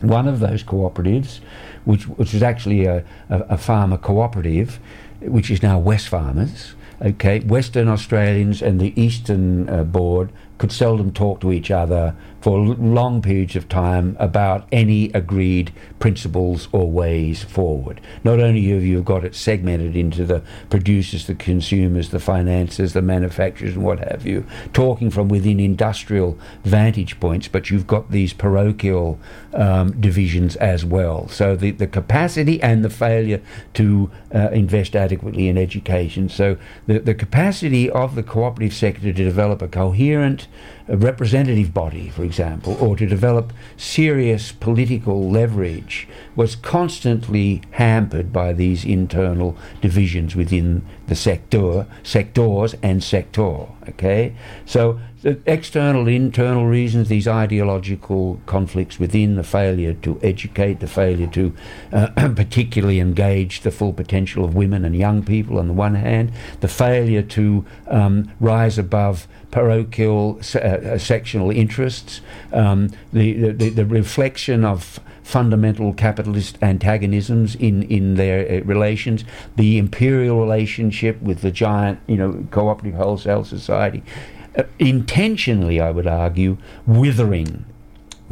one 0.00 0.28
of 0.28 0.40
those 0.40 0.62
cooperatives, 0.62 1.40
which, 1.84 2.04
which 2.04 2.32
was 2.32 2.42
actually 2.42 2.84
a, 2.84 3.04
a, 3.28 3.38
a 3.50 3.58
farmer 3.58 3.96
cooperative, 3.96 4.78
which 5.20 5.50
is 5.50 5.62
now 5.62 5.80
Wesfarmers, 5.80 6.74
okay, 7.00 7.40
Western 7.40 7.88
Australians 7.88 8.62
and 8.62 8.80
the 8.80 8.98
Eastern 9.00 9.68
uh, 9.68 9.84
Board 9.84 10.30
could 10.58 10.72
seldom 10.72 11.12
talk 11.12 11.40
to 11.40 11.52
each 11.52 11.70
other 11.70 12.14
for 12.44 12.58
long 12.58 13.22
periods 13.22 13.56
of 13.56 13.70
time 13.70 14.14
about 14.20 14.68
any 14.70 15.06
agreed 15.14 15.72
principles 15.98 16.68
or 16.72 16.90
ways 16.90 17.42
forward. 17.42 17.98
Not 18.22 18.38
only 18.38 18.68
have 18.68 18.82
you 18.82 19.00
got 19.00 19.24
it 19.24 19.34
segmented 19.34 19.96
into 19.96 20.26
the 20.26 20.42
producers, 20.68 21.26
the 21.26 21.34
consumers, 21.34 22.10
the 22.10 22.20
financiers, 22.20 22.92
the 22.92 23.00
manufacturers, 23.00 23.76
and 23.76 23.82
what 23.82 23.98
have 24.00 24.26
you, 24.26 24.44
talking 24.74 25.08
from 25.08 25.28
within 25.28 25.58
industrial 25.58 26.38
vantage 26.64 27.18
points, 27.18 27.48
but 27.48 27.70
you've 27.70 27.86
got 27.86 28.10
these 28.10 28.34
parochial 28.34 29.18
um, 29.54 29.98
divisions 29.98 30.54
as 30.56 30.84
well. 30.84 31.26
So 31.28 31.56
the, 31.56 31.70
the 31.70 31.86
capacity 31.86 32.62
and 32.62 32.84
the 32.84 32.90
failure 32.90 33.40
to 33.72 34.10
uh, 34.34 34.50
invest 34.50 34.94
adequately 34.94 35.48
in 35.48 35.56
education. 35.56 36.28
So 36.28 36.58
the, 36.86 36.98
the 36.98 37.14
capacity 37.14 37.88
of 37.88 38.16
the 38.16 38.22
cooperative 38.22 38.74
sector 38.74 39.00
to 39.00 39.12
develop 39.14 39.62
a 39.62 39.68
coherent, 39.68 40.46
a 40.86 40.96
representative 40.96 41.72
body, 41.72 42.10
for 42.10 42.24
example, 42.24 42.76
or 42.78 42.96
to 42.96 43.06
develop 43.06 43.52
serious 43.76 44.52
political 44.52 45.30
leverage 45.30 46.06
was 46.36 46.56
constantly 46.56 47.62
hampered 47.72 48.32
by 48.32 48.52
these 48.52 48.84
internal 48.84 49.56
divisions 49.80 50.36
within 50.36 50.84
the 51.06 51.14
sector, 51.14 51.86
sectors 52.02 52.74
and 52.82 53.02
sector. 53.02 53.66
Okay, 53.88 54.34
so 54.66 54.98
the 55.24 55.40
external, 55.46 56.06
internal 56.06 56.66
reasons, 56.66 57.08
these 57.08 57.26
ideological 57.26 58.40
conflicts 58.44 58.98
within 58.98 59.36
the 59.36 59.42
failure 59.42 59.94
to 59.94 60.20
educate, 60.22 60.80
the 60.80 60.86
failure 60.86 61.26
to 61.28 61.54
uh, 61.92 62.08
particularly 62.36 63.00
engage 63.00 63.62
the 63.62 63.70
full 63.70 63.94
potential 63.94 64.44
of 64.44 64.54
women 64.54 64.84
and 64.84 64.94
young 64.94 65.22
people 65.22 65.58
on 65.58 65.66
the 65.66 65.72
one 65.72 65.94
hand, 65.94 66.30
the 66.60 66.68
failure 66.68 67.22
to 67.22 67.64
um, 67.88 68.30
rise 68.38 68.76
above 68.78 69.26
parochial 69.54 70.40
uh, 70.56 70.58
uh, 70.58 70.98
sectional 70.98 71.48
interests, 71.48 72.20
um, 72.52 72.90
the, 73.12 73.52
the, 73.52 73.70
the 73.70 73.86
reflection 73.86 74.64
of 74.64 74.98
fundamental 75.22 75.94
capitalist 75.94 76.58
antagonisms 76.60 77.54
in, 77.54 77.84
in 77.84 78.16
their 78.16 78.40
uh, 78.40 78.64
relations, 78.64 79.24
the 79.54 79.78
imperial 79.78 80.40
relationship 80.40 81.22
with 81.22 81.40
the 81.40 81.52
giant, 81.52 82.00
you 82.08 82.16
know, 82.16 82.44
cooperative 82.50 82.96
wholesale 82.96 83.44
society, 83.44 84.02
uh, 84.58 84.64
intentionally, 84.80 85.80
I 85.80 85.92
would 85.92 86.08
argue, 86.08 86.58
withering 86.84 87.64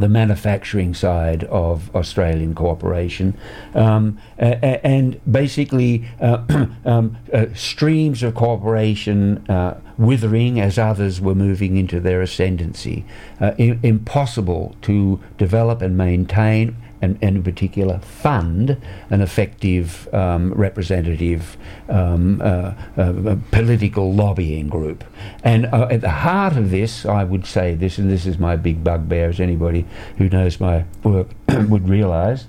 the 0.02 0.08
manufacturing 0.08 0.92
side 0.92 1.44
of 1.44 1.94
Australian 1.94 2.54
cooperation, 2.54 3.36
um, 3.74 4.18
and 4.36 5.20
basically 5.30 6.04
uh, 6.20 6.44
um, 6.84 7.16
uh, 7.32 7.46
streams 7.54 8.22
of 8.22 8.34
cooperation 8.34 9.44
uh, 9.48 9.80
withering 9.96 10.60
as 10.60 10.78
others 10.78 11.20
were 11.20 11.34
moving 11.34 11.76
into 11.76 12.00
their 12.00 12.20
ascendancy. 12.20 13.04
I- 13.40 13.78
impossible 13.82 14.76
to 14.82 15.20
develop 15.38 15.80
and 15.80 15.96
maintain 15.96 16.76
and, 17.02 17.18
and, 17.20 17.36
in 17.36 17.42
particular 17.42 17.98
fund 17.98 18.80
an 19.10 19.20
effective 19.20 20.08
um, 20.14 20.52
representative 20.54 21.56
um, 21.88 22.40
uh, 22.40 22.72
uh, 22.96 23.36
political 23.50 24.14
lobbying 24.14 24.68
group. 24.68 25.04
And 25.42 25.66
uh, 25.66 25.88
at 25.90 26.00
the 26.00 26.10
heart 26.10 26.56
of 26.56 26.70
this, 26.70 27.04
I 27.04 27.24
would 27.24 27.44
say 27.44 27.74
this, 27.74 27.98
and 27.98 28.10
this 28.10 28.24
is 28.24 28.38
my 28.38 28.56
big 28.56 28.82
bugbear, 28.82 29.28
as 29.28 29.40
anybody 29.40 29.84
who 30.16 30.28
knows 30.28 30.60
my 30.60 30.84
work 31.02 31.28
would 31.48 31.88
realise, 31.88 32.46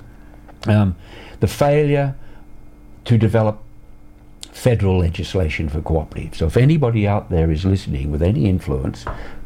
um, 0.67 0.95
the 1.39 1.47
failure 1.47 2.15
to 3.05 3.17
develop 3.17 3.59
federal 4.51 4.99
legislation 4.99 5.67
for 5.67 5.81
cooperatives. 5.81 6.35
So 6.35 6.45
if 6.45 6.55
anybody 6.55 7.07
out 7.07 7.29
there 7.29 7.51
is 7.51 7.65
listening 7.65 8.11
with 8.11 8.21
any 8.21 8.45
influence, 8.45 9.03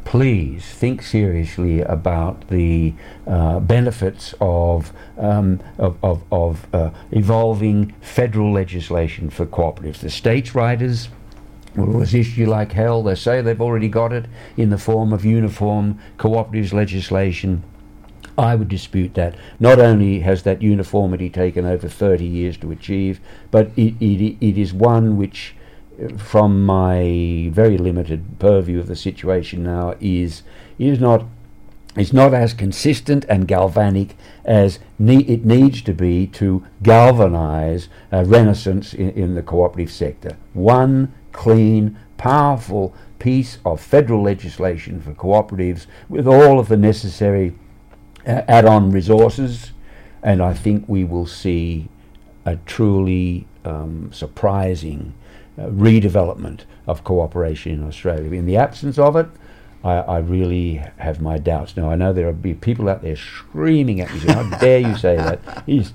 please 0.08 0.64
think 0.64 1.02
seriously 1.02 1.82
about 1.82 2.48
the 2.48 2.94
uh, 3.26 3.60
benefits 3.60 4.34
of, 4.40 4.90
um, 5.18 5.60
of, 5.76 6.02
of, 6.02 6.24
of 6.32 6.66
uh, 6.72 6.88
evolving 7.10 7.94
federal 8.00 8.50
legislation 8.50 9.28
for 9.28 9.44
cooperatives. 9.44 9.98
The 9.98 10.08
states' 10.08 10.54
writers 10.54 11.10
will 11.76 11.88
resist 11.88 12.38
you 12.38 12.46
like 12.46 12.72
hell. 12.72 13.02
They 13.02 13.16
say 13.16 13.42
they've 13.42 13.60
already 13.60 13.90
got 13.90 14.14
it 14.14 14.24
in 14.56 14.70
the 14.70 14.78
form 14.78 15.12
of 15.12 15.26
uniform 15.26 15.98
cooperatives 16.16 16.72
legislation. 16.72 17.62
I 18.38 18.54
would 18.54 18.68
dispute 18.68 19.12
that. 19.12 19.34
Not 19.60 19.78
only 19.78 20.20
has 20.20 20.42
that 20.44 20.62
uniformity 20.62 21.28
taken 21.28 21.66
over 21.66 21.86
30 21.86 22.24
years 22.24 22.56
to 22.58 22.70
achieve, 22.70 23.20
but 23.50 23.72
it, 23.76 23.94
it, 24.00 24.38
it 24.40 24.56
is 24.56 24.72
one 24.72 25.18
which, 25.18 25.54
from 26.16 26.64
my 26.64 27.50
very 27.52 27.76
limited 27.76 28.38
purview 28.38 28.78
of 28.78 28.86
the 28.86 28.96
situation 28.96 29.62
now, 29.64 29.94
is 30.00 30.42
is 30.78 31.00
not 31.00 31.24
is 31.96 32.12
not 32.12 32.32
as 32.32 32.54
consistent 32.54 33.24
and 33.28 33.48
galvanic 33.48 34.16
as 34.44 34.78
ne- 34.98 35.24
it 35.24 35.44
needs 35.44 35.82
to 35.82 35.92
be 35.92 36.26
to 36.26 36.64
galvanize 36.82 37.88
a 38.12 38.24
renaissance 38.24 38.94
in, 38.94 39.10
in 39.10 39.34
the 39.34 39.42
cooperative 39.42 39.90
sector. 39.90 40.36
One 40.52 41.12
clean, 41.32 41.98
powerful 42.16 42.94
piece 43.18 43.58
of 43.64 43.80
federal 43.80 44.22
legislation 44.22 45.00
for 45.00 45.12
cooperatives 45.12 45.86
with 46.08 46.26
all 46.26 46.60
of 46.60 46.68
the 46.68 46.76
necessary 46.76 47.54
uh, 48.26 48.42
add 48.46 48.64
on 48.64 48.92
resources, 48.92 49.72
and 50.22 50.40
I 50.40 50.54
think 50.54 50.84
we 50.88 51.04
will 51.04 51.26
see 51.26 51.88
a 52.44 52.56
truly 52.56 53.46
um, 53.64 54.10
surprising 54.12 55.14
redevelopment 55.66 56.60
of 56.86 57.04
cooperation 57.04 57.72
in 57.72 57.86
Australia. 57.86 58.32
In 58.32 58.46
the 58.46 58.56
absence 58.56 58.98
of 58.98 59.16
it, 59.16 59.26
I, 59.84 59.94
I, 59.94 60.18
really 60.18 60.82
have 60.96 61.20
my 61.20 61.38
doubts. 61.38 61.76
Now, 61.76 61.90
I 61.90 61.94
know 61.94 62.12
there 62.12 62.26
will 62.26 62.32
be 62.32 62.54
people 62.54 62.88
out 62.88 63.02
there 63.02 63.16
screaming 63.16 64.00
at 64.00 64.12
me, 64.12 64.20
saying, 64.20 64.38
How 64.38 64.58
dare 64.60 64.80
you 64.80 64.96
say 64.96 65.16
that? 65.16 65.40
He's, 65.66 65.92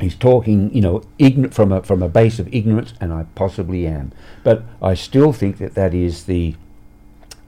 he's 0.00 0.14
talking, 0.14 0.72
you 0.74 0.82
know, 0.82 1.02
ign- 1.18 1.52
from, 1.52 1.72
a, 1.72 1.82
from 1.82 2.02
a 2.02 2.08
base 2.08 2.38
of 2.38 2.52
ignorance, 2.54 2.92
and 3.00 3.12
I 3.12 3.24
possibly 3.34 3.86
am. 3.86 4.12
But 4.44 4.64
I 4.82 4.94
still 4.94 5.32
think 5.32 5.58
that 5.58 5.74
that 5.74 5.94
is 5.94 6.24
the 6.24 6.56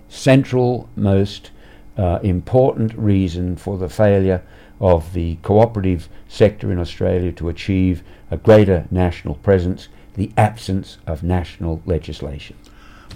central 0.08 0.88
most 0.96 1.50
uh, 1.96 2.18
important 2.22 2.94
reason 2.94 3.56
for 3.56 3.76
the 3.76 3.88
failure 3.88 4.42
of 4.80 5.12
the 5.12 5.36
cooperative 5.36 6.08
sector 6.28 6.72
in 6.72 6.78
Australia 6.78 7.30
to 7.32 7.48
achieve 7.48 8.02
a 8.30 8.36
greater 8.36 8.86
national 8.90 9.36
presence, 9.36 9.88
the 10.14 10.30
absence 10.36 10.98
of 11.06 11.22
national 11.22 11.82
legislation. 11.86 12.56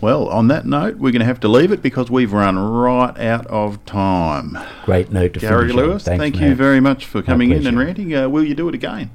Well, 0.00 0.28
on 0.28 0.48
that 0.48 0.66
note, 0.66 0.96
we're 0.96 1.12
going 1.12 1.20
to 1.20 1.26
have 1.26 1.40
to 1.40 1.48
leave 1.48 1.72
it 1.72 1.80
because 1.80 2.10
we've 2.10 2.32
run 2.32 2.58
right 2.58 3.18
out 3.18 3.46
of 3.46 3.84
time. 3.86 4.58
Great 4.84 5.10
note 5.10 5.34
to 5.34 5.40
Gary 5.40 5.68
finish 5.68 5.74
Lewis, 5.74 6.04
Thanks, 6.04 6.20
thank 6.20 6.40
you 6.40 6.54
very 6.54 6.80
much 6.80 7.06
for 7.06 7.22
coming 7.22 7.50
in 7.50 7.66
and 7.66 7.78
ranting. 7.78 8.14
Uh, 8.14 8.28
will 8.28 8.44
you 8.44 8.54
do 8.54 8.68
it 8.68 8.74
again? 8.74 9.10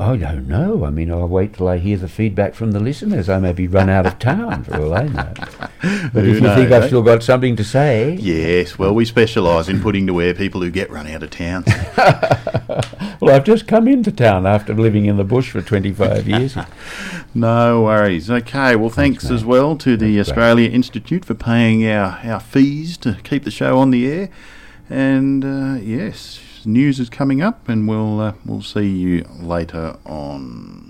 I 0.00 0.16
don't 0.16 0.48
know. 0.48 0.86
I 0.86 0.90
mean, 0.90 1.10
I'll 1.10 1.28
wait 1.28 1.52
till 1.52 1.68
I 1.68 1.76
hear 1.76 1.98
the 1.98 2.08
feedback 2.08 2.54
from 2.54 2.72
the 2.72 2.80
listeners. 2.80 3.28
I 3.28 3.38
may 3.38 3.52
be 3.52 3.68
run 3.68 3.90
out 3.90 4.06
of 4.06 4.18
town 4.18 4.64
for 4.64 4.76
all 4.80 4.94
I 4.94 5.04
know. 5.04 5.34
But 6.12 6.26
if 6.26 6.34
you 6.34 6.40
think 6.40 6.72
I've 6.72 6.84
eh? 6.84 6.86
still 6.88 7.02
got 7.02 7.22
something 7.22 7.56
to 7.56 7.64
say, 7.64 8.14
Yes, 8.20 8.78
well, 8.78 8.94
we 8.94 9.06
specialise 9.06 9.68
in 9.68 9.80
putting 9.80 10.06
to 10.06 10.12
wear 10.12 10.34
people 10.34 10.60
who 10.60 10.70
get 10.70 10.90
run 10.90 11.06
out 11.06 11.22
of 11.22 11.30
town. 11.30 11.64
well, 13.20 13.34
I've 13.34 13.44
just 13.44 13.66
come 13.66 13.88
into 13.88 14.12
town 14.12 14.46
after 14.46 14.74
living 14.74 15.06
in 15.06 15.16
the 15.16 15.24
bush 15.24 15.50
for 15.50 15.62
25 15.62 16.28
years. 16.28 16.56
no 17.34 17.82
worries. 17.82 18.30
Okay, 18.30 18.76
well, 18.76 18.90
thanks, 18.90 19.24
mate. 19.24 19.34
as 19.34 19.44
well 19.44 19.76
to 19.76 19.96
the 19.96 20.16
That's 20.16 20.28
great. 20.28 20.38
Australia 20.38 20.70
Institute 20.70 21.24
for 21.24 21.34
paying 21.34 21.86
our, 21.86 22.20
our 22.24 22.40
fees 22.40 22.98
to 22.98 23.18
keep 23.22 23.44
the 23.44 23.50
show 23.50 23.78
on 23.78 23.90
the 23.90 24.10
air. 24.10 24.28
And 24.90 25.44
uh, 25.44 25.80
yes, 25.80 26.40
news 26.66 27.00
is 27.00 27.10
coming 27.10 27.40
up, 27.42 27.68
and 27.68 27.88
we'll 27.88 28.20
uh, 28.20 28.32
we'll 28.44 28.62
see 28.62 28.88
you 28.88 29.24
later 29.38 29.96
on. 30.04 30.89